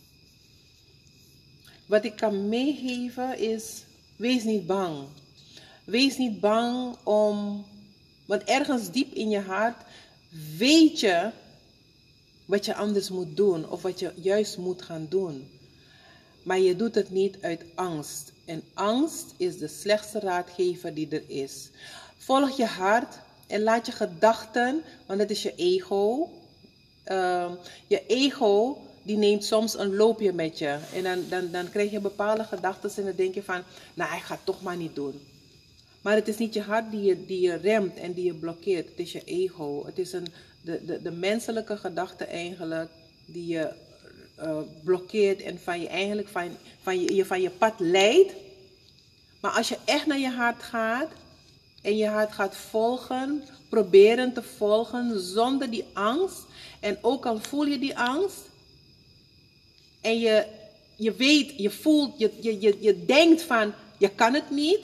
Wat 1.87 2.05
ik 2.05 2.17
kan 2.17 2.49
meegeven 2.49 3.39
is, 3.39 3.83
wees 4.17 4.45
niet 4.45 4.67
bang. 4.67 4.99
Wees 5.85 6.17
niet 6.17 6.41
bang 6.41 6.97
om, 7.03 7.65
want 8.25 8.43
ergens 8.43 8.91
diep 8.91 9.15
in 9.15 9.31
je 9.31 9.41
hart 9.41 9.77
weet 10.57 11.01
je 11.01 11.31
wat 12.45 12.65
je 12.65 12.75
anders 12.75 13.09
moet 13.09 13.37
doen 13.37 13.71
of 13.71 13.83
wat 13.83 13.99
je 13.99 14.13
juist 14.15 14.59
moet 14.59 14.83
gaan 14.83 15.07
doen. 15.09 15.49
Maar 16.45 16.59
je 16.59 16.77
doet 16.77 16.95
het 16.95 17.11
niet 17.11 17.37
uit 17.41 17.65
angst. 17.75 18.33
En 18.45 18.63
angst 18.75 19.35
is 19.37 19.59
de 19.59 19.69
slechtste 19.69 20.21
raadgever 20.21 20.95
die 20.95 21.09
er 21.11 21.23
is. 21.27 21.71
Volg 22.17 22.57
je 22.57 22.67
hart 22.67 23.19
en 23.47 23.63
laat 23.63 23.87
je 23.87 23.93
gedachten, 23.93 24.83
want 25.07 25.19
dat 25.19 25.31
is 25.31 25.43
je 25.43 25.55
ego. 25.55 26.31
Ehm, 27.05 27.53
je 27.87 28.07
ego 28.07 28.79
die 29.03 29.17
neemt 29.17 29.45
soms 29.45 29.79
een 29.79 29.97
loopje 29.97 30.33
met 30.33 30.59
je. 30.59 30.79
En 30.95 31.03
dan, 31.03 31.25
dan, 31.29 31.51
dan 31.51 31.71
krijg 31.71 31.91
je 31.91 32.01
bepaalde 32.01 32.45
gedachten 32.45 32.91
en 32.97 33.05
dan 33.05 33.17
denk 33.17 33.35
je 33.35 33.43
van, 33.43 33.63
nou 33.95 34.17
ik 34.17 34.23
ga 34.23 34.35
het 34.35 34.45
toch 34.45 34.63
maar 34.63 34.77
niet 34.77 34.95
doen. 34.95 35.21
Maar 36.03 36.15
het 36.15 36.29
is 36.29 36.37
niet 36.37 36.55
je 36.55 36.63
hart 36.63 36.91
die 36.91 37.03
je, 37.03 37.27
die 37.27 37.41
je 37.41 37.55
remt 37.55 37.97
en 37.97 38.13
die 38.13 38.25
je 38.25 38.35
blokkeert. 38.35 38.89
Het 38.89 38.99
is 38.99 39.13
je 39.13 39.25
ego. 39.25 39.87
Het 39.87 39.99
is 39.99 40.13
een, 40.13 40.27
de, 40.61 40.85
de, 40.85 41.03
de 41.03 41.11
menselijke 41.11 41.77
gedachte 41.77 42.25
eigenlijk 42.25 42.91
die 43.27 43.47
je 43.47 43.73
eh, 44.35 44.59
blokkeert 44.85 45.43
en 45.43 45.61
van 45.61 45.81
je 45.81 45.89
eigenlijk 45.89 46.29
van, 46.29 46.57
van 46.83 47.01
je, 47.01 47.15
je 47.15 47.25
van 47.25 47.41
je 47.41 47.51
pad 47.51 47.75
leidt. 47.79 48.33
Maar 49.41 49.51
als 49.51 49.69
je 49.69 49.79
echt 49.85 50.07
naar 50.07 50.19
je 50.19 50.31
hart 50.31 50.63
gaat 50.63 51.09
en 51.83 51.97
je 51.97 52.07
hart 52.07 52.33
gaat 52.33 52.57
volgen, 52.57 53.45
proberen 53.69 54.33
te 54.33 54.43
volgen 54.43 55.21
zonder 55.21 55.71
die 55.71 55.85
angst. 55.93 56.43
En 56.81 56.99
ook 57.01 57.27
al 57.27 57.39
voel 57.39 57.65
je 57.65 57.79
die 57.79 57.99
angst 57.99 58.41
en 60.01 60.19
je, 60.19 60.47
je 60.97 61.13
weet, 61.13 61.53
je 61.57 61.71
voelt, 61.71 62.19
je, 62.19 62.33
je, 62.41 62.61
je, 62.61 62.77
je 62.81 63.05
denkt 63.05 63.43
van 63.43 63.73
je 63.99 64.09
kan 64.09 64.35
het 64.35 64.51
niet. 64.51 64.81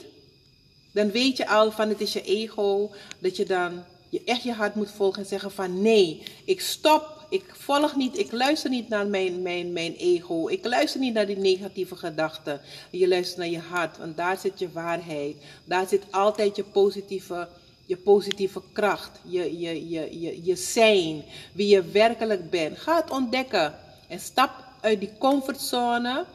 Dan 0.91 1.11
weet 1.11 1.37
je 1.37 1.47
al 1.47 1.71
van 1.71 1.89
het 1.89 2.01
is 2.01 2.13
je 2.13 2.21
ego, 2.21 2.91
dat 3.19 3.35
je 3.35 3.45
dan 3.45 3.83
je 4.09 4.21
echt 4.25 4.43
je 4.43 4.53
hart 4.53 4.75
moet 4.75 4.91
volgen 4.91 5.21
en 5.21 5.27
zeggen 5.27 5.51
van 5.51 5.81
nee, 5.81 6.23
ik 6.45 6.61
stop 6.61 7.20
Ik 7.31 7.55
volg 7.55 7.95
niet, 7.95 8.17
ik 8.17 8.31
luister 8.31 8.69
niet 8.69 8.89
naar 8.89 9.07
mijn, 9.07 9.41
mijn, 9.41 9.73
mijn 9.73 9.95
ego. 9.95 10.47
Ik 10.47 10.65
luister 10.65 10.99
niet 10.99 11.13
naar 11.13 11.25
die 11.25 11.37
negatieve 11.37 11.95
gedachten. 11.95 12.61
Je 12.89 13.07
luistert 13.07 13.37
naar 13.37 13.47
je 13.47 13.59
hart, 13.59 13.97
want 13.97 14.17
daar 14.17 14.37
zit 14.37 14.59
je 14.59 14.71
waarheid. 14.71 15.35
Daar 15.65 15.87
zit 15.87 16.03
altijd 16.09 16.55
je 16.55 16.63
positieve, 16.63 17.47
je 17.85 17.97
positieve 17.97 18.61
kracht, 18.71 19.19
je, 19.23 19.59
je, 19.59 19.89
je, 19.89 20.19
je, 20.19 20.43
je 20.43 20.55
zijn, 20.55 21.23
wie 21.53 21.67
je 21.67 21.83
werkelijk 21.83 22.49
bent. 22.49 22.77
Ga 22.77 22.95
het 22.95 23.11
ontdekken 23.11 23.75
en 24.07 24.19
stap 24.19 24.51
uit 24.81 24.99
die 24.99 25.17
comfortzone 25.17 26.25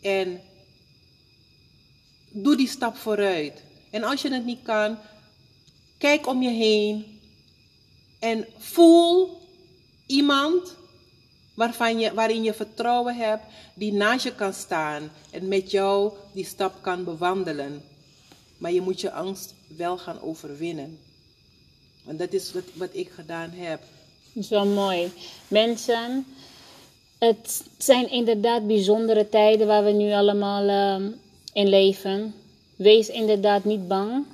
en 0.00 0.40
doe 2.30 2.56
die 2.56 2.68
stap 2.68 2.96
vooruit. 2.96 3.62
En 3.90 4.02
als 4.02 4.22
je 4.22 4.32
het 4.32 4.44
niet 4.44 4.62
kan, 4.62 4.98
kijk 5.98 6.26
om 6.26 6.42
je 6.42 6.50
heen 6.50 7.20
en 8.18 8.46
voel 8.58 9.42
iemand 10.06 10.74
waarvan 11.54 11.98
je, 11.98 12.14
waarin 12.14 12.42
je 12.42 12.54
vertrouwen 12.54 13.16
hebt, 13.16 13.42
die 13.74 13.92
naast 13.92 14.24
je 14.24 14.34
kan 14.34 14.52
staan 14.52 15.10
en 15.30 15.48
met 15.48 15.70
jou 15.70 16.12
die 16.32 16.44
stap 16.44 16.82
kan 16.82 17.04
bewandelen. 17.04 17.82
Maar 18.58 18.72
je 18.72 18.80
moet 18.80 19.00
je 19.00 19.12
angst 19.12 19.54
wel 19.76 19.98
gaan 19.98 20.20
overwinnen. 20.20 20.98
Want 22.04 22.18
dat 22.18 22.32
is 22.32 22.52
wat, 22.52 22.64
wat 22.74 22.88
ik 22.92 23.10
gedaan 23.14 23.50
heb. 23.50 23.80
Dat 24.32 24.42
is 24.42 24.48
wel 24.48 24.66
mooi. 24.66 25.12
Mensen, 25.48 26.26
het 27.18 27.64
zijn 27.78 28.10
inderdaad 28.10 28.66
bijzondere 28.66 29.28
tijden 29.28 29.66
waar 29.66 29.84
we 29.84 29.90
nu 29.90 30.12
allemaal 30.12 30.68
uh, 31.00 31.08
in 31.52 31.68
leven. 31.68 32.34
Wees 32.76 33.08
inderdaad 33.08 33.64
niet 33.64 33.88
bang 33.88 34.24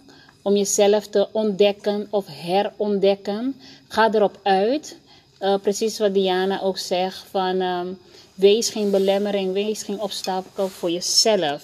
om 0.43 0.57
jezelf 0.57 1.07
te 1.07 1.29
ontdekken 1.33 2.07
of 2.11 2.27
herontdekken. 2.29 3.61
Ga 3.89 4.15
erop 4.15 4.41
uit. 4.43 4.97
Uh, 5.41 5.57
precies 5.59 5.99
wat 5.99 6.15
Diana 6.15 6.61
ook 6.61 6.79
zegt: 6.79 7.25
van 7.31 7.61
um, 7.61 7.99
wees 8.35 8.69
geen 8.69 8.91
belemmering, 8.91 9.53
wees 9.53 9.83
geen 9.83 10.01
obstakel 10.01 10.69
voor 10.69 10.91
jezelf. 10.91 11.63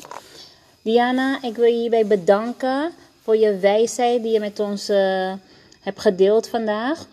Diana, 0.83 1.43
ik 1.43 1.57
wil 1.57 1.65
je 1.65 1.79
hierbij 1.79 2.07
bedanken 2.07 2.93
voor 3.23 3.37
je 3.37 3.59
wijsheid 3.59 4.23
die 4.23 4.33
je 4.33 4.41
met 4.41 4.61
ons 4.61 4.91
uh, 4.91 5.33
hebt 5.81 6.01
gedeeld 6.01 6.49
vandaag. 6.49 7.07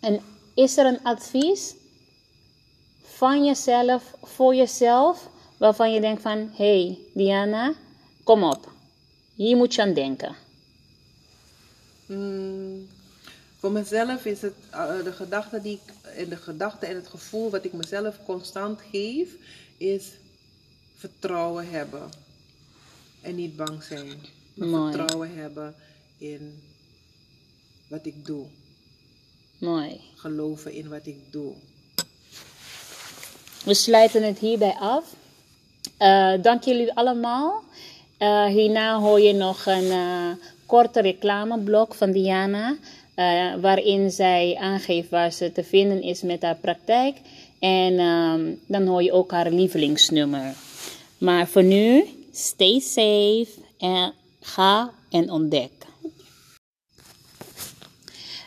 En 0.00 0.20
is 0.54 0.76
er 0.76 0.86
een 0.86 1.02
advies 1.02 1.74
van 3.02 3.44
jezelf, 3.44 4.02
voor 4.22 4.54
jezelf, 4.54 5.28
waarvan 5.56 5.92
je 5.92 6.00
denkt 6.00 6.22
van, 6.22 6.50
hé 6.54 6.82
hey, 6.82 6.98
Diana, 7.12 7.72
kom 8.22 8.44
op, 8.44 8.70
hier 9.34 9.56
moet 9.56 9.74
je 9.74 9.82
aan 9.82 9.94
denken. 9.94 10.36
Hmm, 12.06 12.88
voor 13.64 13.72
mezelf 13.72 14.24
is 14.24 14.42
het 14.42 14.54
uh, 14.74 15.04
de 15.04 15.12
gedachte 15.12 15.60
die 15.60 15.72
ik, 15.84 16.10
en 16.16 16.28
de 16.28 16.36
gedachte 16.36 16.86
en 16.86 16.94
het 16.94 17.06
gevoel 17.06 17.50
wat 17.50 17.64
ik 17.64 17.72
mezelf 17.72 18.16
constant 18.24 18.80
geef, 18.90 19.28
is 19.76 20.04
vertrouwen 20.96 21.70
hebben 21.70 22.10
en 23.20 23.34
niet 23.34 23.56
bang 23.56 23.82
zijn. 23.82 24.08
Maar 24.54 24.68
Mooi. 24.68 24.92
vertrouwen 24.92 25.36
hebben 25.36 25.74
in 26.18 26.62
wat 27.88 28.06
ik 28.06 28.26
doe. 28.26 28.46
Mooi. 29.58 30.00
Geloven 30.14 30.72
in 30.72 30.88
wat 30.88 31.06
ik 31.06 31.18
doe. 31.30 31.52
We 33.64 33.74
sluiten 33.74 34.22
het 34.22 34.38
hierbij 34.38 34.76
af. 34.78 35.14
Uh, 35.98 36.42
dank 36.42 36.62
jullie 36.62 36.94
allemaal. 36.94 37.62
Uh, 38.18 38.46
hierna 38.46 38.98
hoor 38.98 39.20
je 39.20 39.32
nog 39.32 39.66
een 39.66 39.84
uh, 39.84 40.30
korte 40.66 41.00
reclameblok 41.00 41.94
van 41.94 42.10
Diana. 42.12 42.76
Waarin 43.60 44.10
zij 44.10 44.56
aangeeft 44.60 45.08
waar 45.08 45.32
ze 45.32 45.52
te 45.52 45.64
vinden 45.64 46.02
is 46.02 46.22
met 46.22 46.42
haar 46.42 46.56
praktijk. 46.56 47.16
En 47.58 48.00
um, 48.00 48.60
dan 48.66 48.86
hoor 48.86 49.02
je 49.02 49.12
ook 49.12 49.30
haar 49.30 49.50
lievelingsnummer. 49.50 50.54
Maar 51.18 51.48
voor 51.48 51.62
nu, 51.62 52.04
stay 52.32 52.80
safe 52.80 53.48
en 53.78 54.12
ga 54.40 54.90
en 55.10 55.30
ontdek. 55.30 55.70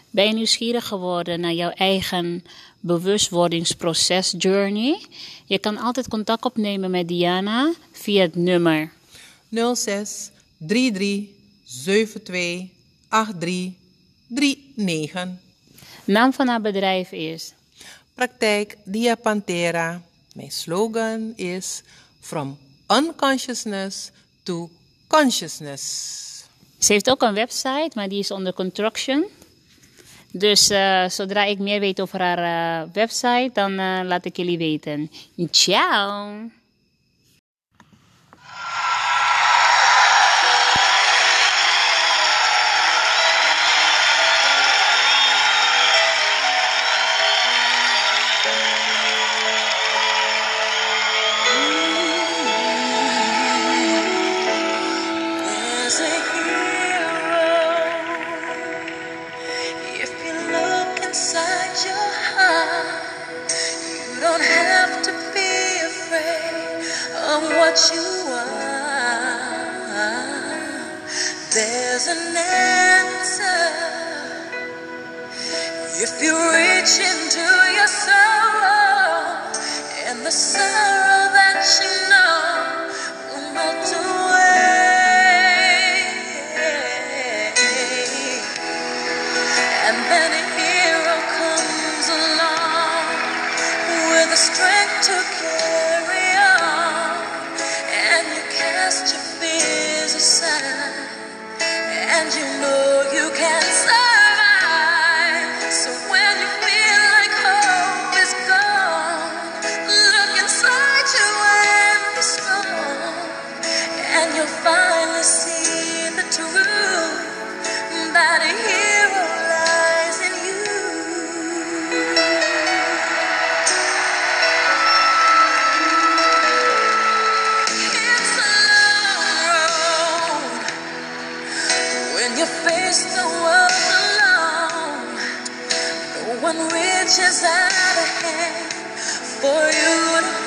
Ben 0.10 0.28
je 0.28 0.34
nieuwsgierig 0.34 0.88
geworden 0.88 1.40
naar 1.40 1.54
jouw 1.54 1.70
eigen 1.70 2.44
bewustwordingsproces 2.80 4.34
journey? 4.38 5.00
Je 5.46 5.60
kan 5.60 5.78
altijd 5.78 6.08
contact 6.08 6.46
opnemen 6.46 6.92
met 6.92 7.08
Diana 7.08 7.74
via 7.92 8.22
het 8.22 8.36
nummer 8.36 8.92
06 9.74 10.30
33 10.58 11.26
72 11.64 12.68
83 13.40 13.87
39. 14.28 15.30
Naam 16.04 16.34
van 16.34 16.48
haar 16.48 16.62
bedrijf 16.62 17.12
is 17.12 17.54
Praktijk 18.14 18.78
Dia 18.84 19.16
Pantera. 19.16 20.02
Mijn 20.34 20.52
slogan 20.52 21.34
is 21.36 21.82
From 22.20 22.58
Unconsciousness 22.88 24.12
to 24.44 24.70
Consciousness. 25.08 26.16
Ze 26.78 26.94
heeft 26.94 27.10
ook 27.10 27.22
een 27.22 27.34
website, 27.34 27.92
maar 27.94 28.10
die 28.10 28.20
is 28.20 28.32
onder 28.32 28.54
construction. 28.54 29.26
Dus 30.32 30.72
uh, 30.72 31.10
zodra 31.10 31.44
ik 31.44 31.60
meer 31.60 31.80
weet 31.80 32.02
over 32.02 32.20
haar 32.20 32.84
uh, 32.84 32.94
website, 32.94 33.50
dan 33.54 33.72
uh, 33.72 34.00
laat 34.04 34.26
ik 34.26 34.38
jullie 34.38 34.58
weten. 34.58 35.12
Ciao! 35.52 36.50
you 67.94 68.34
are, 68.34 68.48
there's 71.54 72.08
an 72.08 72.38
answer. 72.38 73.62
If 76.06 76.22
you 76.24 76.34
reach 76.34 77.00
into 77.00 77.48
your 77.78 77.88
soul 77.88 79.54
and 80.08 80.26
the 80.26 80.32
sorrow. 80.32 81.17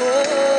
Oh. 0.03 0.50